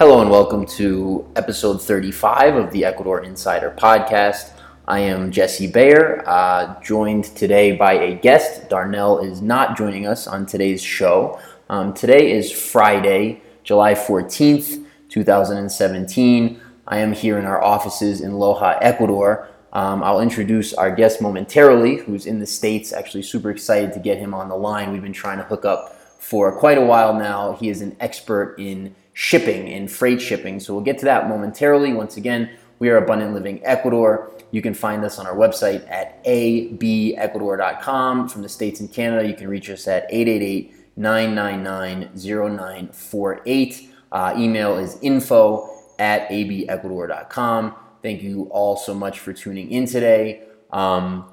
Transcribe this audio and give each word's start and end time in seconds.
Hello 0.00 0.22
and 0.22 0.30
welcome 0.30 0.64
to 0.64 1.30
episode 1.36 1.82
35 1.82 2.56
of 2.56 2.70
the 2.70 2.86
Ecuador 2.86 3.22
Insider 3.22 3.70
podcast. 3.76 4.52
I 4.88 5.00
am 5.00 5.30
Jesse 5.30 5.66
Bayer, 5.66 6.24
uh, 6.26 6.80
joined 6.80 7.24
today 7.24 7.76
by 7.76 7.92
a 7.92 8.14
guest. 8.14 8.70
Darnell 8.70 9.18
is 9.18 9.42
not 9.42 9.76
joining 9.76 10.06
us 10.06 10.26
on 10.26 10.46
today's 10.46 10.82
show. 10.82 11.38
Um, 11.68 11.92
today 11.92 12.32
is 12.32 12.50
Friday, 12.50 13.42
July 13.62 13.92
14th, 13.92 14.86
2017. 15.10 16.58
I 16.86 16.96
am 16.96 17.12
here 17.12 17.38
in 17.38 17.44
our 17.44 17.62
offices 17.62 18.22
in 18.22 18.32
Loja, 18.32 18.78
Ecuador. 18.80 19.50
Um, 19.74 20.02
I'll 20.02 20.22
introduce 20.22 20.72
our 20.72 20.90
guest 20.90 21.20
momentarily, 21.20 21.96
who's 21.96 22.24
in 22.24 22.38
the 22.38 22.46
States. 22.46 22.94
Actually, 22.94 23.24
super 23.24 23.50
excited 23.50 23.92
to 23.92 23.98
get 23.98 24.16
him 24.16 24.32
on 24.32 24.48
the 24.48 24.56
line. 24.56 24.92
We've 24.92 25.02
been 25.02 25.12
trying 25.12 25.36
to 25.36 25.44
hook 25.44 25.66
up 25.66 25.94
for 26.18 26.58
quite 26.58 26.78
a 26.78 26.84
while 26.86 27.12
now. 27.12 27.52
He 27.52 27.68
is 27.68 27.82
an 27.82 27.98
expert 28.00 28.54
in 28.58 28.94
shipping, 29.20 29.68
and 29.68 29.92
freight 29.92 30.18
shipping. 30.18 30.58
So 30.58 30.72
we'll 30.72 30.82
get 30.82 30.96
to 31.00 31.04
that 31.04 31.28
momentarily. 31.28 31.92
Once 31.92 32.16
again, 32.16 32.48
we 32.78 32.88
are 32.88 32.96
Abundant 32.96 33.34
Living 33.34 33.60
Ecuador. 33.66 34.32
You 34.50 34.62
can 34.62 34.72
find 34.72 35.04
us 35.04 35.18
on 35.18 35.26
our 35.26 35.36
website 35.36 35.86
at 35.90 36.24
abecuador.com. 36.24 38.30
From 38.30 38.40
the 38.40 38.48
States 38.48 38.80
and 38.80 38.90
Canada, 38.90 39.28
you 39.28 39.34
can 39.34 39.48
reach 39.48 39.68
us 39.68 39.86
at 39.86 40.06
888 40.08 40.74
999 40.96 42.08
0948. 42.14 43.90
Uh, 44.10 44.34
email 44.38 44.78
is 44.78 44.96
info 45.02 45.68
at 45.98 46.26
abecuador.com. 46.30 47.74
Thank 48.02 48.22
you 48.22 48.44
all 48.44 48.78
so 48.78 48.94
much 48.94 49.18
for 49.18 49.34
tuning 49.34 49.70
in 49.70 49.84
today. 49.84 50.44
Um, 50.72 51.29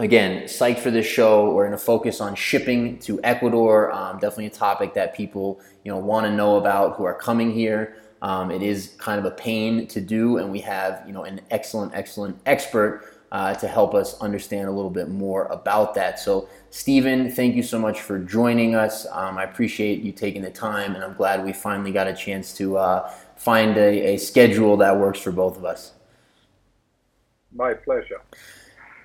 again, 0.00 0.44
psyched 0.44 0.78
for 0.78 0.90
this 0.90 1.06
show. 1.06 1.52
We're 1.52 1.66
going 1.66 1.78
to 1.78 1.84
focus 1.84 2.20
on 2.20 2.34
shipping 2.34 2.98
to 3.00 3.20
Ecuador. 3.22 3.92
Um, 3.92 4.18
definitely 4.18 4.46
a 4.46 4.50
topic 4.50 4.94
that 4.94 5.14
people 5.14 5.60
you 5.84 5.92
know 5.92 5.98
want 5.98 6.26
to 6.26 6.32
know 6.32 6.56
about 6.56 6.96
who 6.96 7.04
are 7.04 7.14
coming 7.14 7.52
here. 7.52 7.96
Um, 8.22 8.50
it 8.50 8.62
is 8.62 8.94
kind 8.98 9.18
of 9.18 9.24
a 9.24 9.34
pain 9.34 9.86
to 9.88 10.00
do, 10.00 10.38
and 10.38 10.50
we 10.50 10.60
have 10.60 11.04
you 11.06 11.12
know 11.12 11.24
an 11.24 11.40
excellent, 11.50 11.94
excellent 11.94 12.38
expert 12.46 13.04
uh, 13.30 13.54
to 13.54 13.68
help 13.68 13.94
us 13.94 14.18
understand 14.20 14.68
a 14.68 14.72
little 14.72 14.90
bit 14.90 15.08
more 15.08 15.44
about 15.46 15.94
that. 15.94 16.18
So, 16.18 16.48
Stephen, 16.70 17.30
thank 17.30 17.54
you 17.54 17.62
so 17.62 17.78
much 17.78 18.00
for 18.00 18.18
joining 18.18 18.74
us. 18.74 19.06
Um, 19.12 19.38
I 19.38 19.44
appreciate 19.44 20.02
you 20.02 20.12
taking 20.12 20.42
the 20.42 20.50
time, 20.50 20.94
and 20.94 21.04
I'm 21.04 21.14
glad 21.14 21.44
we 21.44 21.52
finally 21.52 21.92
got 21.92 22.08
a 22.08 22.14
chance 22.14 22.52
to 22.54 22.76
uh, 22.76 23.12
find 23.36 23.76
a, 23.76 24.14
a 24.14 24.16
schedule 24.16 24.78
that 24.78 24.96
works 24.96 25.20
for 25.20 25.30
both 25.30 25.56
of 25.56 25.64
us. 25.64 25.92
My 27.52 27.74
pleasure. 27.74 28.20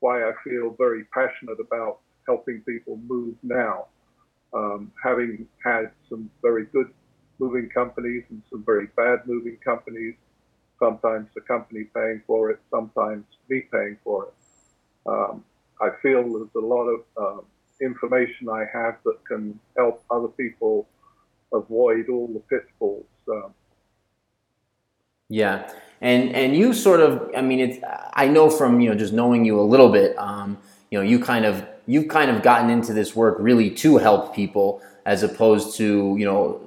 why 0.00 0.22
I 0.22 0.32
feel 0.44 0.74
very 0.78 1.04
passionate 1.04 1.58
about 1.58 2.00
helping 2.26 2.60
people 2.62 2.98
move 3.06 3.34
now. 3.42 3.86
Um, 4.52 4.92
having 5.02 5.48
had 5.64 5.90
some 6.10 6.30
very 6.42 6.66
good 6.66 6.92
moving 7.38 7.70
companies 7.70 8.24
and 8.28 8.42
some 8.50 8.62
very 8.64 8.88
bad 8.94 9.20
moving 9.26 9.56
companies, 9.64 10.14
sometimes 10.78 11.28
the 11.34 11.40
company 11.40 11.84
paying 11.94 12.22
for 12.26 12.50
it, 12.50 12.60
sometimes 12.70 13.24
me 13.48 13.62
paying 13.72 13.96
for 14.04 14.26
it. 14.26 14.34
Um, 15.06 15.44
I 15.80 15.90
feel 16.02 16.22
there's 16.22 16.54
a 16.54 16.66
lot 16.66 16.86
of 16.88 17.00
um, 17.16 17.44
information 17.82 18.48
I 18.48 18.64
have 18.72 18.96
that 19.04 19.24
can 19.26 19.58
help 19.76 20.04
other 20.10 20.28
people 20.28 20.86
avoid 21.52 22.08
all 22.08 22.28
the 22.28 22.40
pitfalls. 22.40 23.06
Um, 23.28 23.54
yeah, 25.28 25.70
and 26.00 26.34
and 26.34 26.56
you 26.56 26.72
sort 26.72 27.00
of, 27.00 27.30
I 27.36 27.42
mean, 27.42 27.60
it's 27.60 27.78
I 28.14 28.28
know 28.28 28.50
from 28.50 28.80
you 28.80 28.90
know 28.90 28.94
just 28.94 29.12
knowing 29.12 29.44
you 29.44 29.58
a 29.60 29.62
little 29.62 29.90
bit, 29.90 30.16
um, 30.18 30.58
you 30.90 30.98
know, 30.98 31.04
you 31.04 31.18
kind 31.18 31.44
of 31.44 31.66
you've 31.86 32.08
kind 32.08 32.30
of 32.30 32.42
gotten 32.42 32.70
into 32.70 32.92
this 32.92 33.16
work 33.16 33.36
really 33.38 33.70
to 33.70 33.96
help 33.96 34.34
people 34.34 34.82
as 35.04 35.22
opposed 35.22 35.76
to 35.76 36.16
you 36.18 36.24
know 36.24 36.60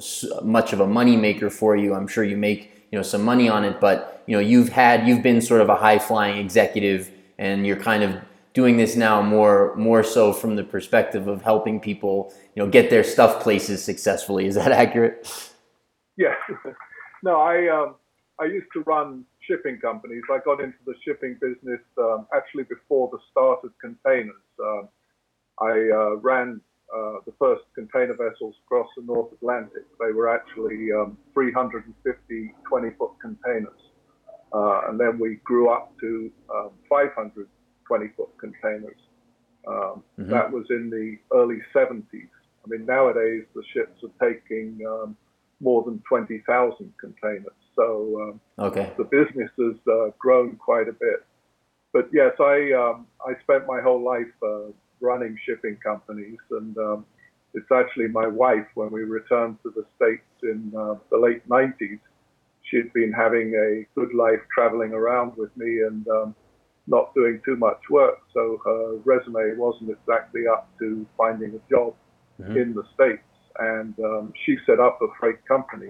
much 0.44 0.74
of 0.74 0.80
a 0.80 0.88
money 0.88 1.16
maker 1.16 1.50
for 1.50 1.76
you. 1.76 1.94
I'm 1.94 2.08
sure 2.08 2.24
you 2.24 2.38
make 2.38 2.88
you 2.92 2.98
know 2.98 3.04
some 3.04 3.24
money 3.24 3.50
on 3.50 3.64
it, 3.64 3.80
but 3.80 4.24
you 4.26 4.36
know 4.36 4.42
you've 4.42 4.70
had 4.70 5.08
you've 5.08 5.22
been 5.22 5.42
sort 5.42 5.62
of 5.62 5.70
a 5.70 5.76
high 5.76 6.00
flying 6.00 6.38
executive, 6.38 7.12
and 7.38 7.66
you're 7.66 7.80
kind 7.80 8.04
of 8.04 8.16
doing 8.56 8.78
this 8.78 8.96
now 8.96 9.22
more 9.22 9.76
more 9.76 10.02
so 10.02 10.34
from 10.34 10.56
the 10.56 10.64
perspective 10.64 11.28
of 11.28 11.44
helping 11.44 11.80
people, 11.80 12.34
you 12.56 12.64
know, 12.64 12.70
get 12.70 12.90
their 12.90 13.04
stuff 13.04 13.44
places 13.44 13.84
successfully. 13.84 14.48
Is 14.48 14.56
that 14.56 14.72
accurate? 14.84 15.30
Yeah. 16.18 16.34
no, 17.24 17.42
I 17.42 17.68
um, 17.68 17.96
I 18.40 18.46
used 18.46 18.68
to 18.74 18.82
run 18.82 19.26
shipping 19.48 19.78
companies. 19.80 20.24
I 20.32 20.40
got 20.44 20.62
into 20.62 20.78
the 20.86 20.96
shipping 21.06 21.38
business 21.40 21.82
um, 22.00 22.26
actually 22.36 22.64
before 22.64 23.10
the 23.12 23.20
start 23.30 23.60
of 23.64 23.72
containers. 23.80 24.48
Um, 24.60 24.90
I 25.62 25.72
uh, 25.94 26.16
ran 26.16 26.60
uh, 26.94 27.20
the 27.26 27.34
first 27.38 27.64
container 27.76 28.14
vessels 28.14 28.56
across 28.66 28.88
the 28.98 29.04
North 29.04 29.32
Atlantic. 29.34 29.84
They 30.00 30.12
were 30.12 30.34
actually 30.34 30.92
um, 30.94 31.18
350 31.34 32.54
20 32.68 32.90
foot 32.98 33.12
containers. 33.22 33.82
Uh, 34.54 34.88
and 34.88 35.00
then 35.00 35.20
we 35.20 35.40
grew 35.44 35.70
up 35.70 35.92
to 36.00 36.32
um, 36.54 36.70
500 36.90 37.48
20 37.88 38.08
foot 38.16 38.30
containers. 38.38 39.00
Um, 39.68 40.04
mm-hmm. 40.20 40.30
That 40.30 40.52
was 40.52 40.66
in 40.70 40.90
the 40.90 41.18
early 41.36 41.60
70s. 41.74 42.04
I 42.14 42.68
mean, 42.68 42.86
nowadays 42.86 43.44
the 43.54 43.64
ships 43.74 44.02
are 44.04 44.30
taking 44.30 44.80
um, 44.88 45.16
more 45.60 45.84
than 45.84 46.02
20,000 46.08 46.94
containers. 47.00 47.52
So 47.76 48.22
um, 48.60 48.66
okay. 48.68 48.94
the 48.98 49.04
business 49.04 49.52
has 49.58 49.76
uh, 49.88 50.12
grown 50.18 50.56
quite 50.56 50.88
a 50.88 50.94
bit. 50.94 51.26
But 51.94 52.10
yes, 52.12 52.34
I 52.40 52.74
um, 52.74 53.08
I 53.26 53.40
spent 53.44 53.68
my 53.68 53.80
whole 53.82 54.04
life 54.04 54.34
uh, 54.44 54.72
running 55.00 55.38
shipping 55.46 55.78
companies, 55.78 56.40
and 56.52 56.78
um, 56.78 57.06
it's 57.54 57.72
actually 57.72 58.10
my 58.10 58.28
wife 58.28 58.68
when 58.76 58.92
we 58.92 59.04
returned 59.04 59.58
to 59.64 59.72
the 59.74 59.86
states 59.96 60.28
in 60.44 60.74
uh, 60.78 60.96
the 61.10 61.18
late 61.18 61.48
90s. 61.48 62.00
She'd 62.64 62.92
been 62.94 63.14
having 63.14 63.54
a 63.56 63.86
good 63.98 64.14
life 64.14 64.42
traveling 64.54 64.92
around 64.92 65.38
with 65.38 65.56
me, 65.56 65.84
and 65.84 66.06
um, 66.10 66.36
not 66.88 67.14
doing 67.14 67.42
too 67.44 67.56
much 67.56 67.80
work, 67.90 68.20
so 68.34 68.60
her 68.64 68.98
resume 69.04 69.58
wasn't 69.58 69.90
exactly 69.90 70.48
up 70.48 70.70
to 70.80 71.06
finding 71.18 71.56
a 71.56 71.70
job 71.70 71.96
mm-hmm. 72.40 72.58
in 72.58 72.74
the 72.74 72.84
States. 72.94 73.24
And 73.58 73.98
um, 74.00 74.34
she 74.46 74.58
set 74.66 74.80
up 74.80 75.00
a 75.02 75.08
freight 75.20 75.46
company, 75.48 75.90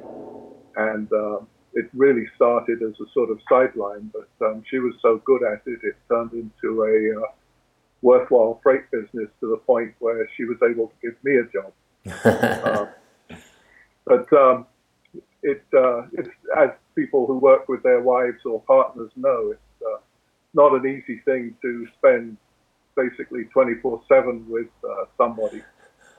and 0.76 1.12
um, 1.12 1.48
it 1.74 1.90
really 1.94 2.26
started 2.36 2.82
as 2.82 2.94
a 3.02 3.12
sort 3.14 3.30
of 3.30 3.40
sideline, 3.50 4.12
but 4.14 4.48
um, 4.48 4.64
she 4.70 4.80
was 4.80 4.94
so 5.02 5.22
good 5.26 5.44
at 5.44 5.62
it, 5.66 5.80
it 5.84 5.96
turned 6.08 6.32
into 6.32 6.84
a 6.84 7.22
uh, 7.22 7.28
worthwhile 8.02 8.60
freight 8.64 8.90
business 8.92 9.30
to 9.40 9.50
the 9.50 9.58
point 9.66 9.94
where 10.00 10.30
she 10.38 10.46
was 10.46 10.58
able 10.64 10.88
to 10.88 10.94
give 11.02 11.24
me 11.24 11.38
a 11.38 11.44
job. 11.52 11.74
uh, 12.24 12.86
but 14.06 14.32
um, 14.34 14.66
it, 15.44 15.64
uh, 15.76 16.04
it's 16.14 16.30
as 16.58 16.70
people 16.96 17.28
who 17.28 17.38
work 17.38 17.68
with 17.68 17.84
their 17.84 18.02
wives 18.02 18.46
or 18.46 18.62
partners 18.62 19.12
know, 19.16 19.52
it's 19.52 19.62
not 20.56 20.74
an 20.74 20.88
easy 20.88 21.20
thing 21.26 21.56
to 21.62 21.88
spend 21.98 22.38
basically 22.96 23.46
24/7 23.56 24.48
with 24.48 24.68
uh, 24.84 25.06
somebody. 25.18 25.62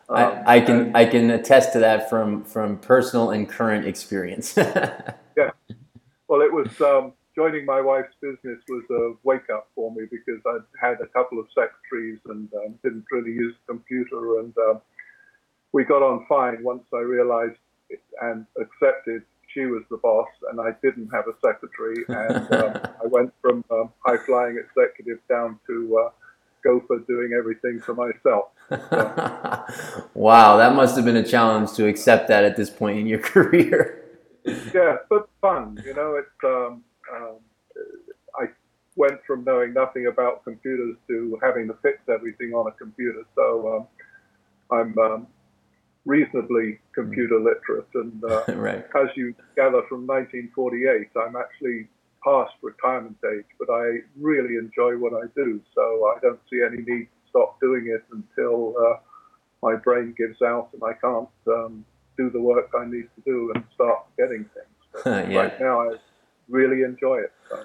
Um, 0.08 0.16
I, 0.16 0.56
I, 0.56 0.60
can 0.60 0.94
I 0.94 1.04
can 1.06 1.30
attest 1.30 1.72
to 1.72 1.80
that 1.80 2.08
from 2.08 2.44
from 2.44 2.78
personal 2.78 3.30
and 3.30 3.48
current 3.48 3.86
experience. 3.86 4.54
yeah, 4.56 5.50
well, 6.28 6.42
it 6.42 6.52
was 6.52 6.80
um, 6.80 7.12
joining 7.34 7.64
my 7.64 7.80
wife's 7.80 8.14
business 8.20 8.60
was 8.68 8.84
a 8.90 9.14
wake 9.24 9.50
up 9.52 9.68
for 9.74 9.90
me 9.92 10.02
because 10.10 10.40
I'd 10.46 10.66
had 10.80 11.00
a 11.00 11.06
couple 11.08 11.40
of 11.40 11.46
secretaries 11.48 12.20
and 12.26 12.48
um, 12.54 12.78
didn't 12.84 13.04
really 13.10 13.32
use 13.32 13.54
the 13.66 13.72
computer, 13.72 14.38
and 14.40 14.54
um, 14.68 14.80
we 15.72 15.84
got 15.84 16.02
on 16.02 16.24
fine 16.28 16.62
once 16.62 16.84
I 16.94 17.00
realized 17.00 17.58
and 18.22 18.46
accepted 18.60 19.22
she 19.56 19.64
was 19.64 19.82
the 19.90 19.96
boss 19.96 20.28
and 20.50 20.60
I 20.60 20.70
didn't 20.82 21.08
have 21.08 21.24
a 21.26 21.34
secretary, 21.44 22.04
and 22.08 22.52
um, 22.52 22.80
I 23.02 23.06
went 23.06 23.32
from 23.40 23.64
um, 23.70 23.90
high 24.04 24.18
flying 24.18 24.58
executive 24.58 25.18
down 25.28 25.58
to 25.66 26.04
uh, 26.04 26.10
gopher 26.62 26.98
doing 27.06 27.32
everything 27.36 27.80
for 27.80 27.94
myself. 27.94 28.50
So. 28.68 30.08
wow, 30.14 30.56
that 30.58 30.74
must 30.74 30.96
have 30.96 31.04
been 31.04 31.16
a 31.16 31.26
challenge 31.26 31.72
to 31.74 31.86
accept 31.86 32.28
that 32.28 32.44
at 32.44 32.56
this 32.56 32.68
point 32.68 32.98
in 32.98 33.06
your 33.06 33.18
career. 33.32 34.04
yeah, 34.74 34.96
but 35.08 35.28
fun. 35.40 35.82
You 35.84 35.94
know, 35.94 36.16
it's. 36.16 36.44
Um, 36.44 36.84
um, 37.14 37.36
I 38.38 38.46
went 38.96 39.20
from 39.26 39.44
knowing 39.44 39.72
nothing 39.72 40.08
about 40.08 40.44
computers 40.44 40.96
to 41.06 41.38
having 41.42 41.68
to 41.68 41.74
fix 41.82 41.98
everything 42.08 42.52
on 42.52 42.66
a 42.66 42.72
computer. 42.72 43.22
So 43.34 43.86
um, 44.70 44.78
I'm 44.78 44.98
um, 44.98 45.26
reasonably 46.06 46.78
computer 46.94 47.38
literate, 47.38 47.88
and 47.94 48.24
uh, 48.24 48.44
right. 48.54 48.86
as 48.94 49.08
you 49.16 49.34
gather 49.56 49.82
from 49.88 50.06
1948, 50.06 51.08
I'm 51.20 51.36
actually 51.36 51.88
past 52.24 52.54
retirement 52.62 53.16
age, 53.32 53.44
but 53.58 53.70
I 53.70 53.98
really 54.18 54.56
enjoy 54.56 54.96
what 54.96 55.12
I 55.12 55.26
do. 55.34 55.60
So 55.74 56.14
I 56.16 56.18
don't 56.20 56.40
see 56.50 56.62
any 56.66 56.78
need 56.78 57.04
to 57.04 57.28
stop 57.28 57.60
doing 57.60 57.88
it 57.88 58.04
until 58.10 58.74
uh, 58.78 58.96
my 59.62 59.76
brain 59.76 60.14
gives 60.16 60.42
out 60.42 60.70
and 60.72 60.82
I 60.82 60.94
can't 60.94 61.28
um, 61.46 61.84
do 62.16 62.30
the 62.30 62.40
work 62.40 62.70
I 62.78 62.84
need 62.84 63.08
to 63.14 63.22
do 63.24 63.52
and 63.54 63.64
start 63.74 64.06
getting 64.18 64.44
things. 64.54 65.04
yeah. 65.06 65.38
Right 65.38 65.60
now, 65.60 65.90
I 65.90 65.96
really 66.48 66.82
enjoy 66.82 67.18
it. 67.18 67.32
So. 67.48 67.64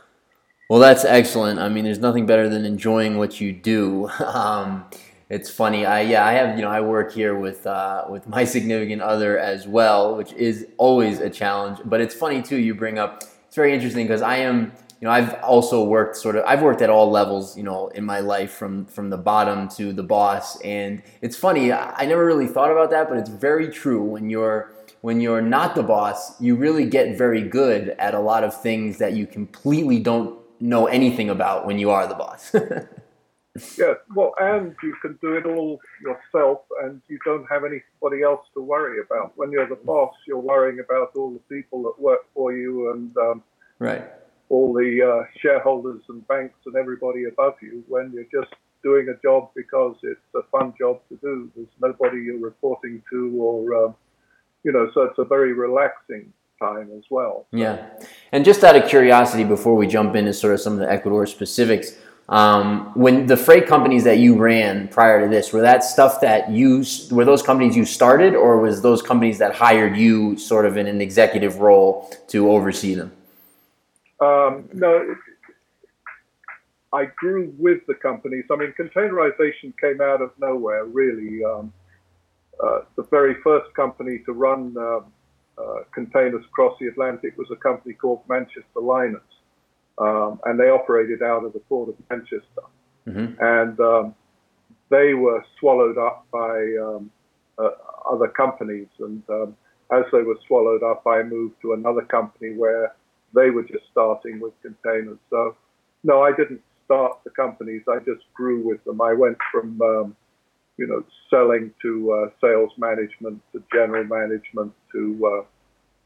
Well, 0.70 0.80
that's 0.80 1.06
excellent. 1.06 1.60
I 1.60 1.70
mean, 1.70 1.84
there's 1.84 2.00
nothing 2.00 2.26
better 2.26 2.48
than 2.48 2.66
enjoying 2.66 3.18
what 3.18 3.42
you 3.42 3.52
do. 3.52 4.10
Um, 4.20 4.86
it's 5.32 5.50
funny. 5.50 5.86
I 5.86 6.02
yeah, 6.02 6.26
I 6.26 6.34
have 6.34 6.58
you 6.58 6.62
know 6.62 6.70
I 6.70 6.82
work 6.82 7.14
here 7.14 7.36
with 7.36 7.66
uh, 7.66 8.06
with 8.10 8.28
my 8.28 8.44
significant 8.56 9.02
other 9.02 9.40
as 9.40 9.66
well, 9.66 10.18
which 10.18 10.34
is 10.34 10.68
always 10.78 11.22
a 11.22 11.30
challenge. 11.30 11.80
But 11.86 12.02
it's 12.02 12.14
funny 12.14 12.42
too. 12.42 12.58
You 12.58 12.76
bring 12.76 13.00
up 13.00 13.24
it's 13.48 13.56
very 13.56 13.74
interesting 13.74 14.06
because 14.08 14.22
I 14.22 14.38
am, 14.38 14.72
you 15.00 15.08
know, 15.08 15.12
I've 15.12 15.34
also 15.44 15.84
worked 15.84 16.16
sort 16.16 16.36
of, 16.38 16.46
I've 16.46 16.62
worked 16.62 16.82
at 16.82 16.90
all 16.90 17.12
levels, 17.12 17.58
you 17.58 17.64
know, 17.64 17.88
in 17.90 18.06
my 18.06 18.20
life 18.20 18.52
from 18.52 18.86
from 18.86 19.10
the 19.10 19.18
bottom 19.18 19.70
to 19.70 19.94
the 19.94 20.04
boss, 20.04 20.60
and 20.62 21.02
it's 21.22 21.38
funny. 21.38 21.72
I 21.72 22.06
never 22.06 22.26
really 22.26 22.48
thought 22.48 22.72
about 22.72 22.90
that, 22.90 23.08
but 23.08 23.18
it's 23.18 23.30
very 23.30 23.70
true. 23.70 24.04
When 24.04 24.30
you're 24.30 24.74
when 25.00 25.22
you're 25.22 25.42
not 25.42 25.76
the 25.76 25.84
boss, 25.84 26.40
you 26.42 26.56
really 26.56 26.86
get 26.86 27.18
very 27.18 27.42
good 27.42 27.96
at 28.00 28.14
a 28.14 28.20
lot 28.20 28.44
of 28.44 28.54
things 28.62 28.98
that 28.98 29.14
you 29.14 29.26
completely 29.26 30.00
don't 30.00 30.38
know 30.60 30.88
anything 30.88 31.30
about 31.30 31.66
when 31.66 31.80
you 31.80 31.90
are 31.90 32.06
the 32.06 32.16
boss. 32.16 32.54
yeah, 33.78 33.96
well, 34.16 34.34
and 34.40 34.76
you 34.82 34.96
can 35.02 35.18
do 35.22 35.34
it 35.34 35.46
all 35.46 35.80
yourself, 36.02 36.60
and 36.84 37.02
you 37.10 37.20
don't 37.26 37.46
have 37.50 37.64
anybody 37.66 38.24
else 38.24 38.46
to 38.54 38.62
worry 38.62 39.00
about. 39.02 39.34
When 39.36 39.52
you're 39.52 39.68
the 39.68 39.76
boss, 39.76 40.14
you're 40.26 40.40
worrying 40.40 40.80
about 40.80 41.12
all 41.16 41.32
the 41.32 41.56
people 41.56 41.84
that 41.84 42.02
work 42.02 42.22
for 42.34 42.56
you 42.56 42.92
and 42.92 43.16
um, 43.18 43.44
right. 43.80 44.04
all 44.48 44.74
the 44.74 45.02
uh, 45.02 45.28
shareholders 45.42 46.02
and 46.08 46.26
banks 46.30 46.56
and 46.66 46.78
everybody 46.78 47.26
above 47.26 47.56
you. 47.62 47.84
When 47.90 48.14
you're 48.14 48.42
just 48.42 48.54
doing 48.84 49.10
a 49.10 49.22
job 49.22 49.50
because 49.54 49.98
it's 50.04 50.20
a 50.34 50.44
fun 50.44 50.74
job 50.80 51.02
to 51.10 51.18
do, 51.18 51.52
there's 51.54 51.68
nobody 51.82 52.22
you're 52.22 52.40
reporting 52.40 53.04
to, 53.12 53.36
or 53.38 53.86
um, 53.86 53.96
you 54.64 54.72
know, 54.72 54.90
so 54.94 55.02
it's 55.02 55.20
a 55.20 55.26
very 55.26 55.52
relaxing 55.52 56.32
time 56.58 56.90
as 56.98 57.04
well. 57.10 57.48
Yeah, 57.52 57.90
and 58.32 58.46
just 58.46 58.64
out 58.64 58.78
of 58.78 58.88
curiosity, 58.88 59.44
before 59.44 59.76
we 59.76 59.88
jump 59.88 60.16
into 60.16 60.32
sort 60.32 60.54
of 60.54 60.62
some 60.62 60.74
of 60.74 60.80
the 60.80 60.90
Ecuador 60.90 61.26
specifics 61.26 61.98
um, 62.30 62.92
when 62.94 63.26
the 63.28 63.36
freight 63.36 63.68
companies 63.68 64.04
that 64.06 64.20
you 64.20 64.38
ran 64.38 64.88
prior 64.88 65.22
to 65.22 65.28
this, 65.28 65.52
were 65.52 65.62
that 65.62 65.84
stuff 65.84 66.22
that 66.22 66.50
you 66.50 66.86
were 67.12 67.26
those 67.26 67.42
companies 67.42 67.76
you 67.76 67.86
started, 67.86 68.36
or 68.36 68.60
was 68.60 68.82
those 68.82 69.02
companies 69.02 69.38
that 69.40 69.54
hired 69.54 69.98
you 69.98 70.38
sort 70.38 70.66
of 70.66 70.78
in 70.78 70.88
an 70.88 71.02
executive 71.02 71.58
role 71.58 72.10
to 72.28 72.50
oversee 72.50 72.96
them? 72.96 73.12
Um, 74.22 74.70
no, 74.74 75.16
I 76.94 77.06
grew 77.18 77.54
with 77.58 77.86
the 77.88 77.96
companies. 77.96 78.46
I 78.50 78.56
mean, 78.56 78.74
containerization 78.80 79.74
came 79.80 80.00
out 80.00 80.22
of 80.22 80.32
nowhere, 80.40 80.86
really. 80.86 81.44
Um, 81.44 81.74
uh, 82.64 82.82
the 82.96 83.04
very 83.04 83.36
first 83.44 83.74
company 83.74 84.20
to 84.26 84.34
run 84.34 84.76
uh, 84.78 85.00
uh, 85.58 85.84
containers 85.94 86.46
across 86.46 86.78
the 86.80 86.88
Atlantic 86.88 87.38
was 87.38 87.48
a 87.52 87.56
company 87.56 87.94
called 87.94 88.22
Manchester 88.30 88.80
Liners 88.80 89.22
um, 90.02 90.40
and 90.46 90.60
they 90.60 90.70
operated 90.70 91.22
out 91.22 91.46
of 91.46 91.54
the 91.54 91.60
port 91.60 91.90
of 91.90 91.96
Manchester. 92.10 92.66
Mm-hmm. 93.08 93.44
And 93.44 93.80
um, 93.80 94.16
they 94.90 95.14
were 95.14 95.46
swallowed 95.60 95.98
up 95.98 96.26
by 96.32 96.76
um, 96.82 97.12
uh, 97.58 97.70
other 98.12 98.28
companies. 98.28 98.88
And 99.00 99.22
um, 99.30 99.56
as 99.92 100.04
they 100.12 100.24
were 100.24 100.38
swallowed 100.48 100.84
up, 100.84 101.06
I 101.06 101.22
moved 101.22 101.56
to 101.62 101.74
another 101.74 102.02
company 102.02 102.56
where 102.56 102.96
they 103.36 103.52
were 103.52 103.64
just 103.64 103.86
starting 103.92 104.40
with 104.40 104.54
containers. 104.62 105.20
So, 105.30 105.56
no, 106.04 106.24
I 106.24 106.32
didn't 106.36 106.62
start 106.86 107.20
the 107.24 107.30
companies. 107.30 107.84
I 107.88 108.00
just 108.00 108.24
grew 108.34 108.68
with 108.68 108.84
them. 108.84 109.02
I 109.02 109.14
went 109.14 109.38
from, 109.52 109.80
um, 109.82 110.16
you 110.78 110.88
know, 110.88 111.04
selling 111.30 111.72
to 111.84 112.12
uh, 112.12 112.30
sales 112.42 112.72
management 112.78 113.40
to 113.54 113.64
general 113.72 114.04
management 114.06 114.74
to 114.94 115.28
uh, 115.28 115.46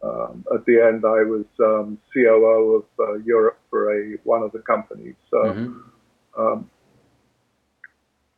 um, 0.04 0.46
at 0.54 0.66
the 0.66 0.82
end, 0.82 1.04
I 1.06 1.24
was 1.24 1.46
um, 1.60 1.98
COO 2.14 2.76
of 2.76 2.86
uh, 3.00 3.14
Europe 3.26 3.60
for 3.70 3.92
a 3.94 4.18
one 4.24 4.44
of 4.44 4.52
the 4.52 4.60
companies. 4.60 5.16
So, 5.32 5.38
mm-hmm. 5.38 6.42
um, 6.42 6.70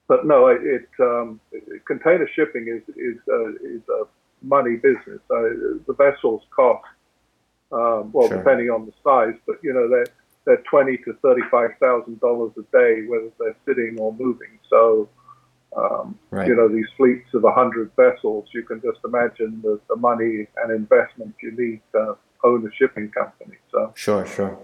but 0.08 0.26
no, 0.26 0.48
it, 0.48 0.62
it 0.64 0.90
um, 1.00 1.40
container 1.86 2.30
shipping 2.36 2.68
is 2.68 2.96
is 2.96 3.18
uh, 3.28 3.50
is 3.56 3.82
a 3.90 4.04
money 4.42 4.76
business. 4.76 5.20
Uh, 5.30 5.82
the 5.88 5.96
vessels 5.98 6.44
cost 6.56 6.86
um, 7.72 8.12
well, 8.14 8.28
sure. 8.28 8.38
depending 8.38 8.70
on 8.70 8.86
the 8.86 8.94
size, 9.04 9.38
but 9.46 9.58
you 9.62 9.74
know 9.74 9.90
they're 9.90 10.08
they're 10.46 10.64
twenty 10.70 10.98
to 11.00 11.14
thirty 11.22 11.42
five 11.52 11.72
thousand 11.82 12.20
dollars 12.22 12.52
a 12.58 12.64
day, 12.72 13.06
whether 13.08 13.30
they're 13.40 13.58
sitting 13.66 14.00
or 14.00 14.14
moving. 14.14 14.58
So 14.70 15.10
um, 15.78 16.18
right. 16.32 16.48
You 16.48 16.56
know, 16.56 16.68
these 16.68 16.88
fleets 16.98 17.28
of 17.34 17.44
100 17.44 17.92
vessels, 17.96 18.48
you 18.54 18.64
can 18.64 18.82
just 18.82 19.00
imagine 19.06 19.62
the, 19.64 19.80
the 19.90 19.96
money 19.96 20.48
and 20.58 20.72
investment 20.72 21.36
you 21.42 21.52
need 21.52 21.82
to 21.94 22.18
own 22.44 22.66
a 22.66 22.76
shipping 22.76 23.10
company. 23.10 23.58
So 23.72 23.94
Sure, 23.96 24.26
sure. 24.26 24.58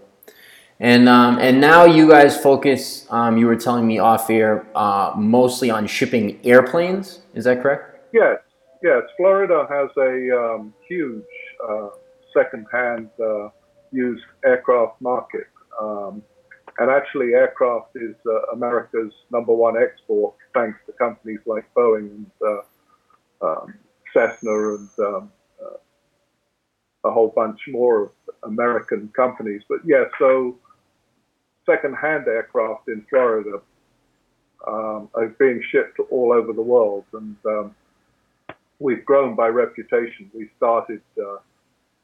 And, 0.80 1.08
um, 1.08 1.38
and 1.40 1.62
now 1.62 1.86
you 1.86 2.10
guys 2.10 2.36
focus, 2.36 3.06
um, 3.10 3.38
you 3.38 3.46
were 3.46 3.56
telling 3.56 3.86
me 3.86 4.00
off 4.00 4.30
air, 4.30 4.66
uh, 4.76 5.14
mostly 5.16 5.70
on 5.70 5.86
shipping 5.88 6.40
airplanes. 6.44 7.20
Is 7.36 7.46
that 7.46 7.62
correct? 7.62 8.00
Yes, 8.12 8.40
yes. 8.82 9.04
Florida 9.16 9.68
has 9.70 9.90
a 9.98 10.38
um, 10.38 10.74
huge 10.88 11.24
uh, 11.68 11.90
second-hand 12.34 13.10
uh, 13.24 13.50
used 13.92 14.24
aircraft 14.44 15.00
market. 15.00 15.48
Um, 15.80 16.24
and 16.80 16.90
actually, 16.90 17.34
aircraft 17.34 17.96
is 17.96 18.16
uh, 18.26 18.52
America's 18.54 19.14
number 19.32 19.54
one 19.54 19.76
export, 19.82 20.34
thanks 20.54 20.80
to 20.86 20.94
companies 20.94 21.40
like 21.46 21.66
Boeing 21.74 22.10
and 22.10 22.32
uh, 22.46 23.46
um, 23.46 23.74
Cessna 24.14 24.76
and 24.76 24.90
um, 25.00 25.32
uh, 25.62 25.78
a 27.10 27.12
whole 27.12 27.34
bunch 27.36 27.60
more 27.68 28.04
of 28.04 28.10
American 28.44 29.10
companies. 29.16 29.62
But 29.68 29.80
yeah, 29.86 30.06
so 30.20 30.58
second-hand 31.66 32.28
aircraft 32.28 32.88
in 32.90 33.06
Florida 33.10 33.62
um, 34.68 35.10
are 35.14 35.28
being 35.40 35.62
shipped 35.72 36.00
all 36.12 36.32
over 36.32 36.54
the 36.54 36.62
world, 36.62 37.06
and 37.14 37.36
um, 37.46 37.76
we've 38.80 39.04
grown 39.06 39.36
by 39.36 39.48
reputation. 39.48 40.30
We 40.34 40.50
started 40.58 41.02
uh, 41.18 41.38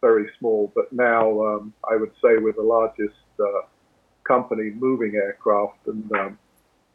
very 0.01 0.29
small, 0.39 0.71
but 0.75 0.91
now 0.91 1.45
um, 1.45 1.73
I 1.89 1.95
would 1.95 2.11
say 2.21 2.37
we're 2.37 2.53
the 2.53 2.61
largest 2.61 3.15
uh, 3.39 3.61
company 4.23 4.71
moving 4.71 5.15
aircraft, 5.15 5.87
and 5.87 6.11
um, 6.13 6.39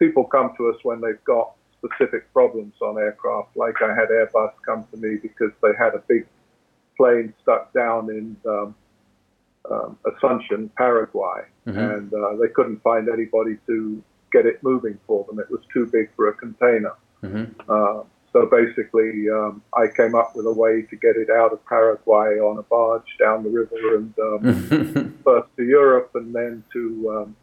people 0.07 0.25
come 0.25 0.53
to 0.57 0.69
us 0.69 0.77
when 0.83 1.01
they've 1.01 1.23
got 1.25 1.53
specific 1.79 2.33
problems 2.33 2.75
on 2.83 2.99
aircraft. 2.99 3.57
Like 3.57 3.77
I 3.83 3.95
had 3.95 4.09
Airbus 4.09 4.53
come 4.65 4.87
to 4.93 4.97
me 4.97 5.17
because 5.17 5.51
they 5.63 5.71
had 5.79 5.95
a 5.95 6.03
big 6.09 6.27
plane 6.97 7.33
stuck 7.43 7.73
down 7.73 8.11
in 8.11 8.37
um, 8.47 8.75
um, 9.71 9.99
Asuncion, 10.05 10.71
Paraguay, 10.77 11.43
mm-hmm. 11.67 11.79
and 11.79 12.13
uh, 12.13 12.37
they 12.41 12.49
couldn't 12.49 12.83
find 12.83 13.09
anybody 13.09 13.57
to 13.67 14.03
get 14.33 14.47
it 14.47 14.63
moving 14.63 14.99
for 15.07 15.25
them. 15.25 15.39
It 15.39 15.51
was 15.51 15.61
too 15.73 15.87
big 15.87 16.11
for 16.17 16.29
a 16.29 16.35
container. 16.35 16.95
Mm-hmm. 17.23 17.61
Uh, 17.69 18.05
so 18.33 18.47
basically, 18.47 19.31
um, 19.31 19.63
I 19.75 19.87
came 19.87 20.15
up 20.15 20.35
with 20.35 20.47
a 20.47 20.53
way 20.53 20.83
to 20.83 20.97
get 20.97 21.17
it 21.17 21.31
out 21.31 21.53
of 21.53 21.65
Paraguay 21.67 22.41
on 22.41 22.59
a 22.59 22.63
barge 22.63 23.17
down 23.19 23.45
the 23.45 23.51
river 23.51 23.97
and 23.97 24.15
um, 24.19 25.19
first 25.25 25.49
to 25.57 25.65
Europe 25.65 26.11
and 26.15 26.35
then 26.35 26.65
to 26.73 26.83
um, 27.17 27.37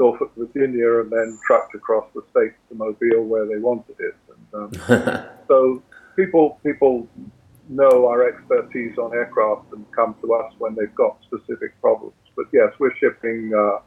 Norfolk, 0.00 0.32
Virginia, 0.36 1.00
and 1.00 1.10
then 1.10 1.38
trucked 1.46 1.74
across 1.74 2.06
the 2.14 2.22
states 2.30 2.56
to 2.70 2.74
Mobile 2.74 3.24
where 3.24 3.46
they 3.46 3.58
wanted 3.58 3.96
it. 3.98 4.16
And, 4.32 4.78
um, 4.88 5.24
so 5.48 5.82
people 6.16 6.58
people 6.64 7.06
know 7.68 8.06
our 8.06 8.26
expertise 8.26 8.96
on 8.98 9.12
aircraft 9.14 9.72
and 9.72 9.84
come 9.92 10.16
to 10.22 10.32
us 10.34 10.52
when 10.58 10.74
they've 10.74 10.94
got 10.94 11.18
specific 11.22 11.78
problems. 11.80 12.14
But 12.34 12.46
yes, 12.52 12.72
we're 12.80 12.96
shipping 12.96 13.52
uh, 13.54 13.80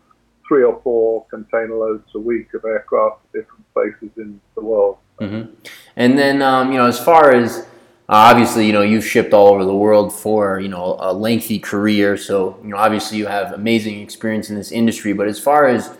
three 0.47 0.63
or 0.63 0.79
four 0.83 1.25
container 1.25 1.75
loads 1.75 2.07
a 2.15 2.19
week 2.19 2.53
of 2.53 2.63
aircraft 2.63 3.23
to 3.23 3.41
different 3.41 3.73
places 3.73 4.11
in 4.17 4.39
the 4.55 4.61
world. 4.61 4.97
Mm-hmm. 5.19 5.51
And 5.95 6.17
then, 6.17 6.41
um, 6.41 6.71
you 6.71 6.77
know, 6.77 6.85
as 6.85 7.03
far 7.03 7.33
as 7.33 7.65
uh, 8.09 8.29
obviously, 8.29 8.67
you 8.67 8.73
know, 8.73 8.81
you've 8.81 9.05
shipped 9.05 9.33
all 9.33 9.47
over 9.47 9.65
the 9.65 9.75
world 9.75 10.13
for 10.13 10.59
you 10.59 10.69
know 10.69 10.97
a 10.99 11.11
lengthy 11.13 11.57
career, 11.57 12.17
so 12.17 12.59
you 12.61 12.69
know, 12.69 12.77
obviously, 12.77 13.17
you 13.17 13.25
have 13.25 13.53
amazing 13.53 14.01
experience 14.01 14.49
in 14.49 14.55
this 14.55 14.71
industry. 14.71 15.13
But 15.13 15.27
as 15.27 15.39
far 15.39 15.67
as 15.67 15.97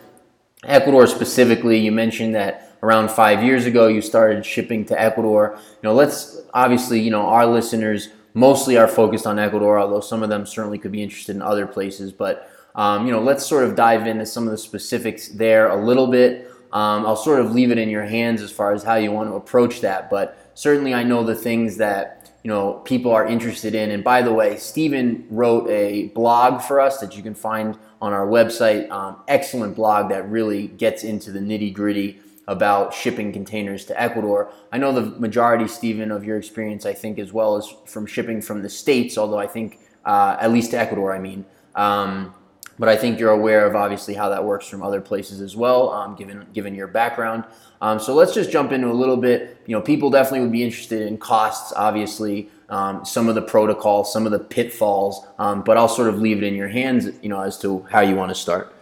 Ecuador 0.66 1.08
specifically, 1.08 1.78
you 1.80 1.92
mentioned 1.92 2.36
that 2.36 2.76
around 2.84 3.10
five 3.10 3.44
years 3.44 3.66
ago 3.66 3.88
you 3.88 4.02
started 4.02 4.46
shipping 4.46 4.86
to 4.86 5.02
Ecuador. 5.02 5.58
You 5.58 5.90
know, 5.90 5.94
let's 5.94 6.42
obviously, 6.54 7.00
you 7.00 7.12
know, 7.12 7.28
our 7.28 7.46
listeners 7.46 8.10
mostly 8.34 8.78
are 8.78 8.88
focused 8.88 9.26
on 9.26 9.40
Ecuador, 9.40 9.80
although 9.80 10.02
some 10.02 10.24
of 10.24 10.30
them 10.30 10.46
certainly 10.46 10.78
could 10.78 10.92
be 10.92 11.04
interested 11.04 11.36
in 11.36 11.42
other 11.42 11.68
places. 11.68 12.12
But 12.12 12.50
um, 12.76 13.06
you 13.06 13.12
know, 13.12 13.22
let's 13.22 13.46
sort 13.46 13.64
of 13.64 13.76
dive 13.76 14.08
into 14.08 14.26
some 14.26 14.46
of 14.46 14.52
the 14.52 14.58
specifics 14.58 15.30
there 15.30 15.70
a 15.70 15.86
little 15.86 16.08
bit. 16.08 16.50
Um, 16.72 17.06
I'll 17.06 17.16
sort 17.16 17.40
of 17.40 17.52
leave 17.52 17.70
it 17.70 17.78
in 17.78 17.88
your 17.88 18.04
hands 18.04 18.42
as 18.42 18.52
far 18.52 18.74
as 18.74 18.84
how 18.84 18.96
you 18.96 19.12
want 19.12 19.30
to 19.30 19.36
approach 19.36 19.82
that, 19.82 20.10
but 20.10 20.52
certainly 20.56 20.94
I 20.94 21.04
know 21.04 21.24
the 21.24 21.36
things 21.36 21.78
that 21.78 22.23
you 22.44 22.50
know 22.50 22.74
people 22.86 23.12
are 23.12 23.26
interested 23.26 23.74
in. 23.74 23.92
And 23.92 24.04
by 24.04 24.22
the 24.22 24.34
way, 24.34 24.58
Stephen 24.58 25.26
wrote 25.30 25.70
a 25.70 26.08
blog 26.10 26.62
for 26.62 26.80
us 26.80 27.00
that 27.00 27.16
you 27.16 27.24
can 27.24 27.36
find 27.36 27.78
on 28.02 28.14
our 28.14 28.28
website. 28.28 28.90
Um, 28.90 29.18
excellent 29.28 29.76
blog 29.76 30.10
that 30.10 30.30
really 30.30 30.68
gets 30.68 31.04
into 31.04 31.32
the 31.32 31.40
nitty 31.40 31.74
gritty 31.74 32.20
about 32.48 32.94
shipping 32.94 33.32
containers 33.32 33.86
to 33.86 34.02
Ecuador. 34.02 34.52
I 34.72 34.78
know 34.78 34.92
the 34.92 35.18
majority, 35.20 35.68
Stephen, 35.68 36.12
of 36.12 36.26
your 36.26 36.38
experience, 36.38 36.86
I 36.86 36.94
think, 36.94 37.18
as 37.18 37.32
well 37.32 37.56
as 37.56 37.74
from 37.86 38.06
shipping 38.06 38.42
from 38.42 38.62
the 38.62 38.70
states. 38.70 39.18
Although 39.18 39.40
I 39.40 39.48
think, 39.48 39.80
uh, 40.04 40.36
at 40.40 40.52
least 40.52 40.72
to 40.72 40.78
Ecuador, 40.78 41.16
I 41.16 41.20
mean. 41.20 41.46
Um, 41.76 42.36
but 42.80 42.90
I 42.90 42.96
think 42.96 43.20
you're 43.20 43.32
aware 43.32 43.66
of 43.66 43.76
obviously 43.76 44.14
how 44.14 44.30
that 44.30 44.44
works 44.44 44.68
from 44.68 44.82
other 44.82 45.00
places 45.00 45.42
as 45.42 45.56
well, 45.56 45.92
um, 45.92 46.16
given 46.16 46.46
given 46.54 46.74
your 46.74 46.88
background. 46.88 47.44
Um, 47.82 48.00
so 48.00 48.16
let's 48.16 48.34
just 48.34 48.52
jump 48.52 48.72
into 48.72 48.90
a 48.90 48.94
little 48.94 49.18
bit. 49.18 49.58
You 49.68 49.76
know, 49.76 49.82
people 49.82 50.10
definitely 50.10 50.42
would 50.42 50.52
be 50.52 50.64
interested 50.64 51.02
in 51.02 51.18
costs, 51.18 51.74
obviously, 51.76 52.50
um, 52.70 53.06
some 53.06 53.30
of 53.30 53.36
the 53.36 53.42
protocols, 53.42 54.12
some 54.12 54.26
of 54.26 54.32
the 54.32 54.40
pitfalls. 54.40 55.26
Um, 55.38 55.64
but 55.64 55.78
I'll 55.78 55.90
sort 55.90 56.08
of 56.08 56.20
leave 56.20 56.38
it 56.38 56.44
in 56.44 56.56
your 56.56 56.70
hands, 56.70 57.10
you 57.22 57.30
know, 57.30 57.42
as 57.42 57.60
to 57.60 57.86
how 57.92 58.02
you 58.02 58.16
want 58.16 58.30
to 58.30 58.36
start. 58.36 58.74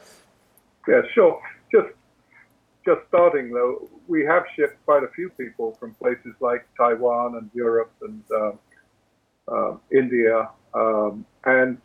Yeah, 0.87 1.01
sure. 1.13 1.41
Just 1.71 1.89
just 2.85 3.01
starting 3.09 3.51
though, 3.51 3.89
we 4.07 4.23
have 4.25 4.43
shipped 4.55 4.83
quite 4.85 5.03
a 5.03 5.09
few 5.09 5.29
people 5.29 5.75
from 5.79 5.93
places 5.95 6.33
like 6.39 6.65
Taiwan 6.77 7.35
and 7.35 7.49
Europe 7.53 7.91
and 8.01 8.23
uh, 9.47 9.75
India, 9.91 10.49
and 11.43 11.77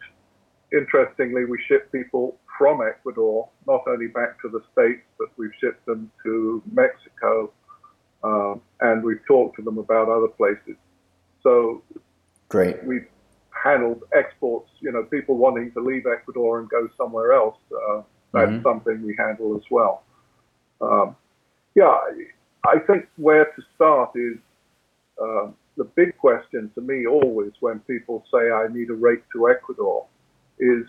interestingly, 0.73 1.45
we 1.45 1.59
ship 1.69 1.91
people 1.93 2.39
from 2.59 2.81
Ecuador, 2.87 3.49
not 3.67 3.83
only 3.87 4.09
back 4.09 4.41
to 4.43 4.49
the 4.49 4.61
States, 4.73 5.03
but 5.19 5.29
we've 5.37 5.53
shipped 5.61 5.85
them 5.87 6.11
to 6.25 6.63
Mexico, 6.73 7.53
um, 8.25 8.61
and 8.81 9.03
we've 9.03 9.25
talked 9.27 9.57
to 9.57 9.63
them 9.63 9.79
about 9.79 10.09
other 10.09 10.29
places. 10.29 10.77
So, 11.43 11.83
great. 12.49 12.83
We've 12.85 13.07
handled 13.51 14.03
exports, 14.15 14.71
you 14.81 14.93
know, 14.93 15.05
people 15.05 15.37
wanting 15.37 15.73
to 15.73 15.81
leave 15.81 16.07
Ecuador 16.07 16.61
and 16.61 16.69
go 16.69 16.89
somewhere 16.97 17.33
else. 17.33 17.57
Uh, 17.73 18.03
that's 18.33 18.51
mm-hmm. 18.51 18.63
something 18.63 19.03
we 19.03 19.15
handle 19.19 19.57
as 19.57 19.63
well. 19.71 20.03
Um, 20.81 21.17
yeah, 21.75 21.97
I 22.65 22.79
think 22.87 23.07
where 23.17 23.45
to 23.45 23.63
start 23.75 24.11
is 24.15 24.39
uh, 25.23 25.49
the 25.77 25.85
big 25.85 26.17
question 26.19 26.71
to 26.75 26.81
me 26.81 27.07
always 27.07 27.53
when 27.61 27.81
people 27.81 28.25
say 28.33 28.51
I 28.51 28.67
need 28.71 28.91
a 28.91 28.95
rate 28.95 29.23
to 29.35 29.49
Ecuador 29.49 30.07
is 30.59 30.87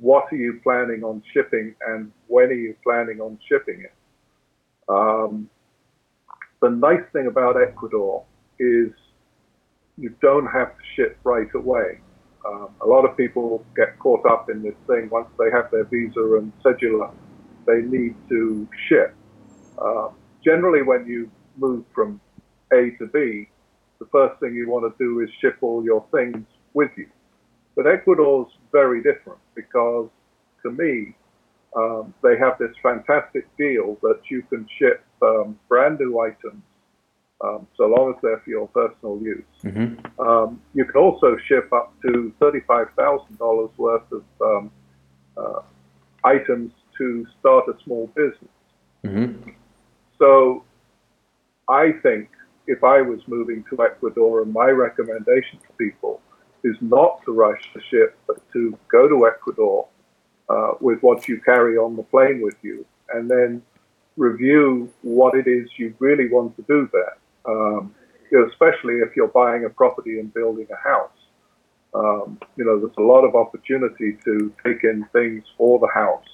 what 0.00 0.24
are 0.32 0.36
you 0.36 0.60
planning 0.62 1.04
on 1.04 1.22
shipping 1.32 1.74
and 1.88 2.10
when 2.28 2.46
are 2.46 2.52
you 2.52 2.74
planning 2.82 3.20
on 3.20 3.38
shipping 3.48 3.82
it? 3.82 3.92
Um, 4.88 5.50
the 6.62 6.70
nice 6.70 7.02
thing 7.12 7.26
about 7.26 7.56
Ecuador 7.60 8.24
is 8.58 8.90
you 9.98 10.14
don't 10.22 10.46
have 10.46 10.68
to 10.68 10.82
ship 10.94 11.18
right 11.24 11.52
away. 11.54 12.00
Um, 12.46 12.68
a 12.80 12.86
lot 12.86 13.04
of 13.04 13.16
people 13.16 13.64
get 13.76 13.98
caught 13.98 14.24
up 14.26 14.48
in 14.50 14.62
this 14.62 14.74
thing 14.86 15.08
once 15.10 15.28
they 15.38 15.50
have 15.52 15.70
their 15.70 15.84
visa 15.84 16.20
and 16.36 16.52
cedula, 16.64 17.12
they 17.66 17.82
need 17.82 18.14
to 18.28 18.68
ship. 18.88 19.14
Uh, 19.78 20.08
generally, 20.44 20.82
when 20.82 21.06
you 21.06 21.30
move 21.56 21.84
from 21.94 22.20
A 22.72 22.90
to 22.98 23.06
B, 23.12 23.48
the 23.98 24.06
first 24.12 24.38
thing 24.40 24.54
you 24.54 24.68
want 24.68 24.84
to 24.84 25.04
do 25.04 25.20
is 25.20 25.28
ship 25.40 25.56
all 25.60 25.84
your 25.84 26.04
things 26.12 26.46
with 26.74 26.90
you. 26.96 27.08
But 27.76 27.86
Ecuador's 27.86 28.48
very 28.72 29.02
different 29.02 29.38
because, 29.54 30.08
to 30.62 30.70
me, 30.70 31.14
um, 31.76 32.14
they 32.22 32.38
have 32.38 32.58
this 32.58 32.74
fantastic 32.82 33.44
deal 33.58 33.98
that 34.02 34.20
you 34.30 34.42
can 34.48 34.66
ship 34.78 35.04
um, 35.22 35.58
brand 35.68 36.00
new 36.00 36.18
items 36.18 36.62
um, 37.42 37.66
so 37.76 37.84
long 37.86 38.14
as 38.14 38.16
they're 38.22 38.38
for 38.38 38.50
your 38.50 38.68
personal 38.68 39.20
use. 39.20 39.44
Mm-hmm. 39.62 40.20
Um, 40.20 40.60
you 40.72 40.86
can 40.86 40.96
also 40.96 41.36
ship 41.36 41.70
up 41.72 41.92
to 42.02 42.32
$35,000 42.40 43.70
worth 43.76 44.02
of 44.10 44.24
um, 44.40 44.70
uh, 45.36 45.60
items 46.24 46.72
to 46.96 47.26
start 47.38 47.66
a 47.68 47.74
small 47.84 48.06
business. 48.16 48.50
Mm-hmm. 49.04 49.50
So 50.18 50.64
I 51.68 51.92
think 52.02 52.30
if 52.66 52.82
I 52.82 53.02
was 53.02 53.20
moving 53.26 53.64
to 53.70 53.82
Ecuador, 53.82 54.42
and 54.42 54.52
my 54.52 54.68
recommendation 54.70 55.58
to 55.58 55.72
people 55.78 56.20
is 56.66 56.76
not 56.80 57.22
to 57.24 57.32
rush 57.32 57.62
the 57.74 57.80
ship, 57.90 58.18
but 58.26 58.38
to 58.52 58.76
go 58.88 59.08
to 59.08 59.26
Ecuador 59.26 59.86
uh, 60.48 60.72
with 60.80 61.00
what 61.00 61.28
you 61.28 61.40
carry 61.40 61.76
on 61.76 61.96
the 61.96 62.02
plane 62.02 62.40
with 62.42 62.56
you, 62.62 62.84
and 63.14 63.30
then 63.30 63.62
review 64.16 64.92
what 65.02 65.34
it 65.34 65.46
is 65.46 65.68
you 65.76 65.94
really 65.98 66.28
want 66.28 66.56
to 66.56 66.62
do 66.62 66.88
there. 66.92 67.16
Um, 67.46 67.94
you 68.30 68.38
know, 68.38 68.48
especially 68.48 68.94
if 68.94 69.14
you're 69.14 69.28
buying 69.28 69.64
a 69.64 69.70
property 69.70 70.18
and 70.18 70.32
building 70.34 70.66
a 70.72 70.88
house. 70.92 71.10
Um, 71.94 72.38
you 72.56 72.64
know, 72.64 72.78
there's 72.80 72.98
a 72.98 73.08
lot 73.14 73.22
of 73.24 73.34
opportunity 73.34 74.18
to 74.24 74.52
take 74.64 74.82
in 74.82 75.06
things 75.12 75.44
for 75.56 75.78
the 75.78 75.88
house. 75.94 76.28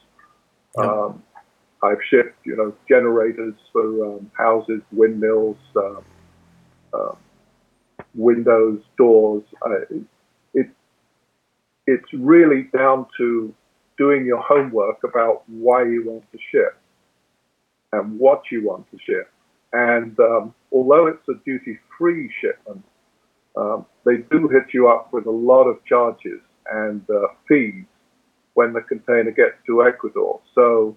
Um, 0.79 1.23
I've 1.85 2.03
shipped, 2.09 2.47
you 2.47 2.57
know, 2.57 2.73
generators 2.89 3.55
for 3.73 3.87
um, 4.07 4.31
houses, 4.37 4.81
windmills, 4.91 5.59
uh, 5.77 6.01
windows, 8.15 8.81
doors. 8.97 9.43
Uh, 9.65 9.97
it's 11.87 12.13
really 12.13 12.69
down 12.77 13.07
to 13.17 13.55
doing 13.99 14.25
your 14.25 14.41
homework 14.41 15.05
about 15.05 15.43
why 15.49 15.83
you 15.83 16.05
want 16.07 16.25
to 16.33 16.39
ship 16.51 16.77
and 17.93 18.19
what 18.19 18.43
you 18.51 18.67
want 18.67 18.91
to 18.91 18.99
ship. 19.05 19.31
And 19.73 20.19
um, 20.21 20.55
although 20.73 21.07
it's 21.07 21.29
a 21.29 21.35
duty 21.45 21.79
free 21.99 22.31
shipment, 22.41 22.85
um, 23.57 23.87
they 24.05 24.19
do 24.31 24.49
hit 24.49 24.73
you 24.73 24.89
up 24.89 25.13
with 25.13 25.27
a 25.27 25.31
lot 25.31 25.65
of 25.65 25.85
charges 25.85 26.41
and 26.71 27.03
uh, 27.11 27.29
fees 27.49 27.85
when 28.55 28.73
the 28.73 28.81
container 28.83 29.31
gets 29.31 29.57
to 29.67 29.85
Ecuador. 29.85 30.41
So, 30.55 30.97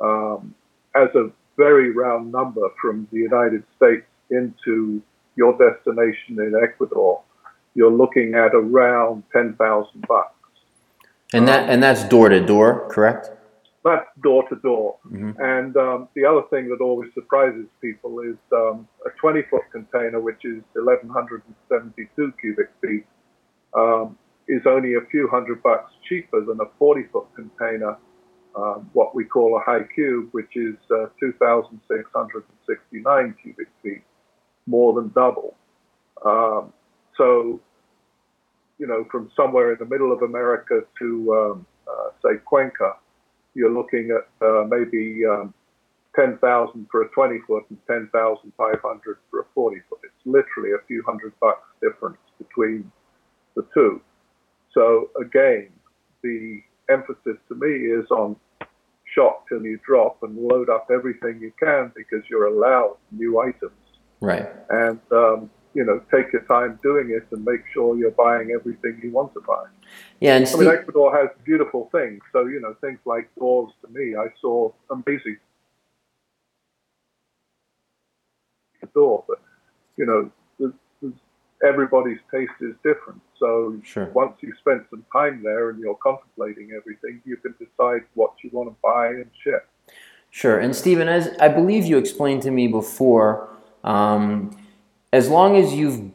um, 0.00 0.54
as 0.94 1.08
a 1.14 1.30
very 1.56 1.92
round 1.92 2.32
number 2.32 2.68
from 2.80 3.06
the 3.12 3.18
United 3.18 3.62
States 3.76 4.06
into 4.30 5.02
your 5.36 5.56
destination 5.58 6.38
in 6.40 6.54
Ecuador, 6.62 7.22
you're 7.74 7.92
looking 7.92 8.34
at 8.34 8.54
around 8.54 9.24
ten 9.32 9.54
thousand 9.54 10.06
bucks. 10.06 10.34
And 11.32 11.48
that 11.48 11.64
um, 11.64 11.70
and 11.70 11.82
that's 11.82 12.04
door 12.04 12.28
to 12.28 12.44
door, 12.44 12.88
correct? 12.90 13.30
That's 13.84 14.06
door 14.22 14.48
to 14.48 14.56
door. 14.56 14.96
Mm-hmm. 15.06 15.40
And 15.40 15.76
um, 15.76 16.08
the 16.14 16.24
other 16.26 16.42
thing 16.50 16.68
that 16.68 16.80
always 16.82 17.10
surprises 17.14 17.66
people 17.80 18.20
is 18.20 18.36
um, 18.52 18.86
a 19.06 19.10
20 19.18 19.42
foot 19.48 19.62
container, 19.72 20.20
which 20.20 20.44
is 20.44 20.62
1,172 20.74 22.34
cubic 22.38 22.68
feet, 22.82 23.06
um, 23.74 24.18
is 24.48 24.66
only 24.66 24.94
a 24.94 25.00
few 25.10 25.28
hundred 25.28 25.62
bucks 25.62 25.92
cheaper 26.06 26.44
than 26.44 26.60
a 26.60 26.66
40 26.78 27.04
foot 27.04 27.26
container, 27.34 27.96
um, 28.54 28.90
what 28.92 29.14
we 29.14 29.24
call 29.24 29.56
a 29.56 29.60
high 29.60 29.84
cube, 29.94 30.28
which 30.32 30.54
is 30.56 30.76
uh, 30.90 31.06
2,669 31.18 33.34
cubic 33.42 33.68
feet, 33.82 34.02
more 34.66 34.92
than 34.92 35.08
double. 35.14 35.56
Um, 36.24 36.74
so, 37.20 37.60
you 38.78 38.86
know, 38.86 39.06
from 39.10 39.30
somewhere 39.36 39.72
in 39.72 39.78
the 39.78 39.84
middle 39.84 40.10
of 40.10 40.22
America 40.22 40.80
to, 40.98 41.34
um, 41.34 41.66
uh, 41.86 42.10
say, 42.22 42.38
Cuenca, 42.46 42.94
you're 43.54 43.70
looking 43.70 44.10
at 44.10 44.46
uh, 44.46 44.64
maybe 44.64 45.26
um, 45.26 45.52
10,000 46.16 46.86
for 46.90 47.02
a 47.02 47.08
20 47.10 47.40
foot 47.46 47.64
and 47.68 47.78
10,500 47.86 49.18
for 49.30 49.40
a 49.40 49.44
40 49.54 49.80
foot. 49.90 49.98
It's 50.02 50.12
literally 50.24 50.70
a 50.72 50.82
few 50.86 51.02
hundred 51.06 51.34
bucks 51.40 51.68
difference 51.82 52.16
between 52.38 52.90
the 53.54 53.66
two. 53.74 54.00
So 54.72 55.10
again, 55.20 55.68
the 56.22 56.62
emphasis 56.88 57.36
to 57.48 57.54
me 57.54 57.68
is 57.68 58.10
on 58.10 58.36
shop 59.14 59.44
till 59.48 59.62
you 59.62 59.78
drop 59.86 60.22
and 60.22 60.38
load 60.38 60.70
up 60.70 60.88
everything 60.90 61.38
you 61.40 61.52
can 61.60 61.92
because 61.94 62.24
you're 62.30 62.46
allowed 62.46 62.96
new 63.10 63.40
items. 63.40 63.72
Right. 64.20 64.48
And 64.70 65.00
um, 65.12 65.50
you 65.74 65.84
know, 65.84 66.00
take 66.10 66.32
your 66.32 66.42
time 66.42 66.78
doing 66.82 67.10
it 67.10 67.26
and 67.30 67.44
make 67.44 67.62
sure 67.72 67.96
you're 67.96 68.10
buying 68.10 68.50
everything 68.50 69.00
you 69.02 69.10
want 69.10 69.32
to 69.34 69.40
buy. 69.40 69.64
Yeah, 70.20 70.36
and 70.36 70.46
I 70.46 70.56
mean, 70.56 70.68
Ecuador 70.68 71.16
has 71.16 71.28
beautiful 71.44 71.88
things. 71.92 72.20
So 72.32 72.46
you 72.46 72.60
know, 72.60 72.74
things 72.80 72.98
like 73.04 73.32
doors 73.36 73.72
to 73.82 73.92
me, 73.92 74.16
I 74.16 74.26
saw 74.40 74.72
amazing 74.90 75.38
door, 78.94 79.24
but 79.28 79.38
you 79.96 80.06
know, 80.06 80.30
everybody's 81.62 82.18
taste 82.30 82.52
is 82.60 82.74
different. 82.82 83.20
So 83.38 83.78
Sure. 83.82 84.06
once 84.06 84.36
you 84.40 84.52
spend 84.60 84.84
some 84.90 85.04
time 85.12 85.42
there 85.42 85.70
and 85.70 85.78
you're 85.78 85.96
contemplating 85.96 86.72
everything, 86.72 87.20
you 87.24 87.36
can 87.36 87.54
decide 87.58 88.02
what 88.14 88.32
you 88.42 88.50
want 88.52 88.70
to 88.70 88.76
buy 88.82 89.08
and 89.08 89.30
ship. 89.42 89.68
Sure. 90.30 90.58
And 90.58 90.74
Stephen, 90.74 91.08
as 91.08 91.36
I 91.40 91.48
believe 91.48 91.84
you 91.84 91.98
explained 91.98 92.42
to 92.42 92.50
me 92.50 92.68
before, 92.68 93.48
um, 93.82 94.56
as 95.12 95.28
long 95.28 95.56
as 95.56 95.72
you've 95.74 96.12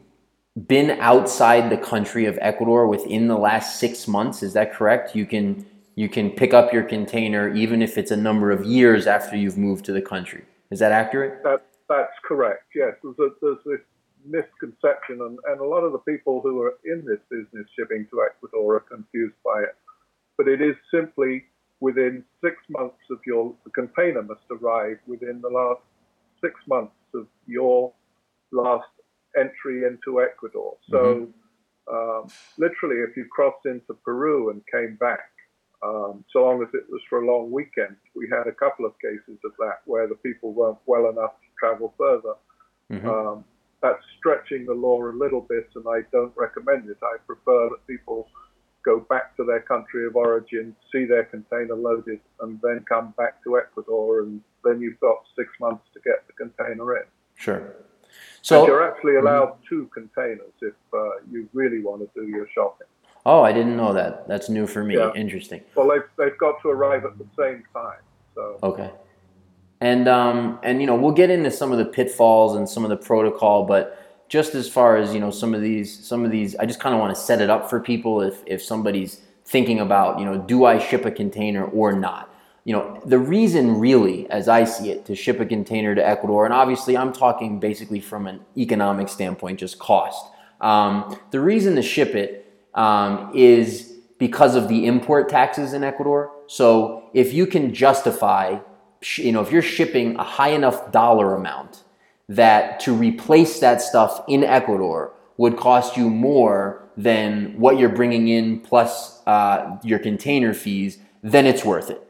been 0.66 0.90
outside 1.00 1.70
the 1.70 1.76
country 1.76 2.24
of 2.24 2.38
Ecuador 2.40 2.86
within 2.86 3.28
the 3.28 3.36
last 3.36 3.78
six 3.78 4.08
months, 4.08 4.42
is 4.42 4.54
that 4.54 4.72
correct? 4.72 5.14
You 5.14 5.26
can 5.26 5.66
you 5.94 6.08
can 6.08 6.30
pick 6.30 6.52
up 6.52 6.72
your 6.72 6.82
container 6.82 7.54
even 7.54 7.80
if 7.80 7.96
it's 7.96 8.10
a 8.10 8.16
number 8.16 8.50
of 8.50 8.64
years 8.64 9.06
after 9.06 9.36
you've 9.36 9.56
moved 9.56 9.84
to 9.86 9.92
the 9.92 10.02
country. 10.02 10.44
Is 10.70 10.78
that 10.78 10.92
accurate? 10.92 11.42
That 11.42 11.66
that's 11.88 12.12
correct. 12.24 12.64
Yes, 12.74 12.94
there's, 13.02 13.16
a, 13.18 13.28
there's 13.40 13.58
this 13.64 13.80
misconception, 14.24 15.20
and, 15.20 15.38
and 15.46 15.60
a 15.60 15.64
lot 15.64 15.84
of 15.84 15.92
the 15.92 15.98
people 15.98 16.40
who 16.40 16.60
are 16.62 16.74
in 16.84 17.04
this 17.04 17.20
business 17.30 17.66
shipping 17.78 18.06
to 18.10 18.22
Ecuador 18.22 18.76
are 18.76 18.80
confused 18.80 19.36
by 19.44 19.60
it. 19.60 19.76
But 20.36 20.48
it 20.48 20.60
is 20.60 20.74
simply 20.90 21.44
within 21.80 22.24
six 22.42 22.56
months 22.68 22.96
of 23.10 23.18
your 23.26 23.54
the 23.64 23.70
container 23.70 24.22
must 24.22 24.42
arrive 24.50 24.98
within 25.06 25.40
the 25.42 25.48
last 25.48 25.82
six 26.42 26.54
months 26.66 26.94
of 27.14 27.26
your 27.46 27.92
last 28.56 28.88
entry 29.36 29.84
into 29.84 30.20
Ecuador. 30.20 30.76
So 30.90 31.28
um, 31.92 32.26
literally, 32.58 33.00
if 33.08 33.16
you 33.16 33.26
crossed 33.30 33.66
into 33.66 33.94
Peru 34.04 34.50
and 34.50 34.62
came 34.72 34.96
back, 34.96 35.30
um, 35.82 36.24
so 36.32 36.40
long 36.40 36.62
as 36.62 36.68
it 36.72 36.84
was 36.88 37.02
for 37.08 37.22
a 37.22 37.26
long 37.26 37.50
weekend, 37.50 37.96
we 38.14 38.28
had 38.28 38.46
a 38.46 38.52
couple 38.52 38.86
of 38.86 38.92
cases 38.98 39.38
of 39.44 39.52
that 39.58 39.80
where 39.84 40.08
the 40.08 40.14
people 40.16 40.52
weren't 40.52 40.78
well 40.86 41.10
enough 41.10 41.34
to 41.42 41.48
travel 41.60 41.94
further. 41.98 42.34
Mhm. 42.90 43.04
Um, 43.04 43.44
that's 43.82 44.02
stretching 44.18 44.64
the 44.66 44.74
law 44.74 44.98
a 45.04 45.12
little 45.12 45.42
bit, 45.42 45.68
and 45.74 45.84
I 45.86 46.00
don't 46.10 46.34
recommend 46.36 46.88
it. 46.88 46.96
I 47.02 47.18
prefer 47.26 47.68
that 47.68 47.86
people 47.86 48.28
go 48.84 49.00
back 49.00 49.36
to 49.36 49.44
their 49.44 49.60
country 49.60 50.06
of 50.06 50.16
origin, 50.16 50.74
see 50.90 51.04
their 51.04 51.24
container 51.24 51.74
loaded, 51.74 52.20
and 52.40 52.58
then 52.62 52.84
come 52.88 53.12
back 53.18 53.42
to 53.44 53.58
Ecuador, 53.58 54.20
and 54.20 54.40
then 54.64 54.80
you've 54.80 55.00
got 55.00 55.18
six 55.36 55.48
months 55.60 55.84
to 55.92 56.00
get 56.00 56.26
the 56.26 56.32
container 56.32 56.96
in. 56.96 57.04
Sure. 57.34 57.74
And 58.38 58.46
So, 58.46 58.66
you're 58.66 58.88
actually 58.88 59.16
allowed 59.16 59.56
two 59.68 59.90
containers 59.92 60.52
if 60.60 60.74
uh, 60.92 60.98
you 61.30 61.48
really 61.52 61.80
want 61.80 62.00
to 62.02 62.08
do 62.20 62.28
your 62.28 62.48
shopping. 62.54 62.86
oh, 63.24 63.42
I 63.42 63.52
didn't 63.52 63.76
know 63.76 63.92
that. 63.92 64.28
That's 64.28 64.48
new 64.48 64.66
for 64.66 64.84
me. 64.84 64.96
Yeah. 64.96 65.12
Interesting. 65.14 65.62
Well, 65.74 65.88
they've, 65.88 66.08
they've 66.18 66.38
got 66.38 66.60
to 66.62 66.68
arrive 66.68 67.04
at 67.04 67.18
the 67.18 67.26
same 67.36 67.64
time. 67.72 67.98
So, 68.34 68.58
Okay. 68.62 68.90
And 69.80 70.08
um 70.08 70.58
and 70.62 70.80
you 70.80 70.86
know 70.86 70.94
we'll 70.96 71.12
get 71.12 71.28
into 71.28 71.50
some 71.50 71.70
of 71.70 71.76
the 71.76 71.84
pitfalls 71.84 72.56
and 72.56 72.66
some 72.66 72.82
of 72.82 72.88
the 72.88 72.96
protocol, 72.96 73.64
but 73.64 74.24
just 74.28 74.54
as 74.54 74.68
far 74.68 74.96
as 74.96 75.12
you 75.12 75.20
know 75.20 75.30
some 75.30 75.52
of 75.54 75.60
these 75.60 75.88
some 76.06 76.24
of 76.24 76.30
these, 76.30 76.56
I 76.56 76.64
just 76.64 76.80
kind 76.80 76.94
of 76.94 77.00
want 77.00 77.14
to 77.14 77.20
set 77.20 77.42
it 77.42 77.50
up 77.50 77.68
for 77.68 77.78
people 77.78 78.22
if 78.22 78.42
if 78.46 78.62
somebody's 78.62 79.20
thinking 79.44 79.80
about 79.80 80.18
you 80.18 80.24
know 80.24 80.38
do 80.38 80.64
I 80.64 80.78
ship 80.78 81.04
a 81.04 81.10
container 81.10 81.64
or 81.66 81.92
not. 81.92 82.34
You 82.66 82.72
know 82.72 83.00
the 83.06 83.20
reason 83.20 83.78
really, 83.78 84.28
as 84.28 84.48
I 84.48 84.64
see 84.64 84.90
it, 84.90 85.06
to 85.06 85.14
ship 85.14 85.38
a 85.38 85.46
container 85.46 85.94
to 85.94 86.04
Ecuador, 86.04 86.44
and 86.46 86.52
obviously 86.52 86.96
I'm 86.96 87.12
talking 87.12 87.60
basically 87.60 88.00
from 88.00 88.26
an 88.26 88.40
economic 88.56 89.08
standpoint, 89.08 89.60
just 89.60 89.78
cost. 89.78 90.26
Um, 90.60 91.16
the 91.30 91.38
reason 91.38 91.76
to 91.76 91.82
ship 91.82 92.16
it 92.16 92.52
um, 92.74 93.30
is 93.36 93.92
because 94.18 94.56
of 94.56 94.66
the 94.66 94.84
import 94.86 95.28
taxes 95.28 95.74
in 95.74 95.84
Ecuador. 95.84 96.32
So 96.48 97.08
if 97.14 97.32
you 97.32 97.46
can 97.46 97.72
justify, 97.72 98.58
you 99.14 99.30
know, 99.30 99.42
if 99.42 99.52
you're 99.52 99.62
shipping 99.62 100.16
a 100.16 100.24
high 100.24 100.50
enough 100.50 100.90
dollar 100.90 101.36
amount 101.36 101.84
that 102.28 102.80
to 102.80 102.92
replace 102.92 103.60
that 103.60 103.80
stuff 103.80 104.24
in 104.26 104.42
Ecuador 104.42 105.12
would 105.36 105.56
cost 105.56 105.96
you 105.96 106.10
more 106.10 106.82
than 106.96 107.56
what 107.60 107.78
you're 107.78 107.90
bringing 107.90 108.26
in 108.26 108.58
plus 108.58 109.22
uh, 109.28 109.76
your 109.84 110.00
container 110.00 110.52
fees, 110.52 110.98
then 111.22 111.46
it's 111.46 111.64
worth 111.64 111.90
it. 111.90 112.02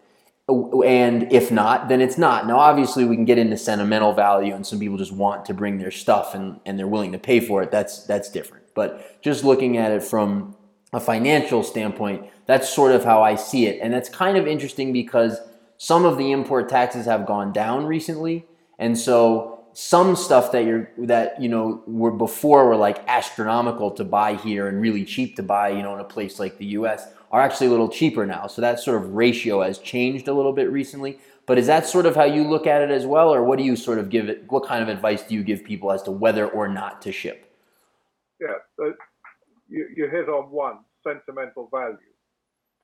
Oh, 0.49 0.83
and 0.83 1.33
if 1.33 1.51
not, 1.51 1.89
then 1.89 2.01
it's 2.01 2.17
not. 2.17 2.47
Now, 2.47 2.59
obviously, 2.59 3.05
we 3.05 3.17
can 3.17 3.25
get 3.25 3.37
into 3.37 3.57
sentimental 3.57 4.13
value, 4.13 4.55
and 4.55 4.65
some 4.65 4.79
people 4.79 4.97
just 4.97 5.11
want 5.11 5.45
to 5.47 5.55
bring 5.55 5.79
their 5.79 5.91
stuff 5.91 6.37
and, 6.37 6.61
and 6.65 6.79
they're 6.79 6.87
willing 6.87 7.13
to 7.13 7.19
pay 7.19 7.41
for 7.41 7.63
it. 7.63 7.73
That's 7.73 8.05
that's 8.07 8.31
different. 8.31 8.65
But 8.75 9.21
just 9.23 9.43
looking 9.43 9.77
at 9.77 9.91
it 9.91 10.05
from 10.05 10.55
a 10.93 11.01
financial 11.01 11.65
standpoint, 11.65 12.27
that's 12.47 12.69
sort 12.73 12.93
of 12.93 13.05
how 13.05 13.23
I 13.23 13.35
see 13.35 13.67
it. 13.67 13.81
And 13.83 13.93
that's 13.93 14.09
kind 14.09 14.37
of 14.37 14.47
interesting 14.47 14.93
because 14.93 15.41
some 15.79 16.05
of 16.05 16.17
the 16.17 16.31
import 16.31 16.69
taxes 16.69 17.07
have 17.07 17.27
gone 17.27 17.53
down 17.53 17.87
recently. 17.87 18.47
And 18.79 18.97
so 18.97 19.56
some 19.77 20.17
stuff 20.17 20.53
that 20.53 20.65
you're 20.65 20.91
that 20.97 21.39
you 21.39 21.51
know 21.51 21.83
were 21.87 22.11
before 22.11 22.67
were 22.67 22.77
like 22.77 23.07
astronomical 23.07 23.91
to 23.91 24.05
buy 24.05 24.35
here 24.37 24.69
and 24.69 24.81
really 24.81 25.05
cheap 25.05 25.37
to 25.37 25.43
buy, 25.43 25.69
you 25.69 25.83
know, 25.83 25.93
in 25.93 26.01
a 26.01 26.05
place 26.05 26.41
like 26.41 26.57
the 26.57 26.65
US 26.67 27.07
are 27.31 27.43
actually 27.43 27.67
a 27.67 27.71
little 27.71 27.91
cheaper 27.91 28.25
now. 28.25 28.47
So 28.47 28.63
that 28.63 28.81
sort 28.81 28.97
of 28.97 29.13
ratio 29.13 29.61
has 29.61 29.79
changed 29.79 30.29
a 30.29 30.33
little 30.33 30.55
bit 30.55 30.71
recently. 30.71 31.19
But 31.45 31.59
is 31.59 31.67
that 31.67 31.87
sort 31.87 32.07
of 32.07 32.17
how 32.17 32.25
you 32.25 32.43
look 32.43 32.67
at 32.67 32.81
it 32.81 32.91
as 32.91 33.05
well, 33.05 33.33
or 33.33 33.45
what 33.45 33.59
do 33.59 33.65
you 33.65 33.77
sort 33.77 33.99
of 33.99 34.09
give 34.09 34.31
it? 34.31 34.51
What 34.51 34.67
kind 34.67 34.83
of 34.83 34.89
advice 34.89 35.23
do 35.23 35.35
you 35.35 35.45
give 35.45 35.63
people 35.63 35.93
as 35.93 36.03
to 36.05 36.11
whether 36.11 36.49
or 36.49 36.69
not 36.69 37.03
to 37.03 37.13
ship? 37.13 37.53
yeah, 38.41 38.55
you, 39.69 39.89
you 39.95 40.09
hit 40.09 40.29
on 40.29 40.51
one 40.51 40.79
sentimental 41.07 41.69
value. 41.71 41.99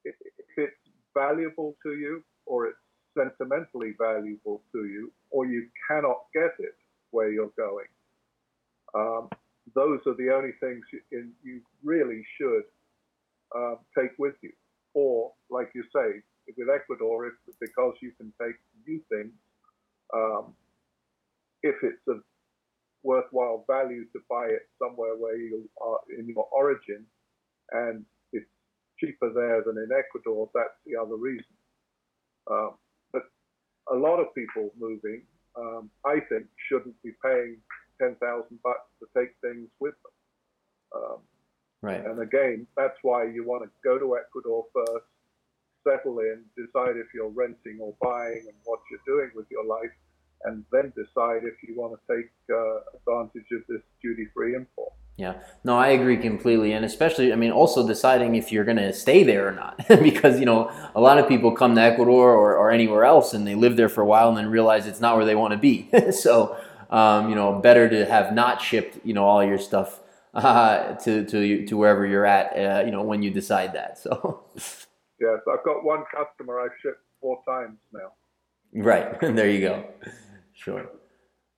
If 0.04 0.14
it's 0.56 0.76
valuable 1.14 1.74
to 1.84 1.94
you, 1.94 2.22
or 2.46 2.66
it's 2.66 2.78
sentimentally 3.16 3.94
valuable 3.98 4.62
to 4.72 4.84
you, 4.84 5.10
or 5.30 5.46
you 5.46 5.68
cannot 5.88 6.18
get 6.34 6.52
it 6.58 6.74
where 7.12 7.30
you're 7.30 7.52
going, 7.56 7.86
um, 8.94 9.28
those 9.74 10.00
are 10.06 10.16
the 10.16 10.30
only 10.34 10.52
things 10.60 10.82
you, 10.92 11.00
in, 11.12 11.32
you 11.44 11.60
really 11.84 12.22
should 12.36 12.64
um, 13.54 13.78
take 13.96 14.10
with 14.18 14.34
you. 14.42 14.52
Or, 14.94 15.32
like 15.48 15.70
you 15.74 15.84
say, 15.94 16.20
with 16.58 16.68
Ecuador, 16.68 17.26
if 17.26 17.34
because 17.60 17.94
you 18.02 18.12
can 18.18 18.32
take 18.42 18.56
new 18.86 19.00
things, 19.08 19.32
um, 20.12 20.52
if 21.62 21.76
it's 21.82 22.02
of 22.08 22.22
worthwhile 23.02 23.64
value 23.66 24.04
to 24.12 24.20
buy 24.28 24.46
it 24.46 24.68
somewhere 24.78 25.16
where 25.16 25.36
you 25.36 25.68
are 25.80 25.98
in 26.18 26.28
your 26.28 26.46
origin, 26.52 27.06
and 27.70 28.04
it's 28.32 28.44
cheaper 28.98 29.32
there 29.32 29.62
than 29.64 29.78
in 29.78 29.88
Ecuador, 29.96 30.50
that's 30.54 30.76
the 30.86 31.00
other 31.00 31.16
reason. 31.16 31.54
Um, 32.50 32.72
but 33.12 33.22
a 33.90 33.96
lot 33.96 34.18
of 34.20 34.34
people 34.34 34.70
moving, 34.78 35.22
um, 35.56 35.90
I 36.04 36.20
think, 36.28 36.46
shouldn't 36.68 37.00
be 37.02 37.12
paying 37.24 37.58
ten 38.00 38.16
thousand 38.16 38.58
bucks 38.62 38.88
to 39.00 39.06
take 39.18 39.34
things 39.40 39.68
with 39.80 39.94
them. 40.02 41.02
Um, 41.02 41.18
Right. 41.82 42.04
and 42.06 42.20
again, 42.22 42.66
that's 42.76 42.96
why 43.02 43.24
you 43.24 43.44
want 43.44 43.64
to 43.64 43.70
go 43.82 43.98
to 43.98 44.16
Ecuador 44.16 44.64
first, 44.72 45.04
settle 45.82 46.20
in, 46.20 46.44
decide 46.56 46.96
if 46.96 47.08
you're 47.12 47.28
renting 47.30 47.78
or 47.80 47.92
buying 48.00 48.44
and 48.46 48.56
what 48.62 48.78
you're 48.88 49.02
doing 49.04 49.32
with 49.34 49.46
your 49.50 49.64
life, 49.64 49.90
and 50.44 50.64
then 50.72 50.92
decide 50.96 51.42
if 51.44 51.54
you 51.66 51.74
want 51.76 51.98
to 51.98 52.16
take 52.16 52.30
uh, 52.50 52.80
advantage 52.96 53.46
of 53.52 53.62
this 53.68 53.82
duty-free 54.02 54.54
import. 54.54 54.92
Yeah, 55.16 55.34
no, 55.62 55.76
I 55.76 55.88
agree 55.88 56.16
completely, 56.16 56.72
and 56.72 56.84
especially, 56.84 57.32
I 57.32 57.36
mean, 57.36 57.50
also 57.50 57.86
deciding 57.86 58.34
if 58.34 58.50
you're 58.50 58.64
going 58.64 58.78
to 58.78 58.92
stay 58.92 59.22
there 59.22 59.46
or 59.46 59.52
not, 59.52 59.76
because 59.88 60.40
you 60.40 60.46
know 60.46 60.70
a 60.94 61.00
lot 61.00 61.18
of 61.18 61.28
people 61.28 61.52
come 61.52 61.74
to 61.74 61.80
Ecuador 61.82 62.32
or, 62.32 62.56
or 62.56 62.70
anywhere 62.70 63.04
else 63.04 63.34
and 63.34 63.46
they 63.46 63.54
live 63.54 63.76
there 63.76 63.90
for 63.90 64.00
a 64.00 64.06
while 64.06 64.28
and 64.28 64.38
then 64.38 64.50
realize 64.50 64.86
it's 64.86 65.00
not 65.00 65.16
where 65.16 65.26
they 65.26 65.34
want 65.34 65.52
to 65.52 65.58
be. 65.58 65.88
so, 66.12 66.56
um, 66.90 67.28
you 67.28 67.34
know, 67.34 67.60
better 67.60 67.88
to 67.88 68.06
have 68.06 68.32
not 68.32 68.60
shipped, 68.60 68.98
you 69.04 69.12
know, 69.12 69.24
all 69.24 69.44
your 69.44 69.58
stuff 69.58 70.00
uh, 70.34 70.94
to 71.04 71.24
to 71.26 71.66
to 71.66 71.76
wherever 71.76 72.06
you're 72.06 72.26
at, 72.26 72.56
uh, 72.56 72.82
you 72.84 72.90
know, 72.90 73.02
when 73.02 73.22
you 73.22 73.30
decide 73.30 73.74
that. 73.74 73.98
So, 73.98 74.44
Yes, 75.20 75.38
I've 75.48 75.64
got 75.64 75.84
one 75.84 76.02
customer 76.12 76.58
I've 76.58 76.72
shipped 76.82 76.98
four 77.20 77.38
times 77.46 77.78
now. 77.92 78.12
right 78.74 79.20
there 79.20 79.48
you 79.48 79.60
go. 79.60 79.84
Sure. 80.64 80.90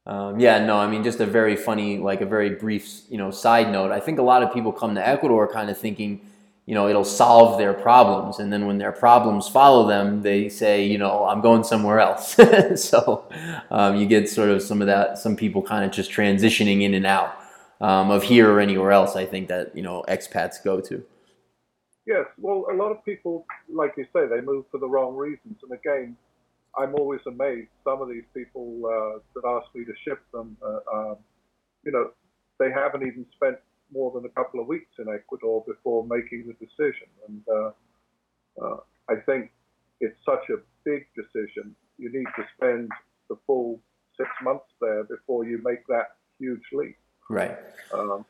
Um, 0.07 0.41
yeah, 0.41 0.65
no, 0.65 0.77
I 0.79 0.89
mean, 0.89 1.05
just 1.05 1.21
a 1.21 1.27
very 1.27 1.57
funny, 1.57 1.99
like 1.99 2.21
a 2.23 2.27
very 2.27 2.51
brief, 2.51 3.03
you 3.11 3.19
know, 3.19 3.31
side 3.31 3.73
note. 3.73 3.93
I 3.93 4.01
think 4.01 4.19
a 4.19 4.23
lot 4.23 4.43
of 4.43 4.53
people 4.55 4.73
come 4.73 4.95
to 4.97 5.07
Ecuador 5.09 5.51
kind 5.53 5.71
of 5.71 5.79
thinking, 5.79 6.21
you 6.67 6.75
know, 6.75 6.89
it'll 6.89 7.05
solve 7.05 7.59
their 7.59 7.75
problems, 7.75 8.39
and 8.41 8.53
then 8.53 8.67
when 8.67 8.79
their 8.79 8.93
problems 8.93 9.49
follow 9.49 9.87
them, 9.89 10.23
they 10.23 10.49
say, 10.51 10.85
you 10.87 10.99
know, 10.99 11.27
I'm 11.27 11.41
going 11.43 11.65
somewhere 11.65 12.01
else. 12.01 12.37
so 12.77 13.27
um, 13.71 13.97
you 13.97 14.07
get 14.07 14.29
sort 14.31 14.51
of 14.51 14.63
some 14.63 14.81
of 14.83 14.89
that, 14.89 15.19
some 15.19 15.37
people 15.37 15.63
kind 15.63 15.85
of 15.85 15.93
just 15.93 16.11
transitioning 16.11 16.83
in 16.83 16.95
and 16.95 17.07
out. 17.07 17.37
um, 17.81 18.11
of 18.11 18.25
here 18.25 18.51
or 18.51 18.61
anywhere 18.61 18.93
else. 18.93 19.17
I 19.17 19.27
think 19.27 19.49
that 19.49 19.77
you 19.77 19.83
know 19.83 20.05
expats 20.09 20.63
go 20.65 20.81
to. 20.83 21.05
Yes, 22.07 22.27
well, 22.39 22.67
a 22.71 22.75
lot 22.75 22.93
of 22.93 23.05
people, 23.05 23.47
like 23.69 23.95
you 23.97 24.07
say, 24.13 24.27
they 24.29 24.41
move 24.43 24.67
for 24.71 24.79
the 24.79 24.89
wrong 24.89 25.17
reasons. 25.17 25.59
And 25.63 25.73
again, 25.73 26.17
I'm 26.79 26.95
always 26.95 27.21
amazed. 27.27 27.69
Some 27.85 28.03
of 28.03 28.09
these 28.09 28.25
people 28.35 28.83
uh, 28.85 29.21
that 29.35 29.49
ask 29.49 29.75
me 29.75 29.85
to 29.85 29.93
ship 30.07 30.21
them, 30.33 30.57
uh, 30.63 30.81
um, 30.93 31.17
you 31.85 31.93
know, 31.93 32.11
they 32.59 32.71
haven't 32.71 33.03
even 33.03 33.27
spent 33.35 33.57
more 33.93 34.13
than 34.13 34.25
a 34.25 34.29
couple 34.31 34.61
of 34.61 34.67
weeks 34.67 34.91
in 34.99 35.07
Ecuador 35.09 35.65
before 35.67 36.07
making 36.07 36.47
the 36.47 36.55
decision. 36.65 37.09
And 37.29 37.43
uh, 37.49 37.71
uh 38.63 38.77
I 39.09 39.17
think 39.27 39.51
it's 40.01 40.19
such 40.25 40.49
a 40.51 40.59
big 40.85 41.07
decision. 41.15 41.75
You 41.99 42.11
need 42.13 42.27
to 42.37 42.45
spend 42.57 42.91
the 43.29 43.37
full 43.47 43.81
six 44.17 44.29
months 44.43 44.71
there 44.81 45.05
before 45.05 45.45
you 45.45 45.61
make 45.63 45.87
that 45.89 46.17
huge 46.39 46.63
leap. 46.73 46.97
Right. 47.29 47.57
Um, 47.93 48.25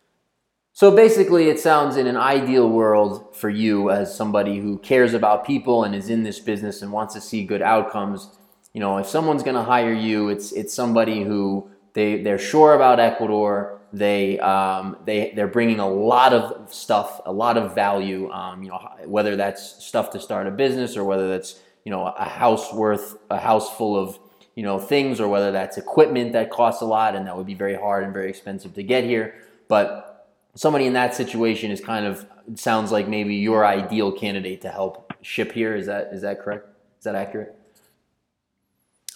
so 0.76 0.90
basically, 0.90 1.50
it 1.50 1.60
sounds 1.60 1.96
in 1.96 2.08
an 2.08 2.16
ideal 2.16 2.68
world 2.68 3.36
for 3.36 3.48
you 3.48 3.90
as 3.90 4.12
somebody 4.12 4.58
who 4.58 4.78
cares 4.78 5.14
about 5.14 5.46
people 5.46 5.84
and 5.84 5.94
is 5.94 6.10
in 6.10 6.24
this 6.24 6.40
business 6.40 6.82
and 6.82 6.90
wants 6.90 7.14
to 7.14 7.20
see 7.20 7.44
good 7.44 7.62
outcomes. 7.62 8.28
You 8.72 8.80
know, 8.80 8.98
if 8.98 9.06
someone's 9.06 9.44
going 9.44 9.54
to 9.54 9.62
hire 9.62 9.92
you, 9.92 10.30
it's 10.30 10.50
it's 10.50 10.74
somebody 10.74 11.22
who 11.22 11.70
they 11.92 12.22
they're 12.22 12.40
sure 12.40 12.74
about 12.74 12.98
Ecuador. 12.98 13.82
They 13.92 14.40
um, 14.40 14.96
they 15.04 15.32
they're 15.36 15.46
bringing 15.46 15.78
a 15.78 15.88
lot 15.88 16.32
of 16.32 16.74
stuff, 16.74 17.20
a 17.24 17.32
lot 17.32 17.56
of 17.56 17.72
value. 17.76 18.28
Um, 18.32 18.64
you 18.64 18.70
know, 18.70 18.78
whether 19.04 19.36
that's 19.36 19.84
stuff 19.84 20.10
to 20.10 20.18
start 20.18 20.48
a 20.48 20.50
business 20.50 20.96
or 20.96 21.04
whether 21.04 21.28
that's 21.28 21.60
you 21.84 21.92
know 21.92 22.04
a 22.04 22.28
house 22.28 22.72
worth 22.72 23.16
a 23.30 23.38
house 23.38 23.70
full 23.76 23.96
of 23.96 24.18
you 24.56 24.64
know 24.64 24.80
things 24.80 25.20
or 25.20 25.28
whether 25.28 25.52
that's 25.52 25.78
equipment 25.78 26.32
that 26.32 26.50
costs 26.50 26.82
a 26.82 26.84
lot 26.84 27.14
and 27.14 27.28
that 27.28 27.36
would 27.36 27.46
be 27.46 27.54
very 27.54 27.76
hard 27.76 28.02
and 28.02 28.12
very 28.12 28.28
expensive 28.28 28.74
to 28.74 28.82
get 28.82 29.04
here. 29.04 29.36
But 29.68 30.13
somebody 30.54 30.86
in 30.86 30.92
that 30.92 31.14
situation 31.14 31.70
is 31.70 31.80
kind 31.80 32.06
of 32.06 32.26
sounds 32.54 32.92
like 32.92 33.08
maybe 33.08 33.34
your 33.34 33.64
ideal 33.66 34.12
candidate 34.12 34.60
to 34.62 34.68
help 34.68 35.12
ship 35.22 35.52
here. 35.52 35.74
Is 35.74 35.86
that 35.86 36.10
is 36.12 36.22
that 36.22 36.40
correct? 36.40 36.68
Is 36.98 37.04
that 37.04 37.14
accurate? 37.14 37.54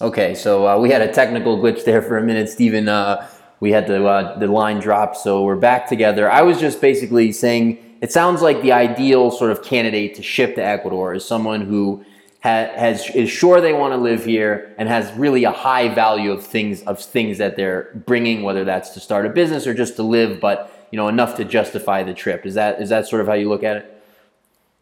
Okay, 0.00 0.34
so 0.34 0.68
uh, 0.68 0.78
we 0.78 0.90
had 0.90 1.02
a 1.02 1.12
technical 1.12 1.58
glitch 1.58 1.84
there 1.84 2.02
for 2.02 2.18
a 2.18 2.22
minute, 2.22 2.48
Stephen. 2.48 2.88
Uh, 2.88 3.28
we 3.60 3.72
had 3.72 3.86
the 3.86 4.04
uh, 4.04 4.38
the 4.38 4.46
line 4.46 4.78
drop, 4.78 5.16
so 5.16 5.42
we're 5.42 5.56
back 5.56 5.88
together. 5.88 6.30
I 6.30 6.42
was 6.42 6.60
just 6.60 6.80
basically 6.80 7.32
saying 7.32 7.98
it 8.00 8.12
sounds 8.12 8.40
like 8.40 8.62
the 8.62 8.72
ideal 8.72 9.30
sort 9.30 9.50
of 9.50 9.62
candidate 9.62 10.14
to 10.14 10.22
ship 10.22 10.54
to 10.54 10.64
Ecuador 10.64 11.14
is 11.14 11.24
someone 11.24 11.62
who 11.62 12.04
ha- 12.42 12.70
has 12.76 13.10
is 13.10 13.28
sure 13.28 13.60
they 13.60 13.72
want 13.72 13.92
to 13.92 13.96
live 13.96 14.24
here 14.24 14.72
and 14.78 14.88
has 14.88 15.12
really 15.18 15.42
a 15.42 15.50
high 15.50 15.92
value 15.92 16.30
of 16.30 16.46
things 16.46 16.82
of 16.82 17.00
things 17.00 17.38
that 17.38 17.56
they're 17.56 17.92
bringing, 18.06 18.42
whether 18.42 18.64
that's 18.64 18.90
to 18.90 19.00
start 19.00 19.26
a 19.26 19.30
business 19.30 19.66
or 19.66 19.74
just 19.74 19.96
to 19.96 20.04
live, 20.04 20.40
but 20.40 20.77
you 20.90 20.96
know 20.96 21.08
enough 21.08 21.36
to 21.36 21.44
justify 21.44 22.02
the 22.02 22.14
trip. 22.14 22.46
Is 22.46 22.54
that 22.54 22.80
is 22.80 22.88
that 22.88 23.06
sort 23.06 23.20
of 23.20 23.26
how 23.26 23.34
you 23.34 23.48
look 23.48 23.62
at 23.62 23.76
it? 23.76 24.02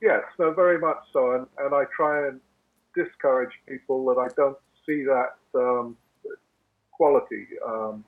Yes, 0.01 0.23
no, 0.39 0.53
very 0.53 0.79
much 0.79 0.99
so, 1.13 1.33
and 1.33 1.47
and 1.59 1.75
I 1.75 1.85
try 1.95 2.29
and 2.29 2.41
discourage 2.95 3.53
people 3.69 4.05
that 4.07 4.19
I 4.19 4.29
don't 4.37 4.57
see 4.87 5.05
that 5.05 5.35
um, 5.55 5.97
quality. 6.93 7.47
Um, 7.67 8.05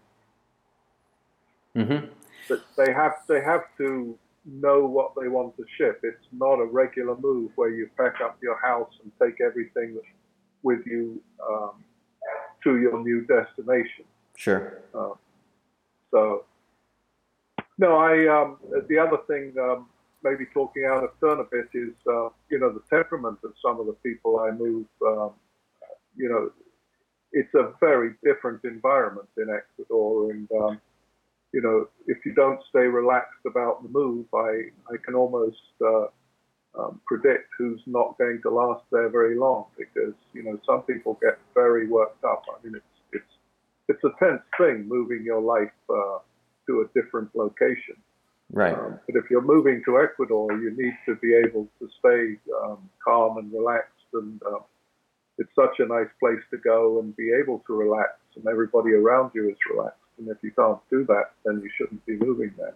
mm-hmm. 1.77 2.07
That 2.49 2.61
they 2.77 2.93
have 2.93 3.17
they 3.29 3.43
have 3.43 3.65
to 3.79 4.19
know 4.47 4.87
what 4.87 5.13
they 5.21 5.29
want 5.29 5.57
to 5.57 5.65
ship. 5.77 6.01
It's 6.03 6.27
not 6.33 6.55
a 6.55 6.65
regular 6.65 7.17
move 7.17 7.51
where 7.57 7.71
you 7.71 7.91
pack 7.97 8.21
up 8.23 8.39
your 8.43 8.59
house 8.61 8.93
and 9.03 9.13
take 9.21 9.41
everything 9.41 9.99
with 10.63 10.81
you 10.87 11.21
um, 11.47 11.73
to 12.65 12.79
your 12.79 13.03
new 13.03 13.27
destination. 13.27 14.05
Sure. 14.37 14.79
Uh, 14.95 15.11
so 16.11 16.45
no, 17.79 17.97
I. 17.99 18.27
Um, 18.29 18.59
the 18.88 18.99
other 18.99 19.19
thing, 19.29 19.55
um, 19.61 19.88
maybe 20.25 20.47
talking 20.53 20.87
out 20.87 21.05
of 21.05 21.11
turn 21.21 21.41
a 21.41 21.45
bit, 21.45 21.69
is 21.75 21.95
uh, 22.09 22.31
you 22.51 22.59
know 22.59 22.73
the 22.73 22.83
temperament 22.91 23.38
of 23.45 23.53
some 23.64 23.81
of 23.81 23.87
the 23.87 23.97
people 24.05 24.41
I 24.41 24.51
move. 24.53 24.87
Um, 25.07 25.33
you 26.17 26.29
know, 26.29 26.51
it's 27.33 27.55
a 27.55 27.73
very 27.81 28.14
different 28.25 28.64
environment 28.64 29.29
in 29.38 29.49
Ecuador, 29.51 30.33
and 30.33 30.49
um, 30.53 30.81
you 31.53 31.62
know, 31.62 31.88
if 32.07 32.19
you 32.27 32.35
don't 32.35 32.61
stay 32.71 32.87
relaxed 32.87 33.45
about 33.47 33.83
the 33.83 33.88
move, 33.88 34.27
I 34.35 34.71
I 34.93 34.97
can 35.05 35.14
almost 35.14 35.57
uh, 35.85 36.07
um, 36.79 37.01
predict 37.07 37.49
who's 37.59 37.83
not 37.87 38.19
going 38.19 38.41
to 38.43 38.51
last 38.51 38.85
there 38.93 39.09
very 39.11 39.37
long 39.38 39.67
because 39.79 40.14
you 40.35 40.43
know 40.45 40.59
some 40.67 40.83
people 40.83 41.19
get 41.23 41.38
very 41.55 41.88
worked 41.88 42.25
up. 42.25 42.45
I 42.49 42.64
mean, 42.64 42.77
it's 42.77 42.85
it's 43.12 43.33
it's 43.88 44.05
a 44.05 44.25
tense 44.25 44.43
thing 44.59 44.88
moving 44.88 45.23
your 45.25 45.41
life. 45.41 45.73
Uh, 45.91 46.19
to 46.68 46.83
a 46.83 47.00
different 47.00 47.35
location. 47.35 47.96
Right. 48.50 48.74
Um, 48.74 48.98
but 49.07 49.16
if 49.16 49.24
you're 49.31 49.42
moving 49.42 49.83
to 49.87 50.00
Ecuador, 50.00 50.52
you 50.52 50.70
need 50.76 50.96
to 51.07 51.16
be 51.16 51.35
able 51.35 51.68
to 51.81 51.88
stay 51.98 52.38
um, 52.62 52.88
calm 53.04 53.38
and 53.38 53.52
relaxed. 53.52 53.92
And 54.14 54.40
uh, 54.42 54.61
it's 55.37 55.54
such 55.54 55.81
a 55.81 55.87
nice 55.87 56.09
place 56.20 56.40
to 56.50 56.57
go 56.59 57.00
and 57.00 57.14
be 57.16 57.33
able 57.33 57.62
to 57.66 57.74
relax, 57.74 58.12
and 58.37 58.46
everybody 58.46 58.92
around 58.92 59.33
you 59.35 59.50
is 59.50 59.57
relaxed. 59.70 59.98
And 60.18 60.28
if 60.28 60.38
you 60.42 60.50
can't 60.52 60.78
do 60.90 61.04
that, 61.07 61.33
then 61.44 61.61
you 61.62 61.70
shouldn't 61.76 62.04
be 62.07 62.16
moving 62.16 62.52
there. 62.57 62.74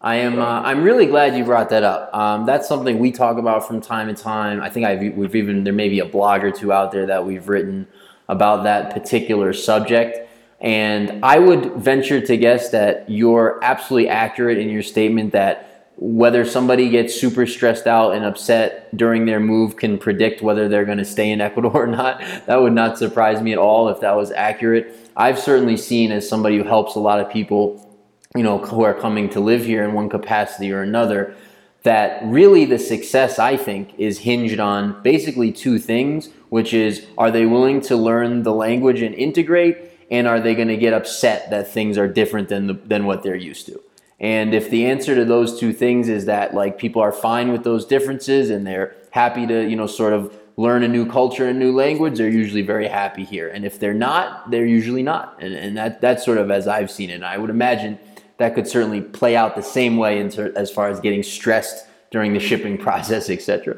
I 0.00 0.16
am. 0.16 0.38
Uh, 0.38 0.60
I'm 0.60 0.82
really 0.82 1.06
glad 1.06 1.36
you 1.36 1.44
brought 1.44 1.70
that 1.70 1.82
up. 1.82 2.14
Um, 2.14 2.46
that's 2.46 2.68
something 2.68 2.98
we 2.98 3.10
talk 3.10 3.38
about 3.38 3.66
from 3.66 3.80
time 3.80 4.14
to 4.14 4.22
time. 4.22 4.60
I 4.60 4.68
think 4.68 4.84
I've, 4.84 5.14
we've 5.14 5.34
even 5.34 5.64
there 5.64 5.72
may 5.72 5.88
be 5.88 6.00
a 6.00 6.04
blog 6.04 6.44
or 6.44 6.50
two 6.50 6.72
out 6.72 6.92
there 6.92 7.06
that 7.06 7.24
we've 7.24 7.48
written 7.48 7.86
about 8.28 8.64
that 8.64 8.92
particular 8.92 9.52
subject. 9.52 10.23
And 10.64 11.22
I 11.22 11.38
would 11.38 11.74
venture 11.74 12.22
to 12.22 12.36
guess 12.38 12.70
that 12.70 13.10
you're 13.10 13.62
absolutely 13.62 14.08
accurate 14.08 14.56
in 14.56 14.70
your 14.70 14.82
statement 14.82 15.32
that 15.32 15.92
whether 15.96 16.46
somebody 16.46 16.88
gets 16.88 17.14
super 17.14 17.46
stressed 17.46 17.86
out 17.86 18.12
and 18.12 18.24
upset 18.24 18.88
during 18.96 19.26
their 19.26 19.40
move 19.40 19.76
can 19.76 19.98
predict 19.98 20.40
whether 20.40 20.66
they're 20.66 20.86
going 20.86 20.98
to 20.98 21.04
stay 21.04 21.30
in 21.30 21.40
Ecuador 21.42 21.84
or 21.84 21.86
not. 21.86 22.18
That 22.46 22.62
would 22.62 22.72
not 22.72 22.96
surprise 22.96 23.42
me 23.42 23.52
at 23.52 23.58
all 23.58 23.90
if 23.90 24.00
that 24.00 24.16
was 24.16 24.32
accurate. 24.32 24.96
I've 25.14 25.38
certainly 25.38 25.76
seen 25.76 26.10
as 26.10 26.26
somebody 26.26 26.56
who 26.56 26.64
helps 26.64 26.94
a 26.94 26.98
lot 26.98 27.20
of 27.20 27.30
people, 27.30 28.02
you 28.34 28.42
know, 28.42 28.56
who 28.56 28.84
are 28.84 28.94
coming 28.94 29.28
to 29.30 29.40
live 29.40 29.66
here 29.66 29.84
in 29.84 29.92
one 29.92 30.08
capacity 30.08 30.72
or 30.72 30.80
another, 30.80 31.36
that 31.82 32.22
really 32.24 32.64
the 32.64 32.78
success 32.78 33.38
I 33.38 33.58
think 33.58 33.92
is 33.98 34.20
hinged 34.20 34.58
on 34.58 35.02
basically 35.02 35.52
two 35.52 35.78
things, 35.78 36.30
which 36.48 36.72
is 36.72 37.04
are 37.18 37.30
they 37.30 37.44
willing 37.44 37.82
to 37.82 37.96
learn 37.96 38.44
the 38.44 38.54
language 38.54 39.02
and 39.02 39.14
integrate 39.14 39.90
and 40.10 40.26
are 40.26 40.40
they 40.40 40.54
going 40.54 40.68
to 40.68 40.76
get 40.76 40.92
upset 40.92 41.50
that 41.50 41.68
things 41.68 41.98
are 41.98 42.08
different 42.08 42.48
than 42.48 42.66
the, 42.66 42.74
than 42.74 43.06
what 43.06 43.22
they're 43.22 43.34
used 43.34 43.66
to? 43.66 43.80
And 44.20 44.54
if 44.54 44.70
the 44.70 44.86
answer 44.86 45.14
to 45.14 45.24
those 45.24 45.58
two 45.58 45.72
things 45.72 46.08
is 46.08 46.26
that 46.26 46.54
like 46.54 46.78
people 46.78 47.02
are 47.02 47.12
fine 47.12 47.50
with 47.52 47.64
those 47.64 47.84
differences 47.84 48.50
and 48.50 48.66
they're 48.66 48.94
happy 49.10 49.46
to, 49.46 49.68
you 49.68 49.76
know, 49.76 49.86
sort 49.86 50.12
of 50.12 50.34
learn 50.56 50.82
a 50.82 50.88
new 50.88 51.04
culture 51.04 51.48
and 51.48 51.58
new 51.58 51.72
language, 51.72 52.16
they're 52.16 52.28
usually 52.28 52.62
very 52.62 52.86
happy 52.86 53.24
here. 53.24 53.48
And 53.48 53.64
if 53.64 53.78
they're 53.80 53.92
not, 53.92 54.50
they're 54.50 54.66
usually 54.66 55.02
not. 55.02 55.36
And, 55.40 55.52
and 55.54 55.76
that, 55.76 56.00
that's 56.00 56.24
sort 56.24 56.38
of 56.38 56.50
as 56.50 56.68
I've 56.68 56.90
seen 56.90 57.10
it. 57.10 57.14
And 57.14 57.24
I 57.24 57.38
would 57.38 57.50
imagine 57.50 57.98
that 58.38 58.54
could 58.54 58.68
certainly 58.68 59.00
play 59.00 59.36
out 59.36 59.56
the 59.56 59.62
same 59.62 59.96
way 59.96 60.20
in, 60.20 60.28
as 60.56 60.70
far 60.70 60.88
as 60.88 61.00
getting 61.00 61.22
stressed 61.22 61.86
during 62.10 62.32
the 62.32 62.40
shipping 62.40 62.78
process, 62.86 63.28
etc. 63.30 63.76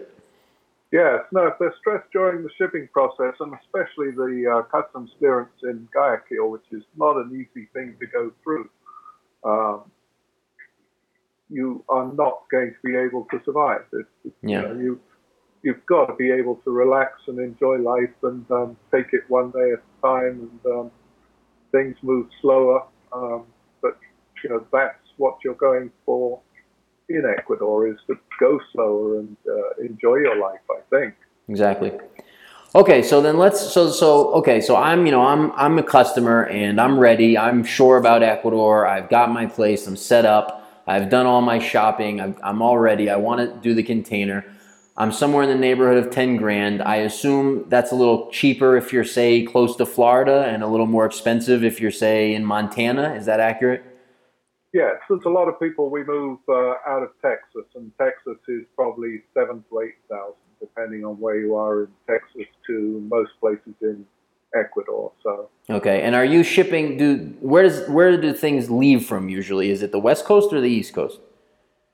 Yes, 0.93 1.21
no, 1.33 1.49
if 1.49 1.55
they're 1.59 1.75
stressed 1.81 2.11
during 2.13 2.45
the 2.45 2.51
shipping 2.57 2.89
process, 2.93 3.35
and 3.41 3.53
especially 3.65 4.13
the 4.13 4.47
uh, 4.49 4.63
customs 4.63 5.11
clearance 5.19 5.51
in 5.65 5.89
Guayaquil, 5.93 6.49
which 6.51 6.65
is 6.71 6.85
not 6.97 7.17
an 7.17 7.33
easy 7.33 7.69
thing 7.73 7.97
to 7.99 8.07
go 8.07 8.33
through, 8.45 8.71
um, 9.45 9.91
you 11.51 11.85
are 11.89 12.13
not 12.13 12.43
going 12.51 12.71
to 12.71 12.89
be 12.89 12.97
able 12.97 13.27
to 13.31 13.41
survive. 13.45 13.83
Yeah. 13.93 14.31
You 14.43 14.63
know, 14.63 14.75
you, 14.75 15.01
you've 15.63 15.85
got 15.87 16.07
to 16.07 16.15
be 16.15 16.31
able 16.31 16.57
to 16.65 16.71
relax 16.71 17.21
and 17.27 17.41
enjoy 17.41 17.79
life 17.79 18.15
and 18.23 18.49
um, 18.53 18.77
take 18.95 19.13
it 19.13 19.23
one 19.29 19.51
day 19.51 19.73
at 19.73 19.81
a 19.81 20.07
time, 20.07 20.49
and 20.65 20.73
um, 20.73 20.91
things 21.73 21.97
move 22.03 22.29
slower. 22.41 22.85
Um, 23.13 23.45
but 23.83 23.99
you 24.43 24.51
know 24.51 24.67
that's 24.73 24.99
what 25.17 25.39
you're 25.43 25.55
going 25.55 25.91
for 26.05 26.41
in 27.09 27.25
Ecuador 27.39 27.89
is 27.89 27.99
to 28.07 28.19
go 28.41 28.61
slower 28.73 29.21
and 29.21 29.37
uh, 29.49 29.83
enjoy 29.83 30.17
your 30.17 30.39
life. 30.39 30.61
I 30.71 30.81
think 30.91 31.15
exactly. 31.49 31.93
Okay, 32.75 33.03
so 33.03 33.23
then 33.23 33.39
let's 33.39 33.73
so 33.73 33.91
so 33.91 34.33
okay, 34.35 34.61
so 34.61 34.77
I'm 34.77 35.07
you 35.07 35.13
know 35.13 35.27
I'm 35.27 35.53
I'm 35.53 35.79
a 35.79 35.83
customer 35.83 36.47
and 36.47 36.81
I'm 36.81 36.99
ready. 36.99 37.39
I'm 37.39 37.65
sure 37.65 37.97
about 37.97 38.23
Ecuador. 38.23 38.87
I've 38.87 39.09
got 39.09 39.31
my 39.31 39.47
place. 39.47 39.87
I'm 39.87 39.97
set 39.97 40.25
up. 40.25 40.63
I've 40.87 41.11
done 41.11 41.27
all 41.27 41.43
my 41.43 41.59
shopping. 41.59 42.21
I'm, 42.21 42.37
I'm 42.43 42.63
all 42.63 42.79
ready. 42.79 43.11
I 43.11 43.17
want 43.17 43.41
to 43.41 43.61
do 43.61 43.75
the 43.75 43.83
container. 43.83 44.45
I'm 44.97 45.13
somewhere 45.13 45.43
in 45.43 45.51
the 45.51 45.57
neighborhood 45.57 46.03
of 46.03 46.11
10 46.13 46.37
grand. 46.37 46.81
I 46.81 46.97
assume 46.97 47.69
that's 47.69 47.93
a 47.93 47.95
little 47.95 48.31
cheaper 48.31 48.77
if 48.77 48.93
you're, 48.93 49.05
say, 49.05 49.43
close 49.43 49.77
to 49.77 49.85
Florida 49.85 50.45
and 50.47 50.63
a 50.63 50.67
little 50.67 50.87
more 50.87 51.05
expensive 51.05 51.65
if 51.65 51.81
you're, 51.81 51.91
say, 51.91 52.35
in 52.35 52.45
Montana. 52.45 53.15
Is 53.15 53.27
that 53.27 53.41
accurate? 53.41 53.96
Yes, 54.77 54.97
there's 55.09 55.25
a 55.25 55.31
lot 55.31 55.49
of 55.49 55.59
people 55.59 55.89
we 55.89 56.05
move 56.05 56.39
uh, 56.51 56.75
out 56.87 57.03
of 57.03 57.09
Texas, 57.23 57.65
and 57.77 57.91
Texas 57.97 58.37
is 58.47 58.65
probably 58.75 59.23
seven 59.33 59.65
to 59.71 59.81
eight 59.81 59.95
thousand, 60.11 60.35
depending 60.61 61.03
on 61.03 61.15
where 61.19 61.37
you 61.41 61.57
are 61.57 61.85
in 61.85 61.89
Texas, 62.07 62.45
to 62.67 63.03
most 63.11 63.31
places 63.41 63.73
in 63.81 64.05
Ecuador. 64.55 65.13
So 65.23 65.49
Okay, 65.71 66.03
and 66.03 66.15
are 66.15 66.27
you 66.27 66.43
shipping? 66.43 66.99
Do 66.99 67.35
where 67.41 67.63
does 67.63 67.89
where 67.89 68.21
do 68.21 68.35
things 68.35 68.71
leave 68.71 69.07
from 69.07 69.31
usually? 69.31 69.71
Is 69.71 69.81
it 69.81 69.93
the 69.93 69.99
West 69.99 70.27
Coast 70.27 70.53
or 70.53 70.61
the 70.61 70.69
East 70.69 70.93
Coast? 70.93 71.21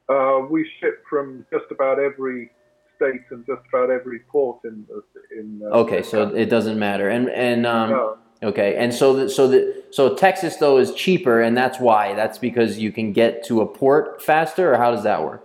uh, 0.08 0.40
we 0.50 0.68
ship 0.80 1.04
from 1.08 1.46
just 1.52 1.66
about 1.70 2.00
every 2.00 2.50
state 2.96 3.22
and 3.30 3.46
just 3.46 3.62
about 3.72 3.90
every 3.90 4.18
port 4.28 4.58
in 4.64 4.84
the 4.88 5.02
in. 5.38 5.62
Uh, 5.64 5.82
Okay, 5.82 6.02
so 6.02 6.34
it 6.34 6.46
doesn't 6.46 6.80
matter. 6.80 7.08
And 7.10 7.30
and 7.30 7.64
um, 7.64 7.90
no, 7.90 8.18
okay, 8.42 8.76
and 8.76 8.92
so 8.92 9.14
the, 9.14 9.28
so 9.30 9.48
the 9.48 9.82
so 9.90 10.14
Texas 10.14 10.56
though 10.56 10.78
is 10.78 10.92
cheaper, 10.94 11.40
and 11.40 11.56
that's 11.56 11.78
why. 11.78 12.14
That's 12.14 12.38
because 12.38 12.78
you 12.78 12.92
can 12.92 13.12
get 13.12 13.44
to 13.46 13.60
a 13.60 13.66
port 13.66 14.22
faster, 14.22 14.72
or 14.72 14.76
how 14.78 14.90
does 14.90 15.04
that 15.04 15.22
work? 15.22 15.44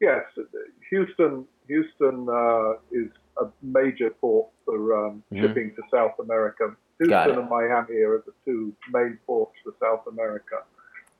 yes, 0.00 0.22
Houston. 0.90 1.44
Houston 1.66 2.26
uh, 2.30 2.72
is 2.92 3.10
a 3.40 3.46
major 3.62 4.10
port 4.10 4.48
for 4.64 5.06
um, 5.06 5.22
Mhm. 5.32 5.40
shipping 5.42 5.74
to 5.76 5.82
South 5.92 6.18
America. 6.18 6.74
Houston 6.98 7.38
and 7.38 7.48
Miami 7.50 7.96
are 8.02 8.22
the 8.26 8.32
two 8.44 8.72
main 8.92 9.18
ports 9.26 9.52
for 9.62 9.72
South 9.80 10.06
America. 10.06 10.62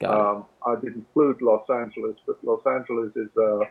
Um, 0.04 0.46
I 0.66 0.76
did 0.76 0.94
include 0.94 1.42
Los 1.42 1.68
Angeles, 1.68 2.16
but 2.26 2.36
Los 2.44 2.64
Angeles 2.66 3.12
is, 3.16 3.28
uh, 3.36 3.64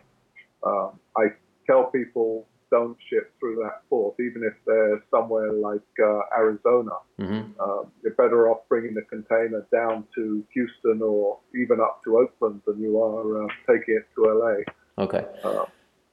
um, 0.64 1.00
I 1.18 1.32
tell 1.66 1.86
people 1.86 2.46
don't 2.70 2.98
ship 3.10 3.32
through 3.40 3.56
that 3.64 3.82
port, 3.90 4.16
even 4.20 4.44
if 4.44 4.54
they're 4.66 5.02
somewhere 5.10 5.52
like 5.54 5.82
uh, 6.04 6.22
Arizona. 6.38 6.92
hmm 7.18 7.42
Um, 7.60 7.92
you're 8.04 8.14
better 8.16 8.50
off 8.50 8.62
bringing 8.70 8.94
the 8.94 9.04
container 9.04 9.66
down 9.72 10.06
to 10.16 10.44
Houston 10.54 11.02
or 11.02 11.40
even 11.56 11.80
up 11.80 12.04
to 12.06 12.18
Oakland 12.18 12.62
than 12.68 12.80
you 12.82 13.02
are 13.02 13.44
uh, 13.44 13.48
taking 13.70 13.96
it 13.96 14.06
to 14.16 14.22
LA. 14.26 15.04
Okay. 15.04 15.26
Uh, 15.44 15.66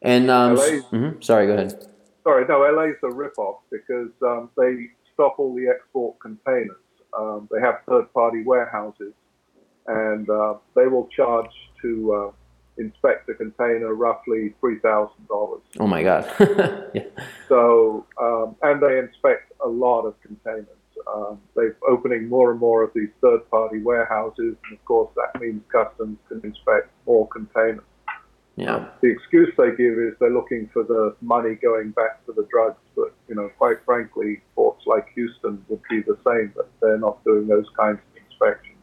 And 0.02 0.30
um, 0.30 0.56
mhm, 0.56 1.22
sorry, 1.24 1.46
go 1.46 1.54
ahead. 1.54 1.86
sorry, 2.22 2.44
no, 2.46 2.60
LA's 2.60 2.96
a 3.02 3.10
rip-off 3.10 3.60
because 3.70 4.10
um, 4.22 4.50
they 4.56 4.88
stop 5.14 5.38
all 5.38 5.54
the 5.54 5.66
export 5.68 6.18
containers. 6.20 6.76
Um, 7.18 7.48
they 7.50 7.60
have 7.60 7.76
third-party 7.88 8.42
warehouses, 8.44 9.14
and 9.86 10.28
uh, 10.28 10.54
they 10.76 10.86
will 10.86 11.08
charge 11.16 11.50
to 11.82 11.90
uh, 12.12 12.30
inspect 12.78 13.26
the 13.26 13.34
container 13.34 13.94
roughly 13.94 14.54
three 14.60 14.78
thousand 14.80 15.26
dollars. 15.28 15.62
Oh 15.78 15.86
my 15.86 16.02
God. 16.02 16.30
yeah. 16.94 17.04
So, 17.48 18.06
um, 18.20 18.56
and 18.62 18.82
they 18.82 18.98
inspect 18.98 19.52
a 19.64 19.68
lot 19.68 20.02
of 20.02 20.20
containers. 20.22 20.68
Um, 21.12 21.40
they're 21.54 21.76
opening 21.88 22.28
more 22.28 22.50
and 22.50 22.58
more 22.58 22.82
of 22.82 22.90
these 22.94 23.10
third-party 23.20 23.82
warehouses, 23.82 24.56
and 24.64 24.78
of 24.78 24.84
course 24.84 25.10
that 25.16 25.38
means 25.40 25.62
customs 25.70 26.18
can 26.28 26.40
inspect 26.42 26.90
more 27.06 27.28
containers. 27.28 27.84
Yeah. 28.56 28.88
The 29.00 29.08
excuse 29.10 29.52
they 29.56 29.70
give 29.70 29.98
is 29.98 30.14
they're 30.20 30.32
looking 30.32 30.70
for 30.72 30.84
the 30.84 31.16
money 31.20 31.56
going 31.56 31.90
back 31.90 32.24
to 32.26 32.32
the 32.32 32.46
drugs, 32.50 32.78
but 32.94 33.12
you 33.28 33.34
know, 33.34 33.50
quite 33.58 33.78
frankly, 33.84 34.40
ports 34.54 34.84
like 34.86 35.08
Houston 35.14 35.64
would 35.68 35.80
be 35.90 36.02
the 36.02 36.16
same, 36.24 36.52
but 36.54 36.70
they're 36.80 36.98
not 36.98 37.22
doing 37.24 37.48
those 37.48 37.66
kinds 37.76 37.98
of 37.98 38.22
inspections. 38.22 38.78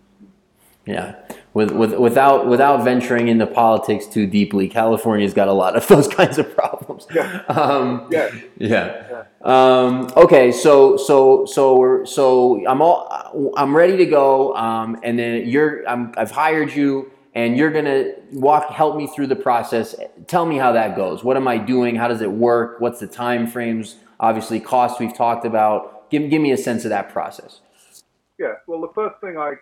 Yeah, 0.86 1.15
with, 1.54 1.72
with 1.72 1.94
without 1.96 2.48
without 2.48 2.84
venturing 2.84 3.28
into 3.28 3.46
politics 3.46 4.08
too 4.08 4.26
deeply, 4.26 4.70
California's 4.70 5.34
got 5.34 5.48
a 5.48 5.54
lot 5.54 5.76
of 5.76 5.88
those 5.90 6.08
kinds 6.08 6.38
of 6.38 6.56
problems. 6.56 7.08
Yeah. 7.14 7.44
Um, 7.48 8.08
Yeah, 8.12 8.30
yeah. 8.58 9.24
Um, 9.42 10.10
okay, 10.16 10.52
so 10.52 10.98
so 10.98 11.46
so 11.46 11.78
we're 11.78 12.06
so 12.06 12.66
I'm 12.68 12.82
all 12.82 13.54
I'm 13.58 13.76
ready 13.76 13.98
to 13.98 14.06
go, 14.06 14.56
um, 14.56 15.00
and 15.04 15.20
then 15.20 15.48
you're 15.48 15.88
I'm, 15.90 16.14
I've 16.16 16.32
hired 16.32 16.74
you, 16.74 17.12
and 17.36 17.58
you're 17.58 17.72
gonna 17.72 18.14
walk 18.32 18.70
help 18.70 18.96
me 18.96 19.08
through 19.08 19.28
the 19.28 19.36
process. 19.36 19.96
Tell 20.28 20.46
me 20.46 20.58
how 20.58 20.72
that 20.74 20.96
goes. 20.96 21.24
What 21.24 21.38
am 21.38 21.48
I 21.48 21.58
doing? 21.58 21.96
How 21.96 22.08
does 22.08 22.22
it 22.22 22.32
work? 22.32 22.80
What's 22.80 23.00
the 23.00 23.08
time 23.08 23.48
frames? 23.48 23.98
Obviously, 24.20 24.60
costs 24.60 25.00
we've 25.00 25.16
talked 25.16 25.46
about. 25.46 26.10
Give 26.12 26.30
give 26.30 26.42
me 26.42 26.52
a 26.52 26.58
sense 26.58 26.86
of 26.86 26.90
that 26.90 27.10
process. 27.10 27.62
yeah. 28.40 28.54
Well, 28.68 28.82
the 28.82 28.92
first 28.94 29.20
thing 29.22 29.38
I 29.38 29.54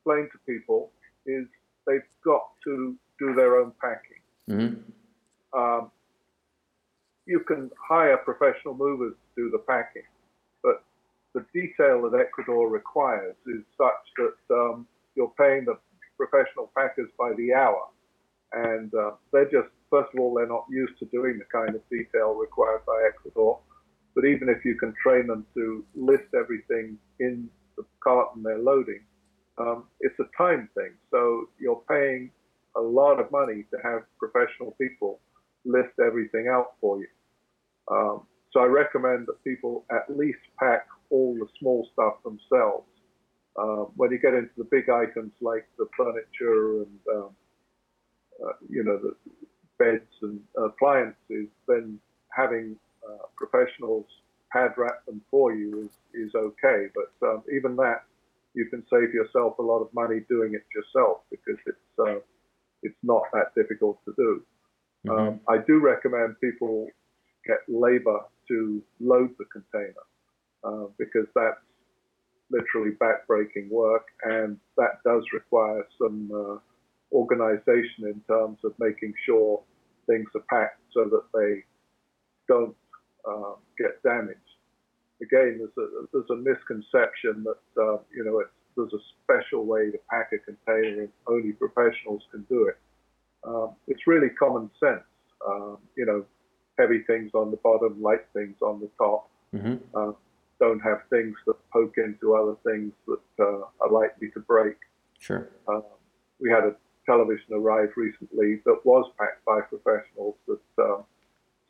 explain 0.00 0.28
to 0.32 0.38
people 0.46 0.90
is 1.26 1.46
they've 1.86 2.00
got 2.24 2.42
to 2.64 2.96
do 3.18 3.34
their 3.34 3.56
own 3.60 3.72
packing. 3.80 4.22
hmm 4.48 4.74
um, 5.52 5.90
you 7.26 7.40
can 7.40 7.70
hire 7.88 8.16
professional 8.18 8.74
movers 8.74 9.14
to 9.14 9.42
do 9.42 9.50
the 9.50 9.58
packing, 9.58 10.06
but 10.62 10.84
the 11.34 11.44
detail 11.52 12.08
that 12.08 12.18
Ecuador 12.18 12.68
requires 12.68 13.34
is 13.46 13.62
such 13.76 14.04
that 14.16 14.54
um, 14.54 14.86
you're 15.16 15.32
paying 15.36 15.64
the 15.64 15.76
professional 16.16 16.70
packers 16.76 17.08
by 17.18 17.32
the 17.36 17.52
hour, 17.52 17.82
and 18.52 18.94
uh, 18.94 19.10
they're 19.32 19.50
just 19.50 19.68
first 19.90 20.10
of 20.14 20.20
all 20.20 20.34
they're 20.34 20.46
not 20.46 20.66
used 20.70 20.98
to 21.00 21.04
doing 21.06 21.38
the 21.38 21.44
kind 21.52 21.74
of 21.74 21.82
detail 21.90 22.34
required 22.34 22.86
by 22.86 23.08
Ecuador. 23.08 23.58
But 24.14 24.24
even 24.24 24.48
if 24.48 24.64
you 24.64 24.76
can 24.76 24.94
train 25.02 25.26
them 25.26 25.46
to 25.54 25.84
list 25.96 26.34
everything 26.34 26.96
in 27.18 27.48
the 27.76 27.84
carton 28.02 28.42
they're 28.42 28.58
loading, 28.58 29.00
um, 29.60 29.84
it's 30.00 30.18
a 30.18 30.42
time 30.42 30.68
thing. 30.74 30.92
So 31.10 31.48
you're 31.58 31.82
paying 31.88 32.30
a 32.76 32.80
lot 32.80 33.18
of 33.20 33.30
money 33.30 33.64
to 33.70 33.78
have 33.82 34.02
professional 34.18 34.72
people 34.80 35.20
list 35.64 35.98
everything 36.04 36.48
out 36.48 36.72
for 36.80 36.98
you. 36.98 37.08
Um, 37.90 38.22
so 38.52 38.60
I 38.60 38.66
recommend 38.66 39.26
that 39.26 39.42
people 39.44 39.84
at 39.90 40.16
least 40.16 40.38
pack 40.58 40.86
all 41.10 41.34
the 41.34 41.46
small 41.58 41.88
stuff 41.92 42.14
themselves. 42.24 42.86
Uh, 43.56 43.84
when 43.96 44.10
you 44.10 44.18
get 44.18 44.32
into 44.34 44.50
the 44.56 44.68
big 44.70 44.88
items 44.88 45.32
like 45.40 45.66
the 45.76 45.86
furniture 45.96 46.82
and 46.82 46.98
um, 47.12 47.30
uh, 48.44 48.52
you 48.68 48.82
know 48.84 48.98
the 48.98 49.14
beds 49.78 50.10
and 50.22 50.40
appliances, 50.56 51.48
then 51.66 51.98
having 52.30 52.76
uh, 53.06 53.26
professionals 53.36 54.06
pad 54.52 54.72
wrap 54.76 55.04
them 55.06 55.20
for 55.30 55.54
you 55.54 55.82
is, 55.82 56.28
is 56.28 56.34
okay. 56.34 56.86
But 56.94 57.28
um, 57.28 57.42
even 57.54 57.76
that, 57.76 58.04
you 58.54 58.66
can 58.66 58.84
save 58.92 59.14
yourself 59.14 59.58
a 59.58 59.62
lot 59.62 59.80
of 59.80 59.92
money 59.94 60.20
doing 60.28 60.54
it 60.54 60.64
yourself 60.74 61.18
because 61.30 61.58
it's 61.66 61.98
uh, 61.98 62.20
it's 62.82 62.98
not 63.02 63.22
that 63.32 63.54
difficult 63.54 63.98
to 64.04 64.14
do. 64.16 64.44
Mhm. 65.06 65.18
Um, 65.18 65.40
I 65.48 65.58
do 65.58 65.80
recommend 65.80 66.40
people 66.40 66.88
get 67.46 67.60
labor 67.68 68.20
to 68.48 68.82
load 69.00 69.30
the 69.38 69.44
container 69.46 70.04
uh, 70.64 70.86
because 70.98 71.26
that's 71.34 71.60
literally 72.50 72.92
backbreaking 72.92 73.70
work, 73.70 74.06
and 74.24 74.58
that 74.76 75.02
does 75.04 75.24
require 75.32 75.86
some 75.98 76.30
uh, 76.34 76.58
organization 77.12 78.06
in 78.06 78.20
terms 78.28 78.58
of 78.64 78.72
making 78.78 79.14
sure 79.24 79.62
things 80.06 80.28
are 80.34 80.44
packed 80.50 80.80
so 80.92 81.04
that 81.04 81.24
they 81.32 81.64
don't 82.48 82.76
uh, 83.28 83.54
get 83.78 84.02
damaged. 84.02 84.38
Again, 85.22 85.58
there's 85.58 85.76
a, 85.78 86.06
there's 86.12 86.30
a 86.30 86.36
misconception 86.36 87.44
that 87.44 87.82
uh, 87.82 87.98
you 88.14 88.24
know 88.24 88.40
it's, 88.40 88.50
there's 88.76 88.92
a 88.92 89.02
special 89.22 89.64
way 89.66 89.90
to 89.90 89.98
pack 90.10 90.30
a 90.32 90.38
container 90.38 91.02
and 91.02 91.08
only 91.26 91.52
professionals 91.52 92.22
can 92.30 92.42
do 92.48 92.68
it. 92.68 92.78
Um, 93.44 93.70
it's 93.88 94.06
really 94.06 94.30
common 94.30 94.70
sense. 94.78 95.02
Um, 95.46 95.78
you 95.96 96.06
know, 96.06 96.24
heavy 96.78 97.02
things 97.06 97.30
on 97.34 97.50
the 97.50 97.56
bottom, 97.58 98.00
light 98.02 98.26
things 98.32 98.56
on 98.62 98.80
the 98.80 98.90
top. 98.98 99.28
hmm 99.52 99.76
Uh, 99.94 100.12
don't 100.58 100.80
have 100.80 101.00
things 101.08 101.34
that 101.46 101.56
poke 101.72 101.96
into 101.96 102.34
other 102.34 102.54
things 102.64 102.92
that 103.06 103.44
uh, 103.44 103.62
are 103.80 103.90
likely 103.90 104.30
to 104.32 104.40
break. 104.40 104.76
Sure. 105.18 105.48
Um, 105.66 105.82
we 106.38 106.50
had 106.50 106.64
a 106.64 106.76
television 107.06 107.54
arrive 107.54 107.88
recently 107.96 108.60
that 108.66 108.78
was 108.84 109.10
packed 109.18 109.42
by 109.44 109.60
professionals 109.62 110.36
that 110.46 110.84
um, 110.84 111.04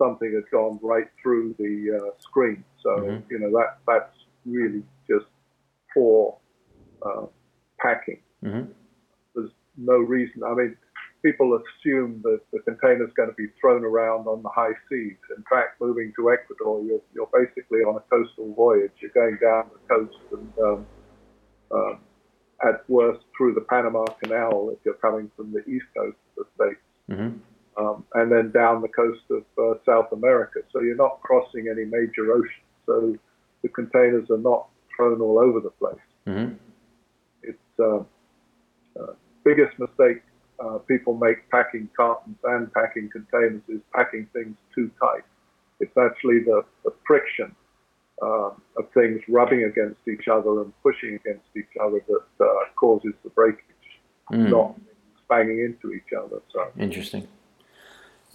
something 0.00 0.32
had 0.34 0.48
gone 0.50 0.78
right 0.82 1.08
through 1.22 1.54
the 1.58 1.74
uh, 1.98 2.10
screen. 2.18 2.64
So 2.82 2.90
Mhm. 2.90 3.22
you 3.30 3.38
know 3.40 3.50
that 3.58 3.78
that's 3.86 4.16
really 4.46 4.82
just 5.08 5.26
poor 5.94 6.36
uh, 7.06 7.26
packing. 7.78 8.20
hmm 8.42 8.64
There's 9.34 9.52
no 9.76 9.98
reason. 9.98 10.42
I 10.42 10.54
mean, 10.54 10.76
people 11.22 11.48
assume 11.60 12.20
that 12.22 12.40
the 12.52 12.60
container 12.60 13.04
is 13.04 13.12
going 13.14 13.28
to 13.28 13.34
be 13.34 13.48
thrown 13.60 13.84
around 13.84 14.26
on 14.26 14.42
the 14.42 14.48
high 14.48 14.74
seas. 14.88 15.16
In 15.36 15.42
fact, 15.52 15.80
moving 15.80 16.12
to 16.16 16.30
Ecuador, 16.36 16.82
you're, 16.82 17.04
you're 17.14 17.30
basically 17.32 17.80
on 17.80 17.96
a 17.96 18.04
coastal 18.12 18.52
voyage. 18.54 18.92
You're 19.00 19.16
going 19.22 19.38
down 19.40 19.70
the 19.76 19.94
coast 19.94 20.18
and, 20.32 20.52
um, 20.68 20.86
um, 21.72 22.00
at 22.62 22.88
worst, 22.88 23.24
through 23.36 23.54
the 23.54 23.62
Panama 23.72 24.04
Canal 24.22 24.70
if 24.72 24.78
you're 24.84 25.00
coming 25.06 25.30
from 25.36 25.52
the 25.52 25.62
east 25.74 25.86
coast 25.96 26.16
of 26.38 26.46
the 26.58 26.64
States, 26.64 26.84
hmm 27.08 27.30
um, 27.80 27.96
and 28.14 28.26
then 28.30 28.46
down 28.52 28.82
the 28.82 28.88
coast 28.88 29.24
of 29.30 29.44
uh, 29.58 29.78
South 29.90 30.10
America. 30.12 30.58
So 30.72 30.76
you're 30.80 31.02
not 31.06 31.14
crossing 31.22 31.64
any 31.74 31.84
major 31.84 32.24
oceans. 32.38 32.70
So 32.86 33.16
the 33.62 33.68
containers 33.68 34.28
are 34.30 34.38
not 34.52 34.68
thrown 34.96 35.20
all 35.20 35.38
over 35.38 35.60
the 35.60 35.70
place 35.70 36.04
hmm 36.26 36.48
it's 37.42 37.72
uh, 37.78 38.00
uh, 39.00 39.12
biggest 39.44 39.78
mistake 39.78 40.22
uh, 40.62 40.78
people 40.92 41.14
make 41.14 41.48
packing 41.50 41.88
cartons 41.96 42.36
and 42.44 42.72
packing 42.74 43.08
containers 43.10 43.62
is 43.68 43.80
packing 43.94 44.26
things 44.34 44.54
too 44.74 44.90
tight. 45.00 45.24
It's 45.80 45.96
actually 45.96 46.40
the, 46.40 46.62
the 46.84 46.92
friction 47.06 47.54
um, 48.20 48.60
of 48.76 48.84
things 48.92 49.20
rubbing 49.28 49.64
against 49.64 50.00
each 50.06 50.28
other 50.28 50.60
and 50.62 50.72
pushing 50.82 51.14
against 51.14 51.48
each 51.56 51.74
other 51.82 52.00
that 52.06 52.44
uh, 52.44 52.46
causes 52.76 53.14
the 53.24 53.30
breakage, 53.30 53.64
Mm. 54.30 54.50
not 54.50 54.74
banging 55.28 55.58
into 55.58 55.92
each 55.92 56.12
other. 56.16 56.40
So 56.52 56.68
Interesting. 56.78 57.26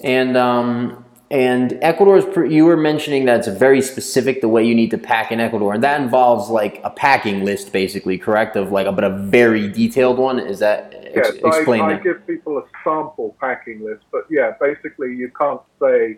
And 0.03 0.35
um, 0.35 1.05
and 1.31 1.79
Ecuador 1.81 2.17
is. 2.17 2.25
Pre- 2.25 2.53
you 2.53 2.65
were 2.65 2.77
mentioning 2.77 3.25
that 3.25 3.39
it's 3.39 3.47
very 3.47 3.81
specific 3.81 4.41
the 4.41 4.49
way 4.49 4.63
you 4.63 4.75
need 4.75 4.91
to 4.91 4.97
pack 4.97 5.31
in 5.31 5.39
Ecuador, 5.39 5.73
and 5.73 5.83
that 5.83 6.01
involves 6.01 6.49
like 6.49 6.81
a 6.83 6.89
packing 6.89 7.45
list, 7.45 7.71
basically, 7.71 8.17
correct? 8.17 8.55
Of 8.55 8.71
like, 8.71 8.87
a, 8.87 8.91
but 8.91 9.03
a 9.03 9.09
very 9.09 9.71
detailed 9.71 10.17
one. 10.17 10.39
Is 10.39 10.59
that 10.59 10.93
ex- 11.15 11.29
explain 11.29 11.81
I, 11.81 11.93
I 11.93 11.99
give 11.99 12.25
people 12.27 12.57
a 12.57 12.63
sample 12.83 13.35
packing 13.39 13.83
list, 13.83 14.03
but 14.11 14.25
yeah, 14.29 14.53
basically 14.59 15.15
you 15.15 15.31
can't 15.39 15.61
say 15.81 16.17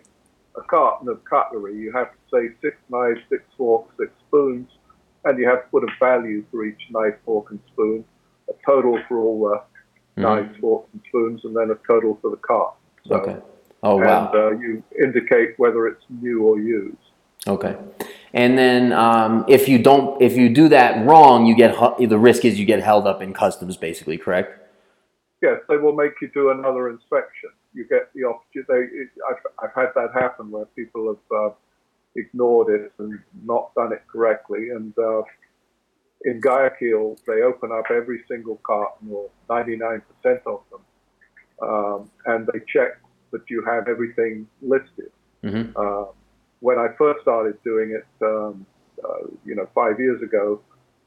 a 0.56 0.62
carton 0.62 1.08
of 1.08 1.24
cutlery. 1.24 1.76
You 1.76 1.92
have 1.92 2.10
to 2.10 2.18
say 2.32 2.54
six 2.60 2.76
knives, 2.90 3.20
six 3.28 3.44
forks, 3.56 3.94
six 3.98 4.10
spoons, 4.26 4.68
and 5.24 5.38
you 5.38 5.48
have 5.48 5.62
to 5.62 5.68
put 5.70 5.84
a 5.84 5.88
value 6.00 6.44
for 6.50 6.64
each 6.64 6.82
knife, 6.90 7.14
fork, 7.24 7.50
and 7.52 7.60
spoon, 7.72 8.04
a 8.48 8.52
total 8.66 9.00
for 9.08 9.18
all 9.18 9.48
the 9.48 10.20
Mhm. 10.20 10.24
knives, 10.24 10.56
forks, 10.58 10.88
and 10.92 11.02
spoons, 11.08 11.44
and 11.44 11.56
then 11.56 11.70
a 11.70 11.76
total 11.86 12.18
for 12.20 12.30
the 12.30 12.36
cart. 12.38 12.74
So, 13.06 13.14
Okay. 13.14 13.36
Oh 13.82 13.96
wow. 13.96 14.30
And 14.32 14.34
uh, 14.34 14.50
you 14.58 14.82
indicate 15.02 15.58
whether 15.58 15.86
it's 15.86 16.04
new 16.08 16.42
or 16.42 16.58
used. 16.58 16.96
Okay. 17.46 17.76
And 18.34 18.58
then 18.58 18.92
um, 18.92 19.44
if 19.48 19.68
you 19.68 19.78
don't, 19.78 20.20
if 20.20 20.36
you 20.36 20.48
do 20.48 20.68
that 20.68 21.06
wrong, 21.06 21.46
you 21.46 21.56
get 21.56 21.74
the 21.98 22.18
risk 22.18 22.44
is 22.44 22.58
you 22.58 22.66
get 22.66 22.82
held 22.82 23.06
up 23.06 23.22
in 23.22 23.32
customs, 23.32 23.76
basically, 23.76 24.18
correct? 24.18 24.66
Yes, 25.40 25.60
they 25.68 25.76
will 25.76 25.94
make 25.94 26.12
you 26.20 26.28
do 26.34 26.50
another 26.50 26.90
inspection. 26.90 27.50
You 27.72 27.86
get 27.88 28.10
the 28.14 28.24
opportunity. 28.24 28.96
It, 28.96 29.08
I've, 29.30 29.68
I've 29.68 29.74
had 29.74 29.92
that 29.94 30.12
happen 30.12 30.50
where 30.50 30.66
people 30.66 31.08
have 31.08 31.38
uh, 31.38 31.54
ignored 32.16 32.74
it 32.74 32.92
and 32.98 33.18
not 33.44 33.72
done 33.74 33.92
it 33.92 34.02
correctly. 34.10 34.70
And 34.70 34.92
uh, 34.98 35.22
in 36.24 36.40
Guayaquil, 36.40 37.18
they 37.26 37.42
open 37.42 37.70
up 37.72 37.84
every 37.90 38.24
single 38.28 38.60
carton, 38.66 39.10
or 39.12 39.30
99% 39.48 40.02
of 40.46 40.60
them, 40.70 40.80
um, 41.62 42.10
and 42.26 42.46
they 42.48 42.60
check 42.66 43.00
that 43.32 43.42
you 43.48 43.64
have 43.64 43.88
everything 43.88 44.46
listed. 44.62 45.10
Mm-hmm. 45.44 45.72
Uh, 45.76 46.12
when 46.60 46.78
I 46.78 46.88
first 46.96 47.22
started 47.22 47.62
doing 47.62 47.90
it, 47.92 48.24
um, 48.24 48.66
uh, 49.04 49.28
you 49.44 49.54
know, 49.54 49.68
five 49.74 50.00
years 50.00 50.20
ago, 50.22 50.60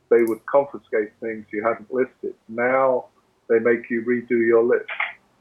they 0.09 0.23
would 0.23 0.45
confiscate 0.45 1.11
things 1.19 1.45
you 1.51 1.63
hadn't 1.63 1.91
listed. 1.93 2.35
Now 2.47 3.05
they 3.49 3.59
make 3.59 3.89
you 3.89 4.03
redo 4.03 4.45
your 4.45 4.63
list. 4.63 4.89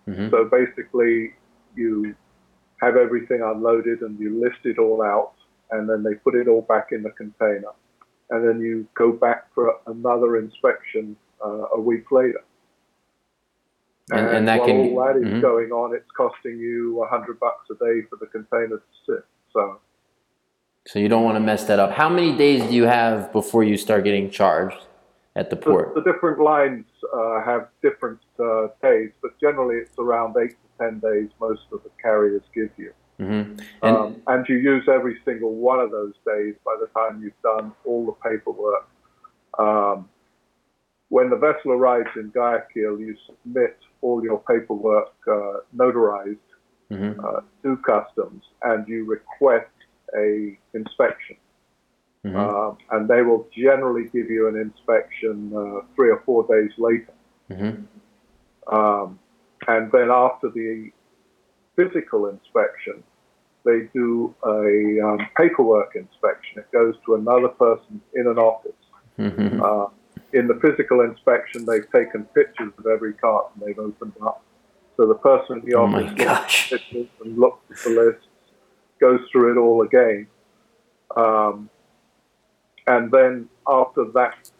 Mm-hmm. 0.08 0.30
So 0.30 0.44
basically, 0.44 1.34
you 1.76 2.14
have 2.80 2.96
everything 2.96 3.42
unloaded 3.42 4.00
and 4.00 4.18
you 4.18 4.40
list 4.40 4.60
it 4.64 4.78
all 4.78 5.02
out, 5.02 5.34
and 5.70 5.88
then 5.88 6.02
they 6.02 6.14
put 6.14 6.34
it 6.34 6.48
all 6.48 6.62
back 6.62 6.88
in 6.92 7.02
the 7.02 7.10
container, 7.10 7.72
and 8.30 8.46
then 8.46 8.60
you 8.60 8.86
go 8.94 9.12
back 9.12 9.52
for 9.54 9.76
another 9.86 10.38
inspection 10.38 11.16
uh, 11.44 11.66
a 11.74 11.80
week 11.80 12.10
later. 12.10 12.42
And- 14.12 14.28
and 14.28 14.48
that 14.48 14.58
while 14.60 14.66
can- 14.68 14.96
all 14.96 15.04
that 15.06 15.16
is 15.16 15.24
mhm. 15.24 15.40
going 15.40 15.72
on, 15.72 15.94
it's 15.94 16.10
costing 16.12 16.58
you 16.58 17.02
a 17.02 17.08
hundred 17.08 17.38
bucks 17.38 17.68
a 17.70 17.74
day 17.74 18.02
for 18.02 18.16
the 18.16 18.26
container 18.26 18.76
to 18.78 18.82
sit. 19.06 19.24
So 19.52 19.78
So 20.86 20.98
you 20.98 21.08
don't 21.08 21.24
want 21.24 21.36
to 21.36 21.40
mess 21.40 21.66
that 21.66 21.78
up. 21.78 21.90
How 21.92 22.08
many 22.08 22.36
days 22.36 22.62
do 22.68 22.74
you 22.74 22.84
have 22.84 23.32
before 23.32 23.62
you 23.62 23.76
start 23.76 24.02
getting 24.04 24.30
charged 24.30 24.78
at 25.36 25.50
the 25.50 25.56
the, 25.56 25.62
port? 25.62 25.94
the 25.94 26.02
different 26.02 26.40
lines 26.40 26.86
uh, 27.12 27.42
have 27.42 27.68
different 27.82 28.20
uh, 28.38 28.68
days, 28.82 29.10
but 29.22 29.38
generally 29.38 29.76
it's 29.76 29.98
around 29.98 30.36
eight 30.38 30.50
to 30.52 30.68
ten 30.78 30.98
days. 31.00 31.28
Most 31.40 31.64
of 31.72 31.82
the 31.82 31.90
carriers 32.02 32.42
give 32.54 32.70
you. 32.78 32.92
Mm-hmm. 33.20 33.60
And 33.82 33.96
um, 33.96 34.22
and 34.28 34.48
you 34.48 34.56
use 34.56 34.88
every 34.88 35.18
single 35.26 35.54
one 35.54 35.78
of 35.80 35.90
those 35.90 36.14
days 36.26 36.54
by 36.64 36.74
the 36.80 36.86
time 36.98 37.22
you've 37.22 37.42
done 37.42 37.72
all 37.84 38.06
the 38.06 38.16
paperwork. 38.28 38.88
Um, 39.58 40.08
when 41.10 41.28
the 41.28 41.36
vessel 41.36 41.72
arrives 41.72 42.08
in 42.16 42.30
Guayaquil, 42.30 42.98
you 43.00 43.16
submit 43.26 43.76
all 44.02 44.22
your 44.22 44.38
paperwork 44.38 45.14
uh, 45.26 45.58
notarized 45.76 46.38
mhm. 46.90 47.18
uh, 47.24 47.40
to 47.62 47.76
customs, 47.78 48.42
and 48.62 48.86
you 48.88 49.04
request 49.04 49.70
a 50.16 50.58
inspection. 50.74 51.36
Mhm. 52.24 52.36
Um, 52.36 52.78
and 52.90 53.08
they 53.08 53.22
will 53.22 53.48
generally 53.52 54.04
give 54.04 54.30
you 54.30 54.48
an 54.48 54.56
inspection 54.56 55.52
uh, 55.56 55.80
three 55.94 56.10
or 56.10 56.20
four 56.26 56.46
days 56.46 56.72
later. 56.76 57.12
Mhm. 57.50 57.84
Um, 58.66 59.18
and 59.66 59.90
then 59.92 60.10
after 60.10 60.50
the 60.50 60.90
physical 61.76 62.26
inspection, 62.26 63.02
they 63.64 63.88
do 63.94 64.34
a 64.44 65.00
um, 65.06 65.18
paperwork 65.36 65.96
inspection. 65.96 66.58
It 66.58 66.70
goes 66.72 66.94
to 67.06 67.14
another 67.14 67.48
person 67.48 68.00
in 68.14 68.26
an 68.26 68.38
office. 68.38 68.72
Mhm. 69.18 69.60
Uh, 69.60 69.90
in 70.32 70.46
the 70.46 70.54
physical 70.62 71.00
inspection, 71.00 71.64
they've 71.64 71.90
taken 71.92 72.24
pictures 72.34 72.72
of 72.78 72.86
every 72.86 73.14
carton 73.14 73.62
they've 73.64 73.78
opened 73.78 74.12
up. 74.22 74.42
So 74.96 75.06
the 75.06 75.14
person 75.14 75.60
in 75.60 75.64
the 75.66 75.74
Oh 75.76 75.86
office 75.86 76.10
looks 76.12 76.20
at 76.20 76.70
the 76.70 76.78
pictures 76.78 77.06
and 77.24 77.38
looks 77.38 77.70
at 77.70 77.84
the 77.84 78.00
lists, 78.00 78.26
goes 79.00 79.20
through 79.32 79.52
it 79.52 79.60
all 79.60 79.82
again. 79.82 80.26
Um, 81.16 81.70
and 82.86 83.10
then 83.10 83.48
after 83.68 84.04
that 84.14 84.50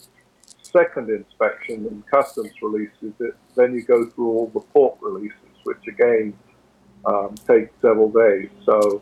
second 0.63 1.11
inspection 1.11 1.87
and 1.87 2.07
customs 2.07 2.53
releases 2.63 3.13
it, 3.21 3.35
then 3.57 3.75
you 3.75 3.83
go 3.83 4.07
through 4.11 4.29
all 4.29 4.51
the 4.55 4.61
port 4.61 4.99
releases, 5.01 5.35
which 5.65 5.87
again 5.89 6.33
um, 7.05 7.35
take 7.47 7.69
several 7.83 8.11
days. 8.11 8.49
So 8.65 9.01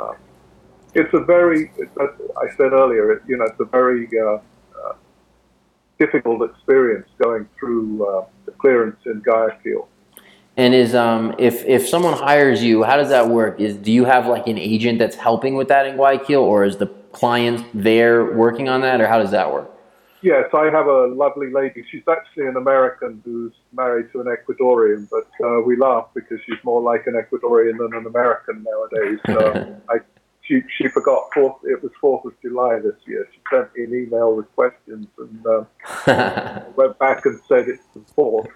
um, 0.00 0.16
it's 0.94 1.12
a 1.14 1.20
very, 1.20 1.70
I 1.98 2.48
said 2.56 2.72
earlier, 2.72 3.12
it, 3.12 3.22
you 3.26 3.36
know, 3.36 3.44
it's 3.44 3.60
a 3.60 3.64
very 3.64 4.08
uh, 4.18 4.38
difficult 6.00 6.42
experience 6.50 7.06
going 7.22 7.46
through 7.58 8.04
uh, 8.04 8.24
the 8.46 8.52
clearance 8.52 9.00
in 9.06 9.20
Guayaquil. 9.20 9.86
And 10.56 10.74
is 10.74 10.94
um 10.94 11.34
if 11.38 11.64
if 11.64 11.88
someone 11.88 12.14
hires 12.14 12.62
you, 12.62 12.82
how 12.82 12.96
does 12.96 13.10
that 13.10 13.28
work? 13.28 13.60
Is 13.60 13.76
do 13.76 13.92
you 13.92 14.04
have 14.04 14.26
like 14.26 14.46
an 14.48 14.58
agent 14.58 14.98
that's 14.98 15.16
helping 15.16 15.54
with 15.54 15.68
that 15.68 15.86
in 15.86 15.96
Guayaquil, 15.96 16.42
or 16.42 16.64
is 16.64 16.76
the 16.76 16.88
client 17.12 17.64
there 17.72 18.16
working 18.34 18.68
on 18.68 18.80
that, 18.80 19.00
or 19.00 19.06
how 19.06 19.18
does 19.18 19.30
that 19.30 19.52
work? 19.52 19.70
Yes, 20.22 20.50
I 20.52 20.66
have 20.66 20.86
a 20.86 21.06
lovely 21.06 21.50
lady. 21.50 21.82
She's 21.90 22.02
actually 22.06 22.46
an 22.46 22.56
American 22.56 23.22
who's 23.24 23.54
married 23.72 24.12
to 24.12 24.20
an 24.20 24.26
Ecuadorian, 24.26 25.08
but 25.08 25.28
uh, 25.42 25.62
we 25.62 25.76
laugh 25.76 26.08
because 26.14 26.38
she's 26.44 26.62
more 26.62 26.82
like 26.82 27.06
an 27.06 27.14
Ecuadorian 27.14 27.78
than 27.78 27.94
an 27.94 28.04
American 28.06 28.62
nowadays. 28.70 29.18
So 29.26 29.80
I, 29.88 30.00
she, 30.50 30.62
she 30.76 30.88
forgot 30.88 31.28
fourth. 31.32 31.58
It 31.64 31.80
was 31.82 31.92
Fourth 32.00 32.24
of 32.24 32.32
July 32.42 32.80
this 32.80 32.96
year. 33.06 33.26
She 33.32 33.40
sent 33.50 33.68
me 33.76 33.84
an 33.84 33.94
email 34.06 34.34
with 34.34 34.52
questions 34.56 35.06
and 35.18 35.46
uh, 35.46 36.62
went 36.76 36.98
back 36.98 37.24
and 37.24 37.40
said 37.48 37.68
it's 37.68 37.84
the 37.94 38.00
fourth. 38.14 38.48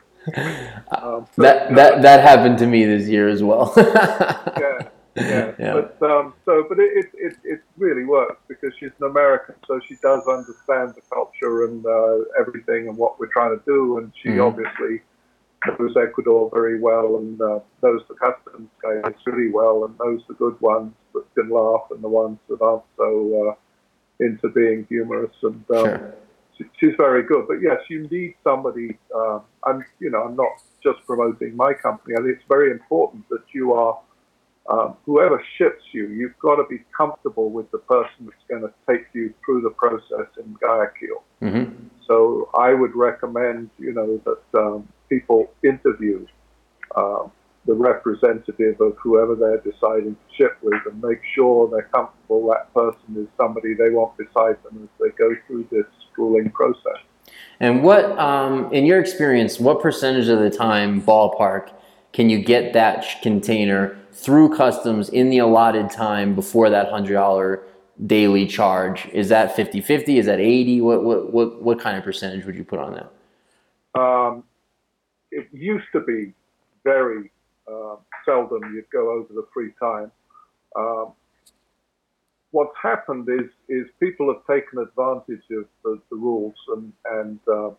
Um, 0.90 1.26
so, 1.37 1.42
that 1.42 1.74
that 1.74 2.02
that 2.02 2.20
happened 2.20 2.59
to 2.59 2.66
me 2.66 2.85
this 2.87 3.07
year 3.09 3.28
as 3.28 3.42
well. 3.42 3.72
yeah, 3.76 4.78
yeah. 5.16 5.52
Yeah. 5.61 5.74
But 5.98 6.11
um, 6.11 6.35
so, 6.44 6.64
but 6.68 6.78
it, 6.80 7.07
it 7.14 7.37
it 7.44 7.61
really 7.76 8.04
works 8.04 8.40
because 8.48 8.72
she's 8.80 8.90
an 9.00 9.07
American, 9.11 9.54
so 9.66 9.78
she 9.87 9.94
does 10.02 10.26
understand 10.26 10.94
the 10.96 11.02
culture 11.12 11.66
and 11.66 11.87
uh, 11.87 12.24
everything 12.40 12.88
and 12.88 12.96
what 12.96 13.20
we're 13.20 13.33
trying 13.33 13.57
to 13.57 13.62
do, 13.64 13.98
and 13.98 14.12
she 14.20 14.30
Mhm. 14.30 14.44
obviously 14.48 15.02
knows 15.66 15.94
Ecuador 15.96 16.50
very 16.53 16.79
well 16.81 17.16
and 17.16 17.40
uh, 17.40 17.61
knows 17.83 18.03
the 18.09 18.14
customs 18.14 18.68
guys 18.83 19.12
really 19.27 19.50
well 19.50 19.85
and 19.85 19.98
knows 19.98 20.22
the 20.29 20.35
good 20.35 20.61
ones 20.61 20.92
that 21.14 21.24
can 21.35 21.48
laugh 21.50 21.83
and 21.90 22.03
the 22.03 22.09
ones 22.09 22.38
that 22.48 22.61
aren't 22.61 22.83
so 22.96 23.48
uh, 23.50 24.24
into 24.24 24.48
being 24.50 24.87
humorous 24.88 25.35
and. 25.42 25.64
Um, 25.70 25.85
Sure. 25.85 26.14
she- 26.57 26.70
she's 26.79 26.94
very 26.96 27.22
good. 27.24 27.48
But 27.48 27.61
yes, 27.61 27.81
you 27.90 28.07
need 28.09 28.35
somebody. 28.44 28.96
Uh, 29.14 29.40
I'm, 29.66 29.85
you 29.98 30.11
know, 30.11 30.22
I'm 30.22 30.37
not 30.37 30.53
just 30.83 31.05
promoting 31.05 31.57
my 31.57 31.72
company. 31.74 32.14
I 32.16 32.20
think 32.22 32.37
it's 32.37 32.44
very 32.48 32.70
important 32.70 33.29
that 33.31 33.42
you 33.53 33.72
are, 33.72 33.98
um, 34.68 34.96
whoever 35.05 35.42
ships 35.59 35.83
you, 35.92 36.07
you've 36.09 36.38
got 36.38 36.57
to 36.57 36.64
be 36.70 36.81
comfortable 36.96 37.50
with 37.50 37.68
the 37.72 37.79
person 37.79 38.27
that's 38.27 38.44
going 38.48 38.62
to 38.62 38.72
take 38.88 39.07
you 39.14 39.35
through 39.44 39.62
the 39.62 39.70
process 39.70 40.29
in 40.38 40.55
Guayaquil. 40.61 41.22
hmm 41.40 41.64
So 42.07 42.48
I 42.59 42.72
would 42.72 42.94
recommend, 42.94 43.70
you 43.79 43.92
know, 43.92 44.20
that 44.24 44.59
um, 44.61 44.87
people 45.08 45.50
interview 45.62 46.26
um, 46.96 47.30
the 47.66 47.74
representative 47.74 48.80
of 48.80 48.96
whoever 48.98 49.34
they're 49.34 49.60
deciding 49.60 50.14
to 50.14 50.36
ship 50.36 50.58
with 50.62 50.80
and 50.90 51.02
make 51.02 51.20
sure 51.34 51.68
they're 51.70 51.88
comfortable 51.94 52.46
that 52.48 52.72
person 52.74 53.16
is 53.16 53.26
somebody 53.36 53.74
they 53.74 53.90
want 53.90 54.16
beside 54.18 54.62
them 54.64 54.83
as 54.83 54.88
they 55.00 55.10
go 55.16 55.35
through 55.46 55.66
this 55.70 55.87
schooling 56.12 56.50
process. 56.50 57.00
And 57.60 57.83
what, 57.83 58.18
um, 58.18 58.72
in 58.72 58.85
your 58.85 59.00
experience, 59.00 59.58
what 59.58 59.81
percentage 59.81 60.29
of 60.29 60.40
the 60.40 60.50
time, 60.50 61.00
ballpark, 61.00 61.72
can 62.12 62.29
you 62.29 62.38
get 62.38 62.72
that 62.74 63.02
sh- 63.02 63.16
container 63.22 63.96
through 64.12 64.56
customs 64.56 65.08
in 65.08 65.31
the 65.31 65.38
allotted 65.38 65.90
time 65.90 66.35
before 66.35 66.70
that 66.70 66.90
hundred 66.90 67.14
dollar 67.14 67.62
daily 68.06 68.46
charge? 68.46 69.06
Is 69.12 69.29
that 69.31 69.56
50-50? 69.56 70.18
Is 70.18 70.26
that 70.26 70.38
eighty? 70.38 70.81
What 70.81 71.02
what 71.02 71.33
what 71.33 71.62
what 71.62 71.81
kind 71.81 71.96
of 71.96 72.04
percentage 72.04 72.44
would 72.44 72.54
you 72.54 72.64
put 72.64 72.79
on 72.79 72.94
that? 72.94 74.00
Um, 74.00 74.44
it 75.35 75.48
used 75.52 75.87
to 75.92 76.00
be 76.00 76.32
very 76.85 77.30
uh, 77.70 77.96
seldom 78.24 78.62
you'd 78.74 78.90
go 78.90 79.10
over 79.10 79.32
the 79.32 79.46
free 79.52 79.72
time. 79.80 80.10
Um, 80.76 81.12
what's 82.50 82.76
happened 82.80 83.28
is 83.28 83.50
is 83.68 83.87
people 84.00 84.32
have 84.32 84.42
taken 84.46 84.78
advantage 84.78 85.44
of 85.50 85.66
the, 85.82 86.00
the 86.10 86.16
rules 86.16 86.54
and 86.74 86.92
and 87.18 87.40
uh, 87.52 87.70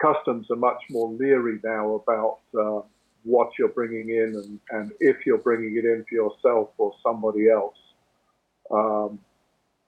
customs 0.00 0.46
are 0.50 0.56
much 0.56 0.82
more 0.90 1.10
leery 1.12 1.58
now 1.64 1.94
about 2.02 2.38
uh, 2.58 2.80
what 3.24 3.50
you're 3.58 3.68
bringing 3.68 4.10
in 4.10 4.34
and, 4.42 4.60
and 4.70 4.92
if 5.00 5.26
you're 5.26 5.38
bringing 5.38 5.76
it 5.76 5.84
in 5.84 6.04
for 6.08 6.14
yourself 6.14 6.68
or 6.78 6.92
somebody 7.02 7.50
else. 7.50 7.76
Um, 8.70 9.18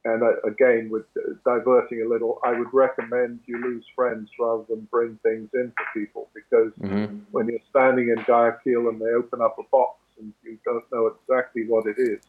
and 0.04 0.22
uh, 0.22 0.40
again, 0.44 0.88
with 0.90 1.04
diverting 1.44 2.02
a 2.02 2.08
little, 2.08 2.40
I 2.42 2.58
would 2.58 2.72
recommend 2.72 3.40
you 3.46 3.60
lose 3.60 3.84
friends 3.94 4.30
rather 4.38 4.64
than 4.68 4.88
bring 4.90 5.18
things 5.22 5.50
in 5.52 5.72
for 5.76 6.00
people 6.00 6.28
because 6.34 6.72
mm-hmm. 6.80 7.18
when 7.32 7.48
you're 7.48 7.58
standing 7.68 8.08
in 8.08 8.22
Guayaquil 8.24 8.88
and 8.88 9.00
they 9.00 9.10
open 9.10 9.42
up 9.42 9.56
a 9.58 9.62
box 9.70 9.98
and 10.18 10.32
you 10.42 10.58
don't 10.64 10.84
know 10.90 11.06
exactly 11.08 11.66
what 11.66 11.86
it 11.86 11.96
is, 11.98 12.22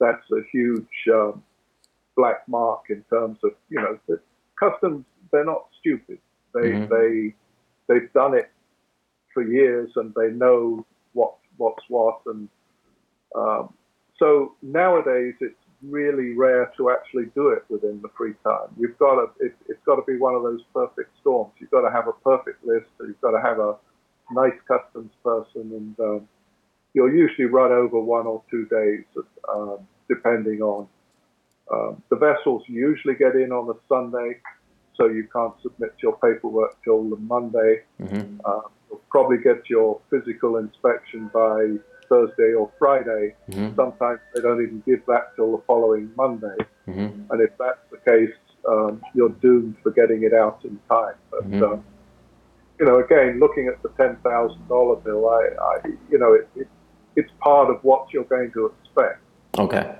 that's 0.00 0.28
a 0.32 0.42
huge 0.50 0.86
um, 1.12 1.42
black 2.16 2.48
mark 2.48 2.84
in 2.90 3.04
terms 3.10 3.38
of 3.44 3.52
you 3.70 3.80
know 3.80 3.98
the 4.08 4.18
customs. 4.58 5.04
They're 5.30 5.44
not 5.44 5.66
stupid. 5.78 6.18
They 6.52 6.70
mm-hmm. 6.72 6.92
they 6.92 7.34
they've 7.86 8.12
done 8.12 8.34
it 8.34 8.50
for 9.32 9.44
years 9.44 9.90
and 9.94 10.12
they 10.14 10.30
know 10.30 10.84
what 11.12 11.34
what's 11.58 11.84
what 11.88 12.20
and 12.26 12.48
um, 13.36 13.72
so 14.18 14.54
nowadays 14.62 15.34
it's 15.40 15.54
really 15.82 16.34
rare 16.34 16.72
to 16.76 16.90
actually 16.90 17.26
do 17.34 17.48
it 17.48 17.64
within 17.68 18.00
the 18.02 18.08
free 18.16 18.34
time. 18.44 18.68
You've 18.78 18.98
got 18.98 19.14
to, 19.14 19.26
it, 19.44 19.54
has 19.68 19.76
got 19.86 19.96
to 19.96 20.02
be 20.06 20.18
one 20.18 20.34
of 20.34 20.42
those 20.42 20.60
perfect 20.74 21.10
storms. 21.20 21.52
You've 21.58 21.70
got 21.70 21.82
to 21.82 21.90
have 21.90 22.08
a 22.08 22.12
perfect 22.12 22.64
list. 22.66 22.86
You've 23.00 23.20
got 23.20 23.32
to 23.32 23.40
have 23.40 23.58
a 23.58 23.76
nice 24.32 24.58
customs 24.66 25.12
person, 25.22 25.70
and 25.72 26.00
um, 26.00 26.28
you'll 26.94 27.12
usually 27.12 27.46
run 27.46 27.72
over 27.72 28.00
one 28.00 28.26
or 28.26 28.42
two 28.50 28.66
days, 28.66 29.04
um, 29.52 29.78
depending 30.08 30.60
on. 30.62 30.88
Um, 31.72 32.02
the 32.08 32.16
vessels 32.16 32.62
usually 32.66 33.14
get 33.14 33.34
in 33.34 33.52
on 33.52 33.68
a 33.68 33.78
Sunday, 33.88 34.40
so 34.96 35.06
you 35.06 35.28
can't 35.32 35.54
submit 35.62 35.94
your 36.02 36.16
paperwork 36.16 36.82
till 36.82 37.08
the 37.08 37.16
Monday. 37.16 37.82
Mm-hmm. 38.00 38.40
Uh, 38.44 38.60
you'll 38.88 39.02
probably 39.10 39.38
get 39.38 39.68
your 39.68 40.00
physical 40.10 40.56
inspection 40.56 41.30
by 41.32 41.76
Thursday 42.08 42.52
or 42.54 42.70
Friday. 42.78 43.34
Mm-hmm. 43.50 43.76
Sometimes 43.76 44.20
they 44.34 44.40
don't 44.40 44.62
even 44.62 44.82
give 44.86 45.04
that 45.06 45.34
till 45.36 45.56
the 45.56 45.62
following 45.66 46.10
Monday. 46.16 46.56
Mm-hmm. 46.86 47.30
And 47.30 47.40
if 47.40 47.50
that's 47.58 47.78
the 47.90 47.98
case, 47.98 48.34
um, 48.68 49.02
you're 49.14 49.30
doomed 49.30 49.76
for 49.82 49.90
getting 49.90 50.22
it 50.24 50.34
out 50.34 50.60
in 50.64 50.78
time. 50.88 51.14
But 51.30 51.50
mm-hmm. 51.50 51.62
um, 51.62 51.84
you 52.78 52.86
know, 52.86 53.00
again, 53.00 53.40
looking 53.40 53.68
at 53.68 53.82
the 53.82 53.90
ten 53.90 54.16
thousand 54.16 54.66
dollar 54.68 54.96
bill, 54.96 55.28
I, 55.28 55.48
I, 55.60 55.88
you 56.10 56.18
know, 56.18 56.34
it, 56.34 56.48
it, 56.54 56.68
it's 57.16 57.30
part 57.40 57.70
of 57.70 57.82
what 57.82 58.12
you're 58.12 58.24
going 58.24 58.52
to 58.52 58.66
expect. 58.66 59.20
Okay. 59.58 59.96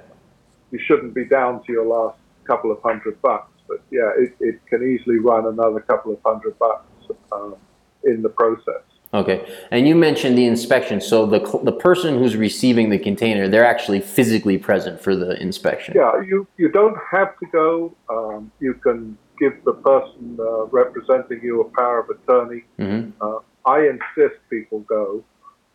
You 0.70 0.78
shouldn't 0.86 1.14
be 1.14 1.24
down 1.24 1.64
to 1.64 1.72
your 1.72 1.86
last 1.86 2.18
couple 2.44 2.70
of 2.70 2.80
hundred 2.82 3.20
bucks, 3.22 3.52
but 3.66 3.82
yeah, 3.90 4.10
it, 4.16 4.36
it 4.40 4.66
can 4.66 4.82
easily 4.82 5.18
run 5.18 5.46
another 5.46 5.80
couple 5.80 6.12
of 6.12 6.20
hundred 6.24 6.58
bucks 6.58 6.86
um, 7.32 7.56
in 8.04 8.22
the 8.22 8.28
process. 8.28 8.82
Okay, 9.14 9.50
and 9.70 9.88
you 9.88 9.94
mentioned 9.94 10.36
the 10.36 10.44
inspection. 10.44 11.00
So 11.00 11.24
the 11.24 11.40
the 11.62 11.72
person 11.72 12.18
who's 12.18 12.36
receiving 12.36 12.90
the 12.90 12.98
container, 12.98 13.48
they're 13.48 13.64
actually 13.64 14.00
physically 14.00 14.58
present 14.58 15.00
for 15.00 15.16
the 15.16 15.40
inspection. 15.40 15.94
Yeah, 15.96 16.20
you 16.20 16.46
you 16.58 16.68
don't 16.68 16.96
have 17.10 17.38
to 17.38 17.46
go. 17.46 17.94
Um, 18.10 18.52
you 18.60 18.74
can 18.74 19.16
give 19.38 19.64
the 19.64 19.72
person 19.72 20.36
uh, 20.38 20.66
representing 20.66 21.40
you 21.42 21.62
a 21.62 21.64
power 21.70 22.00
of 22.00 22.10
attorney. 22.10 22.64
Mm-hmm. 22.78 23.10
Uh, 23.22 23.38
I 23.64 23.88
insist 23.88 24.40
people 24.50 24.80
go. 24.80 25.24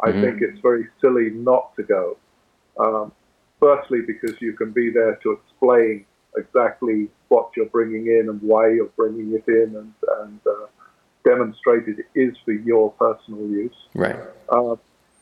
I 0.04 0.10
mm-hmm. 0.10 0.22
think 0.22 0.42
it's 0.42 0.60
very 0.60 0.88
silly 1.02 1.32
not 1.32 1.76
to 1.78 1.84
go. 1.84 2.18
Um, 2.80 3.12
firstly, 3.60 4.02
because 4.06 4.36
you 4.42 4.54
can 4.54 4.72
be 4.72 4.92
there 4.92 5.16
to 5.24 5.32
explain 5.32 6.06
exactly 6.38 7.08
what 7.30 7.50
you're 7.56 7.66
bringing 7.68 8.08
in 8.08 8.30
and 8.30 8.42
why 8.42 8.70
you're 8.70 8.94
bringing 8.96 9.34
it 9.34 9.48
in, 9.48 9.76
and 9.76 9.94
and 10.22 10.40
uh, 10.46 10.68
demonstrated 11.24 12.04
is 12.16 12.36
for 12.46 12.52
your 12.52 12.92
personal 12.94 13.48
use. 13.48 13.76
Right. 13.94 14.16
Uh, 14.50 14.76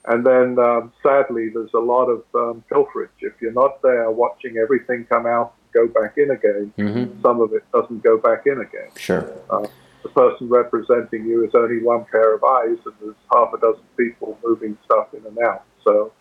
and 0.06 0.26
then, 0.26 0.58
um, 0.58 0.92
sadly, 1.04 1.50
there's 1.50 1.74
a 1.74 1.80
lot 1.80 2.06
of 2.06 2.24
um, 2.34 2.64
pilferage. 2.72 3.10
If 3.20 3.34
you're 3.40 3.54
not 3.54 3.82
there 3.82 4.10
watching 4.10 4.58
everything 4.58 5.06
come 5.06 5.28
out, 5.28 5.54
go 5.74 5.88
back 5.88 6.18
in 6.18 6.32
again, 6.32 6.74
mm-hmm. 6.78 7.22
some 7.22 7.40
of 7.40 7.54
it 7.54 7.64
doesn't 7.72 8.04
go 8.04 8.18
back 8.18 8.46
in 8.46 8.60
again. 8.62 8.90
Sure. 8.98 9.32
Uh, 9.50 9.68
the 10.04 10.10
person 10.10 10.50
representing 10.50 11.26
you 11.26 11.46
is 11.46 11.52
only 11.54 11.82
one 11.82 12.06
pair 12.06 12.34
of 12.34 12.44
eyes, 12.44 12.78
and 12.86 12.94
there's 13.00 13.16
half 13.32 13.54
a 13.54 13.60
dozen 13.60 13.84
people 13.96 14.38
moving 14.44 14.78
stuff 14.86 15.14
in 15.14 15.26
and 15.26 15.38
out. 15.40 15.64
So 15.84 16.12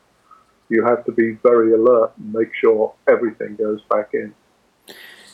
you 0.69 0.85
have 0.85 1.05
to 1.07 1.13
be 1.13 1.33
very 1.43 1.73
alert 1.73 2.13
and 2.19 2.33
make 2.33 2.55
sure 2.61 2.95
everything 3.09 3.57
goes 3.57 3.81
back 3.91 4.11
in. 4.13 4.35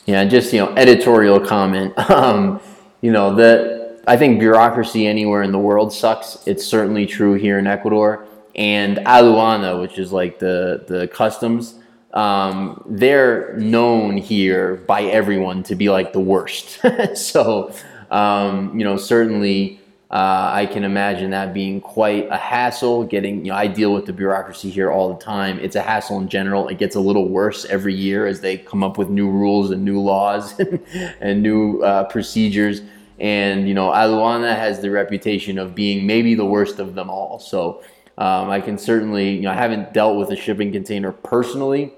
Yeah, 0.05 0.23
just 0.25 0.53
you 0.53 0.59
know, 0.59 0.73
editorial 0.75 1.39
comment. 1.39 1.93
Um, 2.09 2.61
you 3.01 3.11
know, 3.11 3.35
the 3.35 3.76
I 4.07 4.15
think 4.15 4.39
bureaucracy 4.39 5.05
anywhere 5.05 5.43
in 5.43 5.51
the 5.51 5.59
world 5.59 5.91
sucks. 5.91 6.37
It's 6.47 6.65
certainly 6.65 7.05
true 7.05 7.33
here 7.33 7.59
in 7.59 7.67
Ecuador. 7.67 8.25
And 8.55 8.97
aduana, 8.99 9.79
which 9.79 9.99
is 9.99 10.13
like 10.13 10.39
the, 10.39 10.85
the 10.87 11.09
customs, 11.09 11.75
um, 12.13 12.81
they're 12.87 13.57
known 13.57 14.15
here 14.15 14.77
by 14.77 15.03
everyone 15.03 15.61
to 15.63 15.75
be 15.75 15.89
like 15.89 16.13
the 16.13 16.21
worst. 16.21 16.79
so, 17.15 17.73
um, 18.09 18.79
you 18.79 18.85
know, 18.85 18.95
certainly 18.95 19.81
uh, 20.09 20.51
I 20.53 20.67
can 20.67 20.85
imagine 20.85 21.31
that 21.31 21.53
being 21.53 21.81
quite 21.81 22.29
a 22.31 22.37
hassle. 22.37 23.03
Getting, 23.03 23.43
you 23.43 23.51
know, 23.51 23.57
I 23.57 23.67
deal 23.67 23.93
with 23.93 24.05
the 24.05 24.13
bureaucracy 24.13 24.69
here 24.69 24.89
all 24.89 25.13
the 25.13 25.21
time. 25.21 25.59
It's 25.59 25.75
a 25.75 25.81
hassle 25.81 26.17
in 26.21 26.29
general. 26.29 26.69
It 26.69 26.77
gets 26.77 26.95
a 26.95 26.99
little 27.01 27.27
worse 27.27 27.65
every 27.65 27.93
year 27.93 28.25
as 28.25 28.39
they 28.39 28.57
come 28.57 28.85
up 28.85 28.97
with 28.97 29.09
new 29.09 29.29
rules 29.29 29.69
and 29.69 29.83
new 29.83 29.99
laws 29.99 30.57
and 31.19 31.43
new 31.43 31.81
uh, 31.81 32.05
procedures. 32.05 32.81
And 33.19 33.67
you 33.67 33.73
know, 33.73 33.89
Aduana 33.89 34.55
has 34.55 34.79
the 34.79 34.91
reputation 34.91 35.57
of 35.57 35.73
being 35.73 36.05
maybe 36.05 36.35
the 36.35 36.45
worst 36.45 36.79
of 36.79 36.95
them 36.95 37.09
all. 37.09 37.39
So 37.39 37.83
um, 38.17 38.49
I 38.49 38.61
can 38.61 38.77
certainly, 38.77 39.35
you 39.35 39.41
know, 39.41 39.51
I 39.51 39.55
haven't 39.55 39.93
dealt 39.93 40.17
with 40.17 40.31
a 40.31 40.35
shipping 40.35 40.71
container 40.71 41.11
personally. 41.11 41.93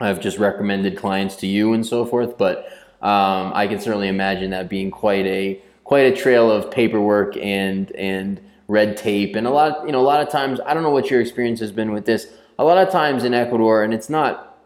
I've 0.00 0.20
just 0.20 0.38
recommended 0.38 0.96
clients 0.96 1.36
to 1.36 1.46
you 1.46 1.72
and 1.72 1.84
so 1.84 2.04
forth, 2.04 2.38
but 2.38 2.70
um, 3.02 3.52
I 3.54 3.66
can 3.66 3.80
certainly 3.80 4.08
imagine 4.08 4.50
that 4.50 4.68
being 4.68 4.90
quite 4.90 5.26
a 5.26 5.60
quite 5.84 6.12
a 6.12 6.14
trail 6.14 6.50
of 6.50 6.70
paperwork 6.70 7.36
and 7.36 7.90
and 7.92 8.40
red 8.66 8.96
tape 8.96 9.34
and 9.34 9.46
a 9.46 9.50
lot 9.50 9.86
you 9.86 9.92
know 9.92 10.00
a 10.00 10.04
lot 10.04 10.20
of 10.20 10.28
times 10.28 10.60
I 10.66 10.74
don't 10.74 10.82
know 10.82 10.90
what 10.90 11.10
your 11.10 11.20
experience 11.20 11.60
has 11.60 11.72
been 11.72 11.92
with 11.92 12.04
this. 12.06 12.28
A 12.58 12.64
lot 12.64 12.76
of 12.76 12.90
times 12.92 13.22
in 13.24 13.34
Ecuador, 13.34 13.82
and 13.82 13.94
it's 13.94 14.10
not 14.10 14.58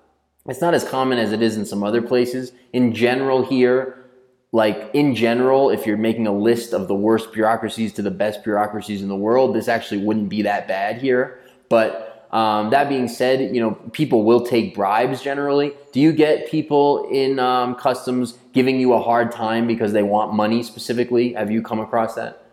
it's 0.46 0.60
not 0.60 0.74
as 0.74 0.84
common 0.84 1.18
as 1.18 1.32
it 1.32 1.42
is 1.42 1.56
in 1.56 1.66
some 1.66 1.82
other 1.82 2.02
places. 2.02 2.52
In 2.72 2.94
general, 2.94 3.44
here 3.44 4.01
like 4.52 4.90
in 4.92 5.14
general, 5.14 5.70
if 5.70 5.86
you're 5.86 5.96
making 5.96 6.26
a 6.26 6.32
list 6.32 6.74
of 6.74 6.86
the 6.86 6.94
worst 6.94 7.32
bureaucracies 7.32 7.92
to 7.94 8.02
the 8.02 8.10
best 8.10 8.44
bureaucracies 8.44 9.02
in 9.02 9.08
the 9.08 9.16
world, 9.16 9.56
this 9.56 9.66
actually 9.66 10.04
wouldn't 10.04 10.28
be 10.28 10.42
that 10.42 10.68
bad 10.68 11.00
here. 11.00 11.40
But 11.70 12.28
um, 12.32 12.68
that 12.70 12.88
being 12.88 13.08
said, 13.08 13.54
you 13.54 13.62
know, 13.62 13.72
people 13.92 14.24
will 14.24 14.44
take 14.44 14.74
bribes 14.74 15.22
generally. 15.22 15.72
Do 15.92 16.00
you 16.00 16.12
get 16.12 16.50
people 16.50 17.08
in 17.10 17.38
um, 17.38 17.74
customs 17.74 18.38
giving 18.52 18.78
you 18.78 18.92
a 18.92 19.00
hard 19.00 19.32
time 19.32 19.66
because 19.66 19.92
they 19.92 20.02
want 20.02 20.34
money 20.34 20.62
specifically? 20.62 21.32
Have 21.32 21.50
you 21.50 21.62
come 21.62 21.80
across 21.80 22.14
that? 22.14 22.44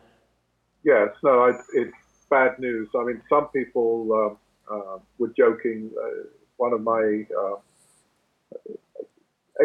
Yes, 0.83 1.09
no, 1.21 1.41
I, 1.41 1.51
it's 1.73 1.93
bad 2.29 2.59
news. 2.59 2.87
I 2.97 3.03
mean, 3.03 3.21
some 3.29 3.47
people 3.49 4.37
uh, 4.69 4.73
uh, 4.73 4.99
were 5.17 5.33
joking. 5.35 5.91
Uh, 6.01 6.27
one 6.55 6.71
of 6.71 6.81
my 6.81 7.25
uh, 7.37 7.55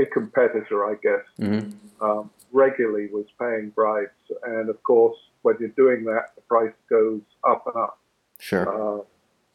a 0.01 0.07
competitor, 0.07 0.86
I 0.86 0.95
guess, 1.03 1.24
mm-hmm. 1.40 2.05
um, 2.05 2.30
regularly 2.53 3.09
was 3.12 3.26
paying 3.38 3.70
bribes. 3.70 4.11
And 4.45 4.68
of 4.68 4.82
course, 4.82 5.16
when 5.42 5.57
you're 5.61 5.68
doing 5.70 6.05
that, 6.05 6.34
the 6.34 6.42
price 6.42 6.72
goes 6.90 7.20
up 7.49 7.66
and 7.66 7.76
up. 7.76 7.99
Sure. 8.38 9.01
Uh, 9.01 9.03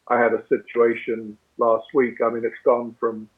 I 0.08 0.18
had 0.18 0.32
a 0.32 0.42
situation 0.48 1.36
last 1.58 1.86
week. 1.94 2.20
I 2.24 2.30
mean, 2.30 2.44
it's 2.44 2.54
gone 2.64 2.96
from 2.98 3.28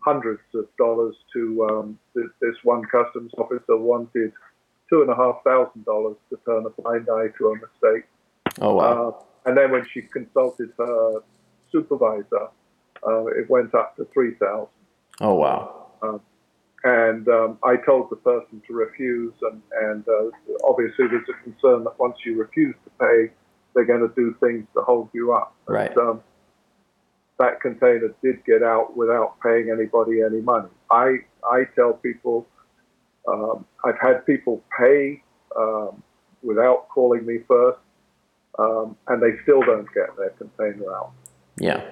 hundreds 0.00 0.42
of 0.54 0.66
dollars 0.78 1.14
to 1.32 1.68
um, 1.70 1.98
this 2.14 2.56
one 2.64 2.82
customs 2.84 3.32
officer 3.38 3.76
wanted 3.76 4.32
two 4.88 5.02
and 5.02 5.10
a 5.10 5.14
half 5.14 5.36
thousand 5.44 5.84
dollars 5.84 6.16
to 6.30 6.38
turn 6.44 6.64
a 6.66 6.82
blind 6.82 7.08
eye 7.08 7.28
to 7.38 7.48
a 7.48 7.54
mistake. 7.54 8.04
Oh 8.60 8.74
wow! 8.74 9.08
Uh, 9.08 9.48
and 9.48 9.56
then 9.56 9.70
when 9.70 9.86
she 9.92 10.02
consulted 10.02 10.70
her 10.78 11.20
supervisor, 11.70 12.48
uh, 13.06 13.26
it 13.26 13.48
went 13.48 13.74
up 13.74 13.96
to 13.96 14.06
three 14.12 14.34
thousand. 14.34 14.68
Oh 15.20 15.34
wow! 15.34 15.86
Um, 16.02 16.20
and 16.84 17.28
um, 17.28 17.58
I 17.62 17.76
told 17.76 18.10
the 18.10 18.16
person 18.16 18.62
to 18.66 18.72
refuse, 18.72 19.34
and, 19.42 19.62
and 19.82 20.04
uh, 20.08 20.30
obviously 20.64 21.06
there's 21.08 21.28
a 21.28 21.42
concern 21.42 21.84
that 21.84 21.98
once 21.98 22.16
you 22.24 22.36
refuse 22.38 22.74
to 22.84 22.90
pay, 22.98 23.32
they're 23.74 23.84
going 23.84 24.00
to 24.00 24.14
do 24.14 24.34
things 24.40 24.66
to 24.74 24.82
hold 24.82 25.08
you 25.12 25.32
up. 25.32 25.54
Right. 25.66 25.96
um, 25.96 26.22
that 27.38 27.60
container 27.60 28.14
did 28.22 28.44
get 28.44 28.62
out 28.62 28.96
without 28.96 29.40
paying 29.42 29.70
anybody 29.70 30.22
any 30.22 30.42
money. 30.42 30.68
I 30.90 31.20
I 31.42 31.64
tell 31.74 31.94
people, 31.94 32.46
um, 33.26 33.64
I've 33.84 33.98
had 33.98 34.26
people 34.26 34.62
pay 34.78 35.22
um, 35.56 36.02
without 36.42 36.88
calling 36.90 37.24
me 37.24 37.38
first, 37.48 37.78
um, 38.58 38.94
and 39.08 39.22
they 39.22 39.42
still 39.42 39.62
don't 39.62 39.88
get 39.94 40.14
their 40.18 40.30
container 40.30 40.92
out. 40.92 41.12
Yeah. 41.56 41.82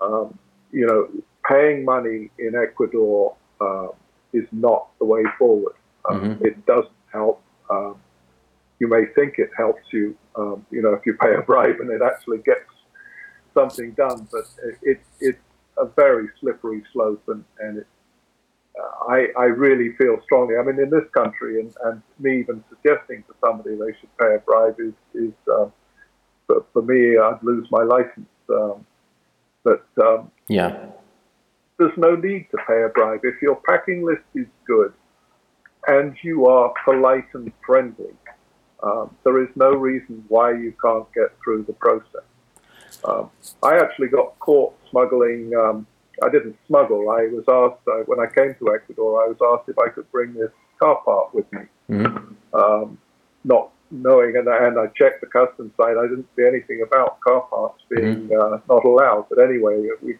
Um, 0.00 0.38
you 0.72 0.86
know, 0.86 1.08
paying 1.46 1.84
money 1.84 2.30
in 2.38 2.54
Ecuador 2.54 3.36
is 4.34 4.46
not 4.52 4.88
the 4.98 5.04
way 5.04 5.22
forward. 5.38 5.76
Um, 6.10 6.20
mm-hmm. 6.20 6.46
It 6.46 6.66
doesn't 6.66 6.90
help. 7.12 7.42
Um, 7.70 7.96
you 8.78 8.88
may 8.88 9.06
think 9.14 9.38
it 9.38 9.50
helps 9.56 9.84
you, 9.92 10.16
um, 10.36 10.66
you 10.70 10.82
know, 10.82 10.92
if 10.92 11.06
you 11.06 11.14
pay 11.14 11.34
a 11.34 11.40
bribe 11.40 11.80
and 11.80 11.90
it 11.90 12.02
actually 12.02 12.38
gets 12.38 12.68
something 13.54 13.92
done, 13.92 14.28
but 14.30 14.44
it, 14.64 14.78
it 14.82 15.00
it's 15.20 15.38
a 15.78 15.86
very 15.86 16.28
slippery 16.40 16.82
slope, 16.92 17.22
and 17.28 17.44
and 17.60 17.78
it, 17.78 17.86
uh, 18.78 19.12
I 19.12 19.28
I 19.38 19.44
really 19.44 19.94
feel 19.96 20.20
strongly. 20.24 20.56
I 20.56 20.62
mean, 20.62 20.78
in 20.78 20.90
this 20.90 21.08
country, 21.12 21.60
and 21.60 21.72
and 21.84 22.02
me 22.18 22.40
even 22.40 22.62
suggesting 22.68 23.22
to 23.28 23.34
somebody 23.40 23.76
they 23.76 23.96
should 23.98 24.14
pay 24.18 24.34
a 24.34 24.38
bribe 24.40 24.78
is 24.80 24.94
is 25.14 25.32
um, 25.50 25.72
for, 26.46 26.64
for 26.72 26.82
me, 26.82 27.16
I'd 27.16 27.42
lose 27.42 27.66
my 27.70 27.82
license. 27.82 28.28
Um, 28.50 28.84
but 29.62 29.86
um, 30.02 30.30
yeah, 30.48 30.86
there's 31.78 31.96
no 31.96 32.14
need 32.14 32.46
to 32.50 32.58
pay 32.66 32.82
a 32.82 32.88
bribe 32.88 33.20
if 33.24 33.40
your 33.42 33.56
packing 33.56 34.04
list 34.04 34.22
is 34.34 34.46
good 34.66 34.92
and 35.86 36.16
you 36.22 36.46
are 36.46 36.72
polite 36.84 37.26
and 37.34 37.52
friendly. 37.64 38.14
Um, 38.82 39.14
there 39.24 39.42
is 39.42 39.48
no 39.56 39.70
reason 39.70 40.24
why 40.28 40.52
you 40.52 40.74
can't 40.82 41.06
get 41.14 41.36
through 41.42 41.64
the 41.64 41.72
process. 41.74 42.24
Um, 43.04 43.30
I 43.62 43.76
actually 43.76 44.08
got 44.08 44.38
caught 44.38 44.74
smuggling. 44.90 45.52
Um, 45.54 45.86
I 46.22 46.28
didn't 46.28 46.56
smuggle. 46.66 47.10
I 47.10 47.26
was 47.26 47.44
asked 47.48 47.86
uh, 47.88 48.04
when 48.06 48.20
I 48.20 48.32
came 48.32 48.54
to 48.54 48.74
Ecuador. 48.74 49.24
I 49.24 49.28
was 49.28 49.36
asked 49.42 49.68
if 49.68 49.78
I 49.78 49.88
could 49.88 50.10
bring 50.12 50.34
this 50.34 50.50
car 50.78 51.00
part 51.04 51.34
with 51.34 51.50
me, 51.52 51.62
mm-hmm. 51.90 52.54
um, 52.54 52.98
not 53.42 53.70
knowing. 53.90 54.36
And, 54.36 54.48
and, 54.48 54.78
I 54.78 54.86
checked 54.96 55.20
the 55.20 55.26
customs 55.26 55.72
site. 55.76 55.96
I 55.96 56.02
didn't 56.02 56.28
see 56.36 56.44
anything 56.46 56.82
about 56.86 57.20
car 57.20 57.42
parts 57.42 57.82
being 57.90 58.28
mm-hmm. 58.28 58.54
uh, 58.54 58.58
not 58.72 58.84
allowed. 58.84 59.26
But 59.28 59.42
anyway, 59.42 59.88
we 60.02 60.16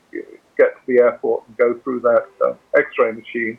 get 0.57 0.75
to 0.75 0.81
the 0.87 0.99
airport 0.99 1.47
and 1.47 1.57
go 1.57 1.79
through 1.83 2.01
that 2.01 2.27
uh, 2.45 2.55
X-ray 2.77 3.13
machine. 3.13 3.59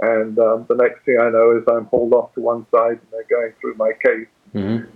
And 0.00 0.38
um, 0.38 0.66
the 0.68 0.76
next 0.76 1.04
thing 1.04 1.18
I 1.20 1.28
know 1.28 1.56
is 1.56 1.62
I'm 1.70 1.84
hauled 1.86 2.14
off 2.14 2.34
to 2.34 2.40
one 2.40 2.66
side 2.70 2.98
and 2.98 3.06
they're 3.12 3.26
going 3.28 3.52
through 3.60 3.74
my 3.74 3.92
case, 4.04 4.28
mm-hmm. 4.54 4.86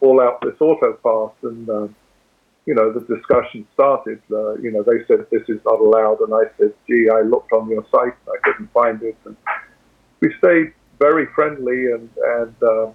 all 0.00 0.20
out 0.20 0.40
this 0.40 0.60
auto 0.60 0.92
pass, 1.02 1.34
and 1.42 1.68
uh, 1.68 1.88
you 2.64 2.74
know, 2.74 2.92
the 2.92 3.00
discussion 3.00 3.66
started. 3.74 4.22
Uh, 4.30 4.54
you 4.54 4.70
know, 4.70 4.84
they 4.84 5.04
said 5.08 5.26
this 5.30 5.42
is 5.48 5.60
not 5.64 5.80
allowed, 5.80 6.20
and 6.20 6.32
I 6.32 6.44
said, 6.58 6.72
"Gee, 6.86 7.08
I 7.12 7.22
looked 7.22 7.52
on 7.52 7.68
your 7.68 7.84
site 7.90 8.14
and 8.26 8.28
I 8.28 8.38
couldn't 8.44 8.72
find 8.72 9.02
it." 9.02 9.16
And 9.24 9.36
we 10.20 10.32
stayed 10.38 10.72
very 11.00 11.26
friendly, 11.34 11.90
and 11.92 12.08
and 12.38 12.54
uh, 12.62 12.86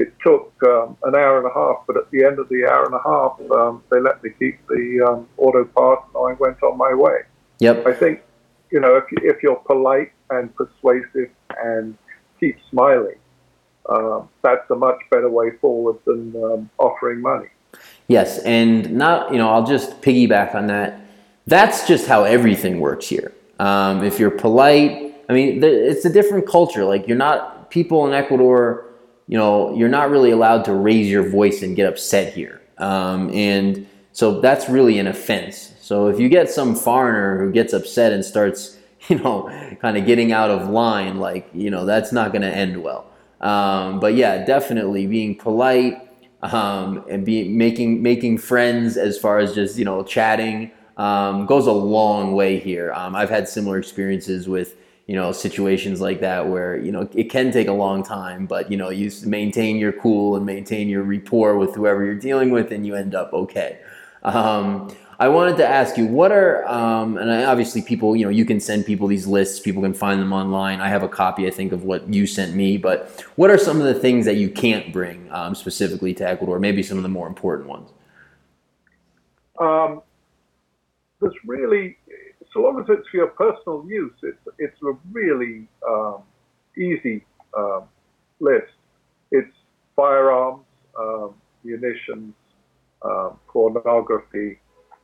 it 0.00 0.14
took 0.24 0.52
um, 0.64 0.96
an 1.04 1.14
hour 1.14 1.38
and 1.38 1.46
a 1.46 1.54
half. 1.54 1.84
But 1.86 1.98
at 1.98 2.10
the 2.10 2.24
end 2.24 2.38
of 2.38 2.48
the 2.48 2.66
hour 2.66 2.84
and 2.86 2.94
a 2.94 3.02
half, 3.04 3.34
um, 3.52 3.82
they 3.90 4.00
let 4.00 4.22
me 4.24 4.30
keep 4.38 4.66
the 4.66 5.06
um, 5.06 5.28
auto 5.36 5.64
pass, 5.64 6.02
and 6.14 6.16
I 6.28 6.32
went 6.40 6.62
on 6.62 6.78
my 6.78 6.94
way. 6.94 7.18
Yep. 7.58 7.86
I 7.86 7.92
think, 7.92 8.22
you 8.70 8.80
know, 8.80 8.96
if 8.96 9.04
if 9.10 9.42
you're 9.42 9.56
polite 9.56 10.12
and 10.30 10.54
persuasive 10.56 11.30
and 11.62 11.96
keep 12.40 12.56
smiling, 12.70 13.18
uh, 13.86 14.22
that's 14.42 14.68
a 14.70 14.74
much 14.74 15.00
better 15.10 15.28
way 15.28 15.50
forward 15.60 15.98
than 16.06 16.34
um, 16.42 16.70
offering 16.78 17.20
money. 17.20 17.48
Yes, 18.08 18.38
and 18.40 18.92
not 18.92 19.30
you 19.32 19.38
know 19.38 19.50
I'll 19.50 19.66
just 19.66 20.00
piggyback 20.00 20.54
on 20.54 20.66
that. 20.68 21.00
That's 21.46 21.86
just 21.86 22.06
how 22.06 22.24
everything 22.24 22.80
works 22.80 23.06
here. 23.06 23.32
Um, 23.58 24.02
if 24.02 24.18
you're 24.18 24.30
polite, 24.30 25.14
I 25.28 25.32
mean, 25.34 25.62
it's 25.62 26.04
a 26.06 26.12
different 26.12 26.46
culture. 26.46 26.84
Like 26.84 27.06
you're 27.06 27.18
not 27.18 27.70
people 27.70 28.06
in 28.06 28.14
Ecuador. 28.14 28.89
You 29.30 29.38
know, 29.38 29.72
you're 29.76 29.88
not 29.88 30.10
really 30.10 30.32
allowed 30.32 30.64
to 30.64 30.74
raise 30.74 31.08
your 31.08 31.22
voice 31.22 31.62
and 31.62 31.76
get 31.76 31.88
upset 31.88 32.34
here. 32.34 32.60
Um, 32.78 33.32
and 33.32 33.86
so 34.10 34.40
that's 34.40 34.68
really 34.68 34.98
an 34.98 35.06
offense. 35.06 35.72
So 35.80 36.08
if 36.08 36.18
you 36.18 36.28
get 36.28 36.50
some 36.50 36.74
foreigner 36.74 37.38
who 37.38 37.52
gets 37.52 37.72
upset 37.72 38.12
and 38.12 38.24
starts, 38.24 38.76
you 39.08 39.18
know, 39.18 39.48
kind 39.80 39.96
of 39.96 40.04
getting 40.04 40.32
out 40.32 40.50
of 40.50 40.68
line, 40.68 41.20
like 41.20 41.48
you 41.54 41.70
know, 41.70 41.84
that's 41.84 42.10
not 42.10 42.32
going 42.32 42.42
to 42.42 42.48
end 42.48 42.82
well. 42.82 43.06
Um, 43.40 44.00
but 44.00 44.14
yeah, 44.14 44.44
definitely 44.44 45.06
being 45.06 45.36
polite 45.36 46.10
um, 46.42 47.04
and 47.08 47.24
be 47.24 47.48
making 47.48 48.02
making 48.02 48.38
friends 48.38 48.96
as 48.96 49.16
far 49.16 49.38
as 49.38 49.54
just 49.54 49.78
you 49.78 49.84
know 49.84 50.02
chatting 50.02 50.72
um, 50.96 51.46
goes 51.46 51.68
a 51.68 51.72
long 51.72 52.32
way 52.32 52.58
here. 52.58 52.92
Um, 52.94 53.14
I've 53.14 53.30
had 53.30 53.48
similar 53.48 53.78
experiences 53.78 54.48
with 54.48 54.74
you 55.10 55.16
know 55.16 55.32
situations 55.32 56.00
like 56.00 56.20
that 56.20 56.46
where 56.46 56.78
you 56.78 56.92
know 56.92 57.08
it 57.16 57.24
can 57.24 57.50
take 57.50 57.66
a 57.66 57.72
long 57.72 58.04
time, 58.04 58.46
but 58.46 58.70
you 58.70 58.76
know 58.76 58.90
you 58.90 59.10
maintain 59.26 59.76
your 59.76 59.90
cool 59.90 60.36
and 60.36 60.46
maintain 60.46 60.88
your 60.88 61.02
rapport 61.02 61.58
with 61.58 61.74
whoever 61.74 62.04
you're 62.04 62.14
dealing 62.14 62.50
with, 62.50 62.70
and 62.70 62.86
you 62.86 62.94
end 62.94 63.12
up 63.12 63.32
okay. 63.32 63.80
Um, 64.22 64.94
I 65.18 65.26
wanted 65.26 65.56
to 65.56 65.66
ask 65.66 65.98
you, 65.98 66.06
what 66.06 66.30
are, 66.30 66.64
um, 66.66 67.18
and 67.18 67.28
obviously 67.44 67.82
people, 67.82 68.14
you 68.14 68.24
know, 68.24 68.30
you 68.30 68.44
can 68.44 68.60
send 68.60 68.86
people 68.86 69.08
these 69.08 69.26
lists, 69.26 69.58
people 69.58 69.82
can 69.82 69.94
find 69.94 70.20
them 70.20 70.32
online. 70.32 70.80
I 70.80 70.88
have 70.88 71.02
a 71.02 71.08
copy, 71.08 71.46
I 71.46 71.50
think, 71.50 71.72
of 71.72 71.82
what 71.82 72.08
you 72.08 72.26
sent 72.26 72.54
me, 72.54 72.78
but 72.78 73.10
what 73.34 73.50
are 73.50 73.58
some 73.58 73.80
of 73.80 73.86
the 73.86 73.94
things 73.94 74.24
that 74.26 74.36
you 74.36 74.48
can't 74.48 74.92
bring 74.92 75.30
um, 75.32 75.54
specifically 75.54 76.14
to 76.14 76.26
Ecuador? 76.26 76.58
Maybe 76.60 76.82
some 76.82 76.96
of 76.96 77.02
the 77.02 77.10
more 77.10 77.26
important 77.26 77.68
ones. 77.68 77.90
Um, 79.58 80.02
there's 81.20 81.34
really, 81.44 81.98
so 82.52 82.60
long 82.60 82.80
as 82.80 82.86
it's 82.88 83.08
for 83.08 83.16
your 83.16 83.28
personal 83.28 83.84
use, 83.88 84.12
it's, 84.22 84.38
it's 84.58 84.76
a 84.82 84.92
really 85.12 85.68
um, 85.88 86.22
easy 86.76 87.24
um, 87.56 87.84
list. 88.40 88.72
It's 89.30 89.52
firearms, 89.94 90.64
um, 90.98 91.34
munitions, 91.64 92.34
pornography, 93.46 94.58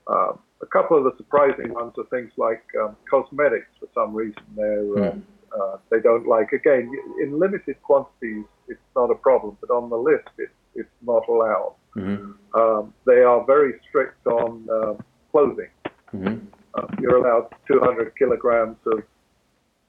um, 0.09 0.39
a 0.63 0.67
couple 0.67 0.97
of 0.97 1.05
the 1.05 1.13
surprising 1.17 1.75
ones 1.75 1.93
are 1.99 2.05
things 2.07 2.31
like 2.37 2.63
um, 2.81 2.97
cosmetics. 3.11 3.69
For 3.79 3.89
some 3.95 4.15
reason, 4.15 4.43
they're 4.57 4.83
mm. 4.83 5.23
uh, 5.59 5.77
they 5.91 6.01
don't 6.01 6.27
like. 6.27 6.53
Again, 6.53 6.91
in 7.21 7.39
limited 7.39 7.81
quantities, 7.83 8.45
it's 8.69 8.81
not 8.95 9.11
a 9.11 9.15
problem, 9.15 9.57
but 9.61 9.71
on 9.71 9.91
the 9.91 9.97
list, 9.97 10.29
it, 10.39 10.51
it's 10.75 10.89
not 11.03 11.29
allowed. 11.29 11.75
Mm-hmm. 11.97 12.59
Um, 12.59 12.95
they 13.07 13.21
are 13.23 13.45
very 13.45 13.75
strict 13.89 14.27
on 14.27 14.67
um, 14.71 15.05
clothing. 15.31 15.71
Mm-hmm. 16.15 16.47
Uh, 16.77 16.87
you're 17.01 17.17
allowed 17.17 17.49
200 17.67 18.17
kilograms 18.17 18.77
of 18.87 19.03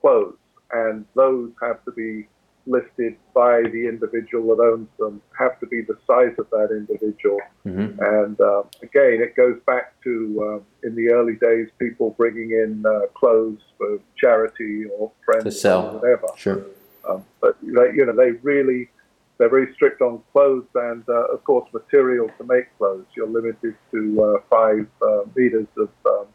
clothes, 0.02 0.38
and 0.72 1.06
those 1.16 1.52
have 1.62 1.84
to 1.86 1.92
be 1.92 2.28
listed 2.66 3.16
by 3.34 3.62
the 3.62 3.88
individual 3.88 4.56
that 4.56 4.62
owns 4.62 4.90
them 5.00 5.22
have 5.38 5.58
to 5.60 5.66
be 5.68 5.82
the 5.82 5.98
size 6.06 6.36
of 6.38 6.50
that 6.50 6.70
individual. 6.72 7.40
Mm-hmm. 7.66 8.02
And 8.04 8.40
uh, 8.42 8.64
again, 8.82 9.22
it 9.22 9.36
goes 9.36 9.58
back 9.66 10.02
to 10.04 10.62
uh, 10.62 10.88
in 10.88 10.96
the 10.96 11.10
early 11.10 11.36
days, 11.36 11.70
people 11.80 12.12
bringing 12.18 12.52
in 12.52 12.84
uh, 12.86 13.08
clothes 13.16 13.62
for 13.78 14.00
charity 14.18 14.86
or 14.86 15.12
friends 15.26 15.44
to 15.46 15.52
sell, 15.52 15.88
or 15.88 16.00
whatever. 16.00 16.28
Sure. 16.36 16.66
Um, 17.10 17.24
but 17.40 17.58
you 17.64 18.06
know, 18.06 18.16
they 18.16 18.32
really 18.44 18.90
they're 19.38 19.50
very 19.50 19.74
strict 19.76 20.02
on 20.02 20.22
clothes 20.32 20.66
and, 20.74 21.04
uh, 21.08 21.28
of 21.28 21.44
course, 21.44 21.72
material 21.72 22.30
to 22.38 22.44
make 22.44 22.76
clothes. 22.78 23.06
You're 23.16 23.28
limited 23.28 23.76
to 23.92 24.24
uh, 24.24 24.42
five 24.50 24.88
uh, 25.02 25.22
meters 25.36 25.68
of 25.78 25.90
um, 26.06 26.26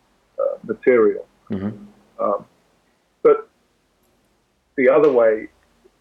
material. 0.63 1.27
Mm-hmm. 1.51 2.23
Um, 2.23 2.45
but 3.23 3.49
the 4.77 4.89
other 4.89 5.13
way 5.13 5.49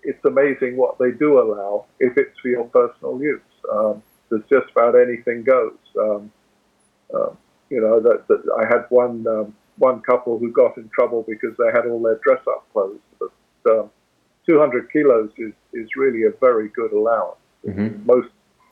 it's 0.03 0.23
amazing 0.25 0.77
what 0.77 0.97
they 0.97 1.11
do 1.11 1.39
allow 1.39 1.85
if 1.99 2.17
it's 2.17 2.37
for 2.39 2.49
your 2.49 2.65
personal 2.65 3.21
use. 3.21 3.41
Um, 3.71 4.01
there's 4.29 4.43
just 4.49 4.71
about 4.71 4.95
anything 4.95 5.43
goes. 5.43 5.77
Um, 5.99 6.31
uh, 7.13 7.31
you 7.69 7.81
know 7.81 7.99
that, 7.99 8.27
that, 8.27 8.41
I 8.59 8.65
had 8.65 8.85
one 8.89 9.25
um, 9.27 9.55
one 9.77 10.01
couple 10.01 10.39
who 10.39 10.51
got 10.51 10.77
in 10.77 10.89
trouble 10.93 11.25
because 11.27 11.55
they 11.57 11.71
had 11.73 11.85
all 11.85 12.01
their 12.01 12.19
dress 12.23 12.41
up 12.47 12.65
clothes. 12.71 12.99
But 13.19 13.31
um, 13.71 13.89
200 14.47 14.91
kilos 14.91 15.29
is, 15.37 15.53
is 15.73 15.87
really 15.95 16.23
a 16.23 16.31
very 16.39 16.69
good 16.69 16.91
allowance. 16.93 17.37
Mm-hmm. 17.65 18.05
Most 18.05 18.29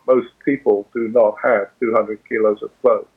most 0.08 0.30
people 0.44 0.88
do 0.94 1.10
not 1.10 1.36
have 1.44 1.70
200 1.80 2.20
kilos 2.28 2.64
of 2.64 2.72
clothes, 2.82 3.08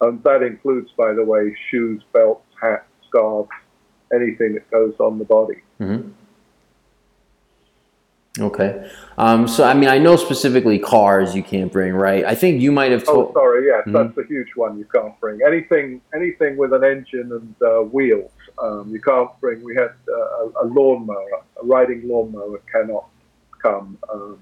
and 0.00 0.22
that 0.22 0.42
includes, 0.42 0.90
by 0.96 1.12
the 1.12 1.24
way, 1.24 1.56
shoes, 1.70 2.02
belts, 2.12 2.44
hats, 2.60 2.84
scarves, 3.08 3.48
anything 4.14 4.54
that 4.54 4.70
goes 4.70 4.94
on 4.98 5.18
the 5.18 5.24
body. 5.24 5.62
Mm-hmm. 5.80 6.10
Okay. 8.40 8.88
Um, 9.16 9.48
so, 9.48 9.64
I 9.64 9.74
mean, 9.74 9.88
I 9.88 9.98
know 9.98 10.16
specifically 10.16 10.78
cars 10.78 11.34
you 11.34 11.42
can't 11.42 11.72
bring, 11.72 11.94
right? 11.94 12.24
I 12.24 12.34
think 12.34 12.60
you 12.60 12.70
might 12.70 12.92
have 12.92 13.04
told. 13.04 13.30
Oh, 13.30 13.32
sorry. 13.32 13.66
Yes, 13.66 13.80
mm-hmm. 13.80 13.92
that's 13.92 14.16
a 14.18 14.24
huge 14.28 14.50
one. 14.54 14.78
You 14.78 14.86
can't 14.94 15.18
bring 15.20 15.40
anything. 15.44 16.00
Anything 16.14 16.56
with 16.56 16.72
an 16.72 16.84
engine 16.84 17.32
and 17.32 17.54
uh, 17.62 17.80
wheels. 17.80 18.30
Um, 18.62 18.90
you 18.92 19.00
can't 19.00 19.30
bring. 19.40 19.62
We 19.64 19.74
had 19.74 19.92
uh, 20.08 20.62
a 20.62 20.66
lawnmower, 20.66 21.42
a 21.60 21.66
riding 21.66 22.08
lawnmower 22.08 22.60
cannot 22.72 23.06
come. 23.60 23.98
Um, 24.12 24.38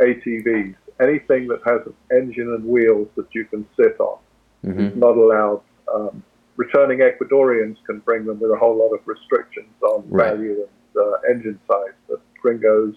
ATVs, 0.00 0.74
anything 1.00 1.46
that 1.48 1.60
has 1.64 1.80
an 1.86 1.94
engine 2.10 2.52
and 2.54 2.64
wheels 2.64 3.08
that 3.16 3.34
you 3.34 3.44
can 3.44 3.66
sit 3.76 3.98
on, 4.00 4.18
mm-hmm. 4.64 4.98
not 4.98 5.16
allowed. 5.16 5.62
Um, 5.92 6.22
returning 6.56 6.98
Ecuadorians 6.98 7.76
can 7.86 8.00
bring 8.00 8.24
them 8.24 8.40
with 8.40 8.50
a 8.50 8.56
whole 8.56 8.76
lot 8.76 8.94
of 8.94 9.00
restrictions 9.06 9.72
on 9.82 10.04
right. 10.08 10.32
value 10.32 10.66
and 10.66 11.04
uh, 11.04 11.30
engine 11.30 11.58
size, 11.66 11.94
but 12.08 12.20
gringos 12.40 12.94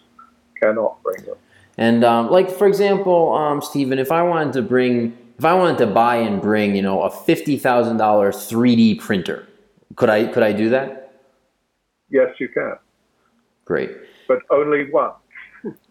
cannot 0.62 1.02
bring 1.04 1.24
them. 1.26 1.36
And 1.78 2.04
um, 2.04 2.30
like 2.30 2.50
for 2.50 2.68
example, 2.68 3.34
um, 3.34 3.62
Stephen, 3.62 4.00
if 4.00 4.12
I 4.12 4.24
wanted 4.24 4.54
to 4.54 4.62
bring, 4.62 5.18
if 5.38 5.44
I 5.44 5.54
wanted 5.54 5.78
to 5.80 5.88
buy 5.88 6.18
and 6.18 6.42
bring, 6.42 6.76
you 6.76 6.82
know, 6.82 7.02
a 7.02 7.10
fifty 7.10 7.58
thousand 7.58 7.98
dollars 7.98 8.50
3D 8.50 9.00
printer, 9.00 9.48
could 9.96 10.10
I 10.10 10.28
could 10.28 10.44
I 10.44 10.54
do 10.54 10.70
that? 10.70 11.22
Yes, 12.10 12.30
you 12.40 12.48
can. 12.48 12.76
Great. 13.66 13.92
But 14.28 14.40
only 14.52 14.90
one. 14.92 15.12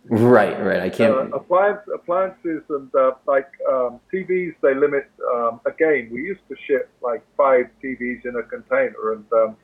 Right, 0.05 0.61
right. 0.63 0.81
I 0.81 0.91
can't. 0.91 1.33
Uh, 1.33 1.37
appliance, 1.37 1.81
appliances 1.93 2.63
and 2.69 2.95
uh, 2.95 3.13
like 3.27 3.51
um, 3.69 4.01
TVs, 4.13 4.55
they 4.63 4.75
limit. 4.75 5.11
Um, 5.35 5.61
again, 5.67 6.11
we 6.13 6.23
used 6.23 6.43
to 6.49 6.57
ship 6.67 6.91
like 7.03 7.23
five 7.37 7.67
TVs 7.83 8.25
in 8.25 8.37
a 8.37 8.43
container, 8.43 9.13
and 9.13 9.25
um, 9.33 9.57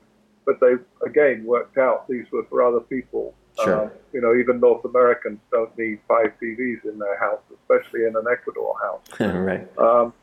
but 0.46 0.58
they 0.60 0.74
again 1.06 1.44
worked 1.44 1.78
out 1.78 2.08
these 2.08 2.24
were 2.32 2.44
for 2.48 2.62
other 2.62 2.80
people. 2.80 3.34
Sure. 3.62 3.84
Um, 3.84 3.90
you 4.12 4.20
know, 4.20 4.34
even 4.34 4.60
North 4.60 4.84
Americans 4.84 5.38
don't 5.50 5.76
need 5.76 5.98
five 6.08 6.32
TVs 6.42 6.84
in 6.84 6.98
their 6.98 7.18
house, 7.18 7.40
especially 7.60 8.06
in 8.06 8.16
an 8.16 8.24
Ecuador 8.30 8.74
house. 8.80 9.20
right. 9.20 9.68
Um, 9.78 10.14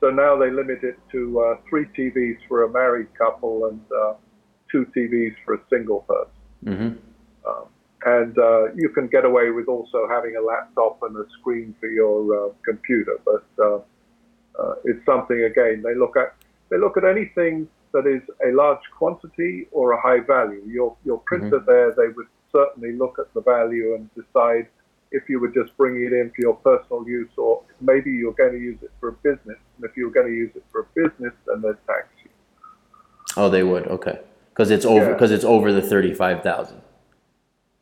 so 0.00 0.10
now 0.10 0.36
they 0.36 0.50
limit 0.50 0.82
it 0.82 0.98
to 1.12 1.40
uh, 1.40 1.56
three 1.68 1.86
TVs 1.86 2.38
for 2.48 2.64
a 2.64 2.70
married 2.70 3.08
couple 3.18 3.66
and 3.66 3.80
uh, 3.92 4.14
two 4.70 4.86
TVs 4.96 5.34
for 5.44 5.54
a 5.54 5.60
single 5.70 6.00
person. 6.00 6.32
hmm 6.64 7.48
Um, 7.48 7.66
and 8.06 8.38
uh, 8.38 8.72
you 8.74 8.88
can 8.88 9.08
get 9.08 9.24
away 9.24 9.50
with 9.50 9.66
also 9.66 10.06
having 10.08 10.36
a 10.36 10.40
laptop 10.40 11.02
and 11.02 11.16
a 11.16 11.24
screen 11.38 11.74
for 11.80 11.88
your 11.88 12.18
uh, 12.38 12.52
computer, 12.64 13.18
but 13.24 13.44
uh, 13.58 13.78
uh, 14.58 14.74
it's 14.84 15.04
something 15.04 15.42
again 15.42 15.82
they 15.82 15.94
look 15.94 16.16
at. 16.16 16.34
They 16.70 16.78
look 16.78 16.96
at 16.96 17.04
anything 17.04 17.68
that 17.92 18.06
is 18.06 18.22
a 18.44 18.52
large 18.52 18.84
quantity 18.96 19.66
or 19.72 19.92
a 19.92 20.00
high 20.00 20.20
value. 20.20 20.62
Your 20.66 20.96
your 21.04 21.18
printer 21.26 21.60
there, 21.66 21.92
they 21.92 22.08
would 22.16 22.28
certainly 22.52 22.92
look 22.92 23.18
at 23.18 23.32
the 23.34 23.42
value 23.42 23.94
and 23.96 24.08
decide 24.14 24.68
if 25.12 25.28
you 25.28 25.40
were 25.40 25.48
just 25.48 25.76
bringing 25.76 26.04
it 26.04 26.12
in 26.12 26.30
for 26.30 26.40
your 26.40 26.54
personal 26.54 27.06
use 27.08 27.30
or 27.36 27.62
maybe 27.80 28.10
you're 28.10 28.32
going 28.32 28.52
to 28.52 28.58
use 28.58 28.78
it 28.82 28.90
for 28.98 29.10
a 29.10 29.12
business. 29.12 29.58
And 29.76 29.84
if 29.84 29.96
you're 29.96 30.10
going 30.10 30.26
to 30.26 30.32
use 30.32 30.50
it 30.54 30.64
for 30.72 30.80
a 30.80 30.86
business, 31.00 31.32
then 31.46 31.62
they'd 31.62 31.86
tax 31.86 32.08
you. 32.24 32.30
Oh, 33.36 33.48
they 33.48 33.62
would. 33.62 33.86
Okay. 33.86 34.20
Because 34.50 34.70
it's 34.70 34.84
over. 34.84 35.06
Yeah. 35.06 35.12
Because 35.12 35.30
it's 35.30 35.44
over 35.44 35.72
the 35.72 35.82
thirty-five 35.82 36.42
thousand. 36.42 36.82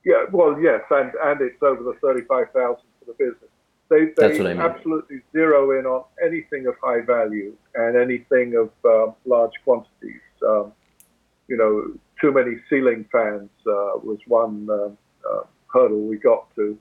Yeah, 0.05 0.25
well, 0.31 0.59
yes, 0.61 0.83
and, 0.91 1.13
and 1.23 1.41
it's 1.41 1.63
over 1.63 1.83
the 1.83 1.95
35,000 2.03 2.77
for 2.99 3.05
the 3.07 3.13
business. 3.13 3.51
They, 3.91 4.13
they 4.17 4.41
I 4.41 4.55
mean. 4.55 4.61
absolutely 4.61 5.21
zero 5.33 5.79
in 5.79 5.87
on 5.87 6.05
anything 6.23 6.67
of 6.67 6.75
high 6.83 7.01
value 7.01 7.55
and 7.75 7.97
anything 7.97 8.55
of 8.57 8.71
um, 8.85 9.15
large 9.25 9.53
quantities. 9.65 10.21
Um, 10.47 10.73
you 11.49 11.57
know, 11.57 11.93
too 12.21 12.33
many 12.33 12.57
ceiling 12.71 13.07
fans 13.13 13.51
uh, 13.67 14.01
was 14.03 14.19
one 14.27 14.69
um 14.71 14.97
uh, 15.31 15.43
hurdle 15.73 16.01
we 16.01 16.17
got 16.17 16.55
to. 16.55 16.79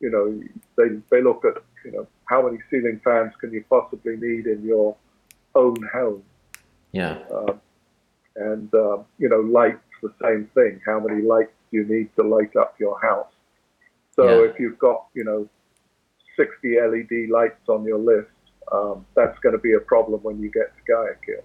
You 0.00 0.10
know, 0.10 0.42
they, 0.76 0.96
they 1.10 1.22
look 1.22 1.44
at, 1.44 1.62
you 1.84 1.92
know, 1.92 2.06
how 2.24 2.42
many 2.42 2.58
ceiling 2.70 3.00
fans 3.04 3.32
can 3.40 3.52
you 3.52 3.64
possibly 3.70 4.16
need 4.16 4.46
in 4.46 4.64
your 4.64 4.96
own 5.54 5.76
home? 5.92 6.24
Yeah. 6.90 7.18
Um, 7.32 7.60
and 8.34 8.74
um, 8.74 9.04
you 9.18 9.28
know, 9.28 9.40
lights 9.40 9.78
the 10.02 10.12
same 10.22 10.48
thing. 10.54 10.80
How 10.84 10.98
many 10.98 11.22
lights 11.22 11.52
you 11.72 11.84
need 11.84 12.14
to 12.16 12.22
light 12.22 12.54
up 12.56 12.74
your 12.78 13.00
house? 13.00 13.32
So 14.14 14.24
Yeah. 14.24 14.50
if 14.50 14.60
you've 14.60 14.78
got 14.78 15.06
you 15.14 15.24
know 15.24 15.48
60 16.36 16.78
LED 16.80 17.28
lights 17.30 17.68
on 17.68 17.84
your 17.84 17.98
list, 17.98 18.30
um, 18.70 19.04
that's 19.14 19.38
going 19.40 19.54
to 19.54 19.58
be 19.60 19.72
a 19.74 19.80
problem 19.80 20.20
when 20.22 20.40
you 20.40 20.50
get 20.50 20.68
to 20.76 20.82
Guayaquil. 20.86 21.42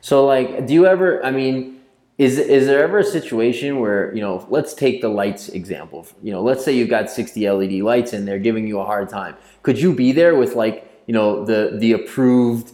So, 0.00 0.26
like, 0.26 0.66
do 0.66 0.74
you 0.74 0.86
ever? 0.86 1.24
I 1.24 1.30
mean, 1.30 1.80
is 2.18 2.38
is 2.38 2.66
there 2.66 2.82
ever 2.82 2.98
a 2.98 3.04
situation 3.04 3.80
where 3.80 4.14
you 4.14 4.20
know? 4.20 4.46
Let's 4.48 4.74
take 4.74 5.00
the 5.00 5.08
lights 5.08 5.48
example. 5.48 6.06
You 6.22 6.32
know, 6.32 6.42
let's 6.42 6.64
say 6.64 6.72
you've 6.72 6.90
got 6.90 7.10
sixty 7.10 7.48
LED 7.48 7.80
lights 7.82 8.12
and 8.12 8.26
they're 8.26 8.38
giving 8.38 8.66
you 8.66 8.78
a 8.80 8.84
hard 8.84 9.08
time. 9.08 9.36
Could 9.62 9.80
you 9.80 9.94
be 9.94 10.12
there 10.12 10.34
with 10.36 10.54
like 10.54 10.88
you 11.06 11.14
know 11.14 11.44
the 11.44 11.76
the 11.78 11.92
approved 11.92 12.72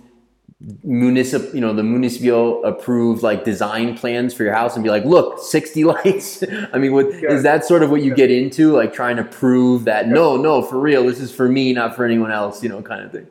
municipal 0.83 1.55
you 1.55 1.61
know 1.61 1.73
the 1.73 1.83
municipal 1.83 2.63
approved 2.65 3.23
like 3.23 3.45
design 3.45 3.97
plans 3.97 4.35
for 4.35 4.45
your 4.45 4.53
house 4.53 4.75
and 4.75 4.85
be 4.85 4.91
like 4.91 5.05
look 5.07 5.39
60 5.43 5.85
lights 5.93 6.45
i 6.75 6.79
mean 6.79 6.93
what 6.93 7.07
is 7.07 7.43
that 7.43 7.65
sort 7.65 7.83
of 7.83 7.91
what 7.91 8.03
you 8.03 8.15
get 8.15 8.31
into 8.31 8.73
like 8.73 8.93
trying 8.93 9.17
to 9.17 9.25
prove 9.25 9.85
that 9.85 10.09
no 10.09 10.37
no 10.37 10.61
for 10.61 10.79
real 10.79 11.07
this 11.07 11.19
is 11.19 11.35
for 11.35 11.49
me 11.49 11.73
not 11.73 11.97
for 11.97 12.05
anyone 12.05 12.31
else 12.31 12.63
you 12.63 12.69
know 12.69 12.83
kind 12.83 13.03
of 13.03 13.11
thing 13.11 13.27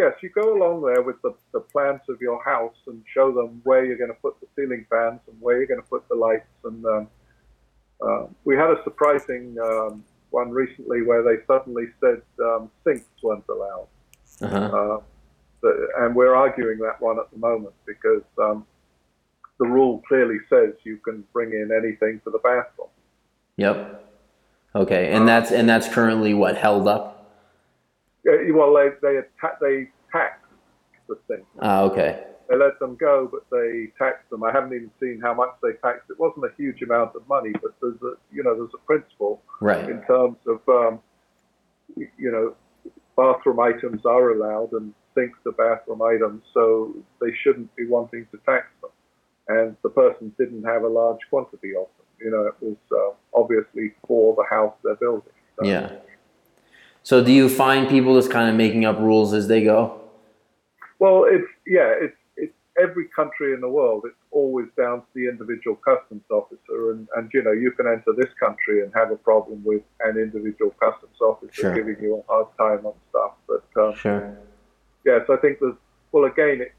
Yes, 0.00 0.14
you 0.22 0.30
go 0.30 0.56
along 0.56 0.82
there 0.82 1.02
with 1.02 1.20
the, 1.20 1.34
the 1.52 1.60
plans 1.60 2.00
of 2.08 2.22
your 2.22 2.42
house 2.42 2.76
and 2.86 3.02
show 3.12 3.32
them 3.32 3.60
where 3.64 3.84
you're 3.84 3.98
going 3.98 4.10
to 4.10 4.20
put 4.22 4.40
the 4.40 4.46
ceiling 4.56 4.86
fans 4.88 5.20
and 5.26 5.38
where 5.40 5.58
you're 5.58 5.66
going 5.66 5.82
to 5.82 5.86
put 5.86 6.08
the 6.08 6.14
lights. 6.14 6.46
And 6.64 6.86
um, 6.86 7.08
uh, 8.00 8.26
we 8.44 8.56
had 8.56 8.70
a 8.70 8.82
surprising 8.82 9.56
um, 9.62 10.02
one 10.30 10.50
recently 10.52 11.02
where 11.02 11.22
they 11.22 11.44
suddenly 11.46 11.84
said 12.00 12.22
um, 12.42 12.70
sinks 12.82 13.04
weren't 13.22 13.44
allowed. 13.50 13.88
uh-huh. 14.40 14.56
Uh, 14.56 15.00
and 15.62 16.14
we're 16.14 16.34
arguing 16.34 16.78
that 16.78 17.00
one 17.00 17.18
at 17.18 17.30
the 17.32 17.38
moment 17.38 17.74
because 17.86 18.22
um, 18.42 18.66
the 19.58 19.66
rule 19.66 20.02
clearly 20.08 20.38
says 20.48 20.74
you 20.84 20.96
can 20.98 21.24
bring 21.32 21.52
in 21.52 21.70
anything 21.72 22.20
for 22.24 22.30
the 22.30 22.38
bathroom. 22.38 22.88
yep 23.56 24.04
okay 24.74 25.12
and 25.12 25.28
that's 25.28 25.50
and 25.50 25.68
that's 25.68 25.88
currently 25.88 26.32
what 26.34 26.56
held 26.56 26.86
up 26.88 27.30
Yeah, 28.24 28.36
well, 28.54 28.72
they 28.74 28.88
they 29.02 29.20
they 29.60 29.88
tax 30.12 30.38
the 31.08 31.16
thing. 31.28 31.44
ah 31.60 31.82
okay 31.82 32.24
They 32.48 32.56
let 32.56 32.78
them 32.78 32.96
go, 32.96 33.28
but 33.30 33.44
they 33.50 33.88
tax 33.98 34.16
them. 34.30 34.42
I 34.44 34.50
haven't 34.52 34.72
even 34.74 34.90
seen 35.00 35.20
how 35.22 35.34
much 35.34 35.50
they 35.62 35.72
taxed. 35.82 36.10
It 36.10 36.18
wasn't 36.18 36.44
a 36.46 36.52
huge 36.56 36.82
amount 36.82 37.14
of 37.14 37.22
money, 37.28 37.52
but 37.62 37.72
there's 37.80 38.00
a 38.02 38.12
you 38.32 38.42
know 38.44 38.54
there's 38.54 38.74
a 38.74 38.84
principle 38.86 39.42
right 39.60 39.88
in 39.90 40.00
terms 40.06 40.38
of 40.46 40.60
um, 40.68 41.00
you 41.96 42.30
know 42.30 42.54
bathroom 43.16 43.60
items 43.60 44.06
are 44.06 44.30
allowed 44.30 44.72
and 44.72 44.94
sinks 45.20 45.38
are 45.46 45.52
bathroom 45.52 46.02
items, 46.02 46.42
so 46.54 46.94
they 47.20 47.32
shouldn't 47.42 47.74
be 47.76 47.86
wanting 47.86 48.26
to 48.32 48.38
tax 48.46 48.66
them. 48.80 48.90
And 49.48 49.76
the 49.82 49.90
person 49.90 50.32
didn't 50.38 50.64
have 50.64 50.82
a 50.82 50.88
large 50.88 51.20
quantity 51.28 51.70
of 51.70 51.88
them. 51.96 52.06
You 52.20 52.30
know, 52.30 52.46
it 52.46 52.54
was 52.60 52.76
uh, 52.92 53.38
obviously 53.38 53.92
for 54.06 54.34
the 54.36 54.44
house 54.48 54.74
they're 54.84 54.96
building. 54.96 55.32
So, 55.58 55.66
yeah 55.66 55.90
so 57.02 57.24
do 57.24 57.32
you 57.32 57.48
find 57.48 57.88
people 57.88 58.14
just 58.14 58.30
kind 58.30 58.48
of 58.48 58.54
making 58.56 58.84
up 58.84 58.98
rules 58.98 59.32
as 59.32 59.48
they 59.48 59.64
go 59.64 60.00
Well, 60.98 61.24
it's 61.26 61.48
yeah, 61.66 61.92
it's 61.98 62.16
it's 62.36 62.54
every 62.78 63.06
country 63.08 63.54
in 63.54 63.60
the 63.60 63.68
world. 63.68 64.02
It's 64.04 64.14
always 64.30 64.66
down 64.76 65.00
to 65.00 65.06
the 65.14 65.28
individual 65.28 65.76
customs 65.76 66.24
officer, 66.30 66.92
and 66.92 67.08
and 67.16 67.30
you 67.32 67.42
know 67.42 67.52
you 67.52 67.70
can 67.72 67.86
enter 67.86 68.12
this 68.16 68.32
country 68.38 68.82
and 68.82 68.92
have 68.94 69.10
a 69.10 69.16
problem 69.16 69.62
with 69.64 69.82
an 70.00 70.18
individual 70.18 70.72
customs 70.72 71.18
officer 71.20 71.62
Sure. 71.62 71.74
giving 71.74 71.96
you 72.02 72.16
a 72.16 72.22
hard 72.30 72.48
time 72.58 72.84
on 72.84 72.94
stuff. 73.10 73.32
But 73.48 73.64
um, 73.82 73.94
sure 73.94 74.36
yes, 75.04 75.22
I 75.28 75.36
think 75.36 75.58
there's 75.60 75.74
well 76.12 76.24
again, 76.24 76.60
it, 76.62 76.72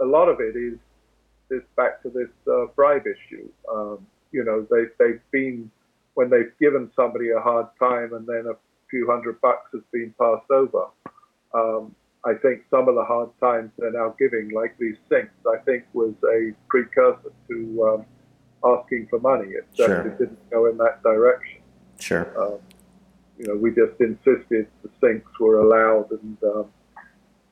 a 0.00 0.04
lot 0.04 0.28
of 0.28 0.40
it 0.40 0.56
is 0.56 0.78
is 1.50 1.62
back 1.76 2.02
to 2.02 2.10
this 2.10 2.28
uh, 2.50 2.66
bribe 2.76 3.04
issue. 3.06 3.48
Um, 3.72 4.06
you 4.32 4.44
know, 4.44 4.66
they 4.70 4.84
they've 4.98 5.20
been 5.30 5.70
when 6.14 6.30
they've 6.30 6.52
given 6.60 6.90
somebody 6.94 7.30
a 7.30 7.40
hard 7.40 7.66
time, 7.78 8.12
and 8.12 8.26
then 8.26 8.46
a 8.50 8.56
few 8.90 9.08
hundred 9.10 9.40
bucks 9.40 9.70
has 9.72 9.82
been 9.92 10.14
passed 10.18 10.50
over. 10.50 10.86
Um, 11.54 11.94
I 12.24 12.34
think 12.34 12.62
some 12.70 12.88
of 12.88 12.94
the 12.96 13.04
hard 13.04 13.30
times 13.40 13.70
they're 13.78 13.92
now 13.92 14.14
giving, 14.18 14.50
like 14.50 14.76
these 14.78 14.96
sinks, 15.08 15.32
I 15.46 15.58
think 15.64 15.84
was 15.92 16.12
a 16.24 16.52
precursor 16.68 17.32
to 17.48 18.04
um, 18.64 18.74
asking 18.78 19.06
for 19.08 19.20
money. 19.20 19.50
It 19.50 19.66
Sure. 19.74 20.02
didn't 20.02 20.50
go 20.50 20.66
in 20.66 20.76
that 20.78 21.02
direction. 21.04 21.60
sure 22.00 22.26
Um, 22.36 22.58
you 23.38 23.46
know, 23.46 23.54
we 23.54 23.70
just 23.70 24.00
insisted 24.00 24.66
the 24.82 24.90
sinks 25.00 25.30
were 25.38 25.60
allowed 25.60 26.10
and 26.10 26.36
um, 26.42 26.66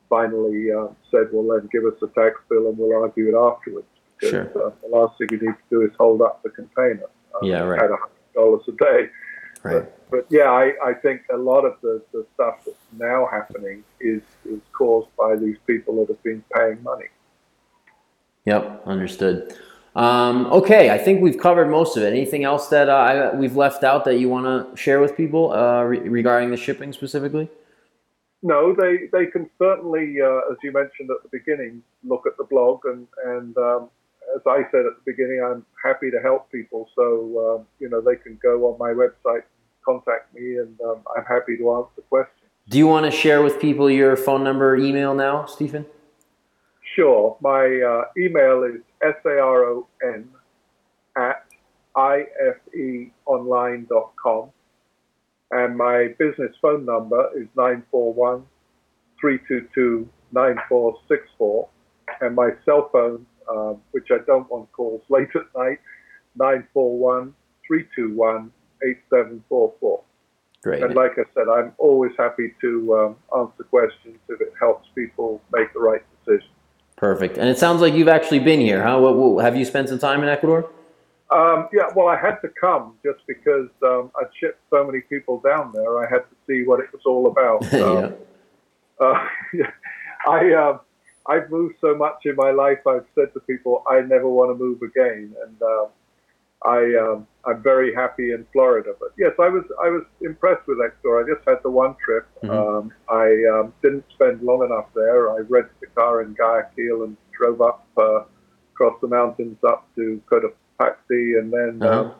finally 0.09 0.71
uh, 0.71 0.87
said, 1.11 1.27
well, 1.31 1.57
then 1.57 1.69
give 1.71 1.85
us 1.85 1.99
a 2.01 2.07
tax 2.19 2.39
bill 2.49 2.69
and 2.69 2.77
we'll 2.77 3.01
argue 3.01 3.29
it 3.29 3.35
afterwards. 3.39 3.87
Because 4.17 4.31
Sure. 4.31 4.67
uh, 4.67 4.71
the 4.81 4.87
last 4.89 5.17
thing 5.17 5.27
you 5.31 5.37
need 5.39 5.55
to 5.55 5.69
do 5.69 5.81
is 5.83 5.91
hold 5.99 6.21
up 6.21 6.41
the 6.43 6.49
container. 6.49 7.05
Um, 7.35 7.47
Yeah, 7.47 7.61
right. 7.63 7.81
At 7.81 7.91
$100 8.35 8.67
a 8.67 8.71
day. 8.71 9.09
right 9.63 9.85
But 10.09 10.25
yeah, 10.29 10.49
I, 10.49 10.73
I 10.83 10.93
think 10.93 11.21
a 11.33 11.37
lot 11.37 11.65
of 11.65 11.75
the, 11.81 12.01
the 12.13 12.25
stuff 12.33 12.63
that's 12.65 12.77
now 12.97 13.27
happening 13.31 13.83
is, 13.99 14.21
is 14.45 14.59
caused 14.77 15.09
by 15.17 15.35
these 15.35 15.57
people 15.67 15.97
that 15.99 16.07
have 16.07 16.23
been 16.23 16.43
paying 16.55 16.81
money. 16.81 17.07
Yep, 18.45 18.83
understood. 18.85 19.55
Um, 19.95 20.45
okay, 20.47 20.91
I 20.91 20.97
think 20.97 21.21
we've 21.21 21.39
covered 21.39 21.69
most 21.69 21.97
of 21.97 22.03
it. 22.03 22.13
Anything 22.13 22.43
else 22.43 22.67
that 22.69 22.87
uh, 22.87 22.93
I, 22.93 23.35
we've 23.35 23.55
left 23.57 23.83
out 23.83 24.05
that 24.05 24.19
you 24.19 24.29
want 24.29 24.45
to 24.45 24.77
share 24.77 24.99
with 24.99 25.17
people 25.17 25.51
uh, 25.51 25.83
re- 25.83 25.99
regarding 25.99 26.51
the 26.51 26.57
shipping 26.57 26.93
specifically? 26.93 27.49
No, 28.43 28.73
they, 28.73 29.07
they 29.11 29.25
can 29.25 29.49
certainly, 29.57 30.21
uh, 30.21 30.51
as 30.51 30.57
you 30.63 30.71
mentioned 30.71 31.09
at 31.09 31.23
the 31.23 31.29
beginning, 31.31 31.81
look 32.03 32.27
at 32.27 32.37
the 32.37 32.43
blog. 32.43 32.81
And, 32.85 33.07
and 33.25 33.57
um, 33.57 33.89
as 34.35 34.41
I 34.45 34.61
said 34.71 34.85
at 34.85 34.93
the 34.95 35.01
beginning, 35.05 35.41
I'm 35.43 35.65
happy 35.83 36.11
to 36.11 36.21
help 36.21 36.51
people. 36.51 36.87
So, 36.95 37.57
um, 37.57 37.65
you 37.79 37.89
know, 37.89 37.99
they 38.01 38.15
can 38.15 38.37
go 38.41 38.71
on 38.71 38.77
my 38.77 38.91
website, 38.91 39.41
contact 39.83 40.35
me, 40.35 40.57
and 40.57 40.79
um, 40.81 40.99
I'm 41.15 41.25
happy 41.25 41.57
to 41.57 41.73
answer 41.73 42.03
questions. 42.09 42.51
Do 42.69 42.77
you 42.77 42.85
want 42.87 43.05
to 43.05 43.11
share 43.11 43.41
with 43.41 43.61
people 43.61 43.89
your 43.89 44.17
phone 44.17 44.43
number, 44.43 44.73
or 44.73 44.75
email 44.75 45.15
now, 45.15 45.45
Stephen? 45.45 45.85
Sure. 46.95 47.37
My 47.41 47.63
uh, 47.63 48.03
email 48.17 48.63
is 48.63 48.81
saron 49.23 49.85
at 51.15 51.45
ifeonline.com. 51.95 54.49
And 55.51 55.77
my 55.77 56.09
business 56.19 56.51
phone 56.61 56.85
number 56.85 57.29
is 57.35 57.47
941 57.55 58.43
322 59.19 60.09
9464. 60.31 61.69
And 62.21 62.35
my 62.35 62.49
cell 62.65 62.89
phone, 62.91 63.25
um, 63.49 63.81
which 63.91 64.07
I 64.11 64.17
don't 64.25 64.49
want 64.49 64.71
calls 64.71 65.01
late 65.09 65.29
at 65.35 65.47
night, 65.55 65.79
941 66.35 67.33
321 67.67 68.51
8744. 68.83 70.03
Great. 70.63 70.83
And 70.83 70.95
like 70.95 71.11
I 71.13 71.23
said, 71.33 71.47
I'm 71.47 71.71
always 71.77 72.11
happy 72.17 72.53
to 72.61 72.95
um, 72.95 73.15
answer 73.39 73.63
questions 73.63 74.17
if 74.27 74.41
it 74.41 74.53
helps 74.59 74.87
people 74.95 75.41
make 75.53 75.71
the 75.73 75.79
right 75.79 76.01
decision. 76.25 76.49
Perfect. 76.97 77.37
And 77.37 77.47
it 77.47 77.59
sounds 77.59 77.79
like 77.79 77.93
you've 77.93 78.07
actually 78.07 78.39
been 78.39 78.59
here, 78.59 78.83
huh? 78.83 78.97
What, 78.99 79.15
what, 79.15 79.45
have 79.45 79.55
you 79.55 79.65
spent 79.65 79.87
some 79.89 79.99
time 79.99 80.23
in 80.23 80.29
Ecuador? 80.29 80.69
Um, 81.29 81.67
yeah, 81.73 81.87
well, 81.93 82.07
I 82.07 82.17
had 82.17 82.37
to 82.37 82.49
come 82.49 82.95
just 83.03 83.19
because 83.27 83.69
um, 83.83 84.11
I'd 84.19 84.29
shipped 84.39 84.61
so 84.69 84.85
many 84.85 85.01
people 85.01 85.39
down 85.41 85.71
there. 85.73 85.99
I 85.99 86.09
had 86.09 86.19
to 86.19 86.35
see 86.47 86.65
what 86.65 86.79
it 86.79 86.87
was 86.93 87.01
all 87.05 87.27
about. 87.27 87.63
yeah. 87.73 88.11
Uh, 88.99 89.27
I 90.27 90.53
uh, 90.53 90.77
I've 91.27 91.49
moved 91.49 91.75
so 91.81 91.95
much 91.95 92.25
in 92.25 92.35
my 92.35 92.51
life. 92.51 92.79
I've 92.87 93.05
said 93.13 93.33
to 93.33 93.39
people, 93.41 93.83
I 93.89 94.01
never 94.01 94.29
want 94.29 94.57
to 94.57 94.63
move 94.63 94.81
again, 94.81 95.35
and 95.45 95.61
uh, 95.61 95.87
I 96.63 96.95
um, 96.95 97.27
I'm 97.45 97.61
very 97.61 97.93
happy 97.93 98.31
in 98.31 98.45
Florida. 98.51 98.93
But 98.99 99.09
yes, 99.17 99.33
I 99.39 99.49
was 99.49 99.63
I 99.83 99.89
was 99.89 100.03
impressed 100.21 100.65
with 100.67 100.79
Ecuador. 100.83 101.23
I 101.23 101.35
just 101.35 101.47
had 101.47 101.57
the 101.63 101.69
one 101.69 101.95
trip. 102.03 102.27
Mhm. 102.43 102.49
Um, 102.49 102.93
I 103.09 103.59
um, 103.59 103.73
didn't 103.81 104.05
spend 104.13 104.41
long 104.41 104.63
enough 104.63 104.87
there. 104.95 105.29
I 105.31 105.39
rented 105.39 105.75
a 105.83 105.87
car 105.87 106.21
in 106.21 106.33
Guayaquil 106.33 107.03
and 107.03 107.17
drove 107.37 107.61
up 107.61 107.85
uh, 107.97 108.23
across 108.73 108.99
the 109.01 109.07
mountains 109.07 109.57
up 109.67 109.87
to 109.95 110.21
Cotopaxi, 110.31 110.53
and 110.79 111.51
then 111.51 111.81
Uh-huh. 111.81 112.01
um, 112.01 112.11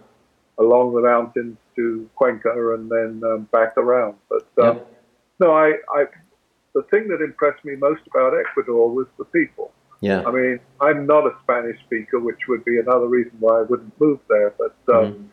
along 0.60 0.94
the 0.96 1.02
mountains 1.02 1.58
to 1.76 2.10
Cuenca, 2.16 2.52
and 2.74 2.90
then 2.90 3.22
um, 3.24 3.48
back 3.52 3.78
around. 3.78 4.16
But 4.30 4.48
um, 4.58 4.78
Yep. 4.78 5.04
no, 5.40 5.52
I, 5.52 5.74
I 5.96 6.06
the 6.74 6.84
thing 6.84 7.08
that 7.10 7.22
impressed 7.22 7.64
me 7.66 7.76
most 7.76 8.02
about 8.08 8.34
Ecuador 8.38 8.90
was 8.90 9.08
the 9.18 9.26
people. 9.26 9.72
Yeah. 10.02 10.24
I 10.28 10.32
mean, 10.32 10.60
I'm 10.80 11.08
not 11.08 11.26
a 11.26 11.34
Spanish 11.44 11.80
speaker, 11.86 12.20
which 12.20 12.48
would 12.48 12.64
be 12.66 12.78
another 12.80 13.08
reason 13.08 13.34
why 13.40 13.60
I 13.60 13.64
wouldn't 13.64 14.00
move 14.00 14.20
there. 14.30 14.54
But 14.58 14.76
um, 14.94 15.32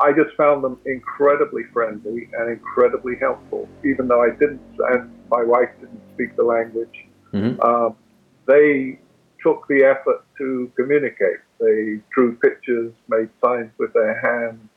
I 0.00 0.12
just 0.12 0.36
found 0.36 0.62
them 0.62 0.78
incredibly 0.86 1.64
friendly 1.72 2.28
and 2.36 2.50
incredibly 2.50 3.16
helpful, 3.16 3.68
even 3.84 4.06
though 4.08 4.22
I 4.22 4.30
didn't, 4.30 4.62
and 4.90 5.10
my 5.28 5.42
wife 5.42 5.70
didn't 5.80 6.02
speak 6.14 6.36
the 6.36 6.44
language. 6.44 7.06
Mhm. 7.32 7.62
Um, 7.64 7.96
they 8.46 8.98
took 9.42 9.66
the 9.68 9.84
effort 9.84 10.24
to 10.38 10.70
communicate. 10.76 11.38
They 11.60 12.00
drew 12.12 12.36
pictures, 12.36 12.92
made 13.08 13.28
signs 13.44 13.70
with 13.78 13.92
their 13.92 14.18
hands, 14.20 14.68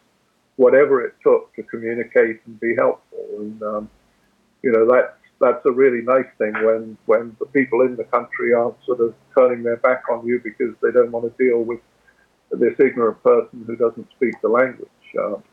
whatever 0.57 1.01
it 1.05 1.15
took 1.23 1.55
to 1.55 1.63
communicate 1.63 2.41
and 2.45 2.59
be 2.59 2.75
helpful. 2.75 3.25
And 3.39 3.61
um, 3.63 3.89
you 4.61 4.71
know 4.71 4.88
that's 4.89 5.17
that's 5.39 5.65
a 5.65 5.71
really 5.71 6.01
nice 6.01 6.31
thing 6.38 6.53
when 6.63 6.97
when 7.05 7.36
the 7.39 7.45
people 7.47 7.81
in 7.81 7.95
the 7.95 8.05
country 8.05 8.53
aren't 8.53 8.77
sort 8.86 9.01
of 9.01 9.13
turning 9.38 9.63
their 9.63 9.77
back 9.77 10.03
on 10.11 10.25
you 10.25 10.39
because 10.43 10.73
they 10.81 10.91
don't 10.91 11.11
want 11.11 11.25
to 11.25 11.43
deal 11.43 11.61
with 11.63 11.79
this 12.51 12.73
ignorant 12.79 13.21
person 13.23 13.63
who 13.65 13.75
doesn't 13.75 14.07
speak 14.15 14.34
the 14.41 14.49
language. 14.49 14.89
Um, 15.19 15.43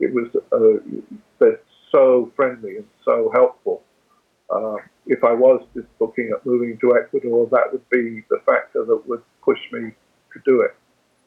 it 0.00 0.12
was 0.12 0.28
uh, 0.52 1.00
they're 1.38 1.60
so 1.90 2.32
friendly 2.36 2.76
and 2.76 2.86
so 3.04 3.30
helpful. 3.32 3.82
Uh, 4.50 4.76
if 5.06 5.24
I 5.24 5.32
was 5.32 5.64
just 5.74 5.88
looking 5.98 6.30
at 6.34 6.44
moving 6.44 6.78
to 6.78 6.96
Ecuador, 6.96 7.48
that 7.50 7.72
would 7.72 7.88
be 7.90 8.22
the 8.28 8.38
factor 8.44 8.84
that 8.84 9.02
would 9.08 9.22
push 9.42 9.58
me 9.72 9.92
to 10.32 10.40
do 10.44 10.60
it. 10.60 10.74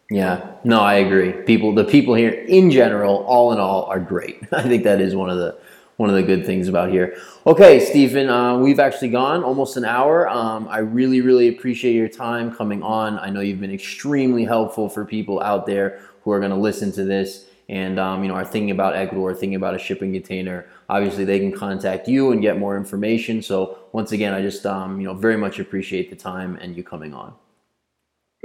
Yeah, 0.09 0.51
no, 0.63 0.81
I 0.81 0.95
agree. 0.95 1.31
People, 1.31 1.73
the 1.73 1.83
people 1.83 2.13
here 2.13 2.29
in 2.29 2.69
general, 2.69 3.23
all 3.25 3.51
in 3.51 3.59
all, 3.59 3.85
are 3.85 3.99
great. 3.99 4.41
I 4.51 4.61
think 4.63 4.83
that 4.83 5.01
is 5.01 5.15
one 5.15 5.29
of 5.29 5.37
the 5.37 5.57
one 5.97 6.09
of 6.09 6.15
the 6.15 6.23
good 6.23 6.45
things 6.45 6.67
about 6.67 6.89
here. 6.89 7.17
Okay, 7.47 7.79
Stephen, 7.79 8.29
uh, 8.29 8.57
we've 8.57 8.81
actually 8.81 9.07
gone 9.07 9.45
almost 9.45 9.77
an 9.77 9.85
hour. 9.85 10.27
Um, 10.27 10.67
I 10.67 10.79
really, 10.79 11.21
really 11.21 11.47
appreciate 11.47 11.93
your 11.93 12.09
time 12.09 12.53
coming 12.53 12.83
on. 12.83 13.17
I 13.17 13.29
know 13.29 13.39
you've 13.39 13.61
been 13.61 13.71
extremely 13.71 14.43
helpful 14.43 14.89
for 14.89 15.05
people 15.05 15.41
out 15.41 15.65
there 15.65 16.01
who 16.23 16.31
are 16.31 16.39
going 16.39 16.51
to 16.51 16.57
listen 16.57 16.91
to 16.93 17.05
this 17.05 17.45
and 17.69 17.99
um, 17.99 18.21
you 18.23 18.27
know 18.27 18.35
are 18.35 18.45
thinking 18.45 18.71
about 18.71 18.95
Ecuador, 18.95 19.33
thinking 19.33 19.55
about 19.55 19.73
a 19.73 19.79
shipping 19.79 20.13
container. 20.13 20.67
Obviously, 20.89 21.25
they 21.25 21.39
can 21.39 21.51
contact 21.51 22.07
you 22.07 22.31
and 22.31 22.41
get 22.41 22.59
more 22.59 22.77
information. 22.77 23.41
So 23.41 23.79
once 23.91 24.11
again, 24.11 24.33
I 24.33 24.41
just 24.41 24.65
um, 24.65 24.99
you 24.99 25.07
know 25.07 25.13
very 25.13 25.37
much 25.37 25.59
appreciate 25.59 26.09
the 26.09 26.15
time 26.15 26.57
and 26.61 26.75
you 26.75 26.83
coming 26.83 27.13
on. 27.13 27.33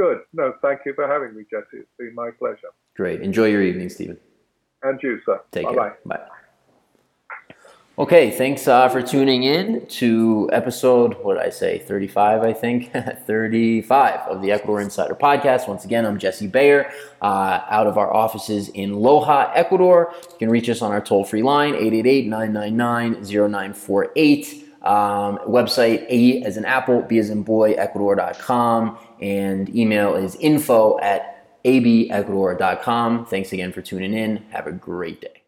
Good. 0.01 0.20
No, 0.32 0.55
thank 0.62 0.80
you 0.86 0.94
for 0.94 1.07
having 1.07 1.36
me, 1.36 1.42
Jesse. 1.51 1.66
It's 1.74 1.90
been 1.98 2.14
my 2.14 2.30
pleasure. 2.38 2.68
Great. 2.96 3.20
Enjoy 3.20 3.44
your 3.44 3.61
evening, 3.61 3.90
Stephen. 3.90 4.16
And 4.82 4.98
you, 5.03 5.20
sir. 5.26 5.42
Take 5.53 5.66
Bye-bye. 5.66 5.88
care. 5.90 5.98
Bye. 6.07 6.20
Okay, 7.98 8.30
thanks 8.30 8.66
uh, 8.66 8.88
for 8.88 9.03
tuning 9.03 9.42
in 9.42 9.84
to 9.88 10.48
episode, 10.55 11.22
what 11.22 11.34
did 11.34 11.42
I 11.42 11.51
say, 11.51 11.80
35, 11.80 12.42
I 12.42 12.55
think? 12.55 12.90
35 13.26 14.20
of 14.20 14.40
the 14.40 14.53
Ecuador 14.53 14.80
Insider 14.80 15.14
Podcast. 15.14 15.68
Once 15.68 15.84
again, 15.84 16.07
I'm 16.07 16.18
Jesse 16.18 16.46
Bayer 16.46 16.90
uh, 17.20 17.61
out 17.68 17.86
of 17.86 17.98
our 17.98 18.11
offices 18.11 18.70
in 18.70 18.92
Loja, 18.92 19.51
Ecuador. 19.55 20.14
You 20.14 20.38
can 20.38 20.48
reach 20.48 20.70
us 20.70 20.80
on 20.80 20.92
our 20.92 21.03
toll 21.03 21.26
free 21.26 21.42
line, 21.42 21.74
888 21.74 22.26
999 22.26 23.22
0948. 23.51 24.66
Um, 24.80 25.36
website 25.46 26.07
A 26.09 26.42
as 26.42 26.57
in 26.57 26.64
Apple, 26.64 27.03
B 27.03 27.18
as 27.18 27.28
in 27.28 27.42
boy, 27.42 27.72
Ecuador.com. 27.72 28.98
And 29.21 29.75
email 29.75 30.14
is 30.14 30.37
info 30.37 30.99
at 31.01 31.62
abecuador.com. 31.64 33.27
Thanks 33.27 33.53
again 33.53 33.73
for 33.73 33.83
tuning 33.83 34.14
in. 34.14 34.39
Have 34.51 34.66
a 34.66 34.73
great 34.73 35.21
day. 35.21 35.39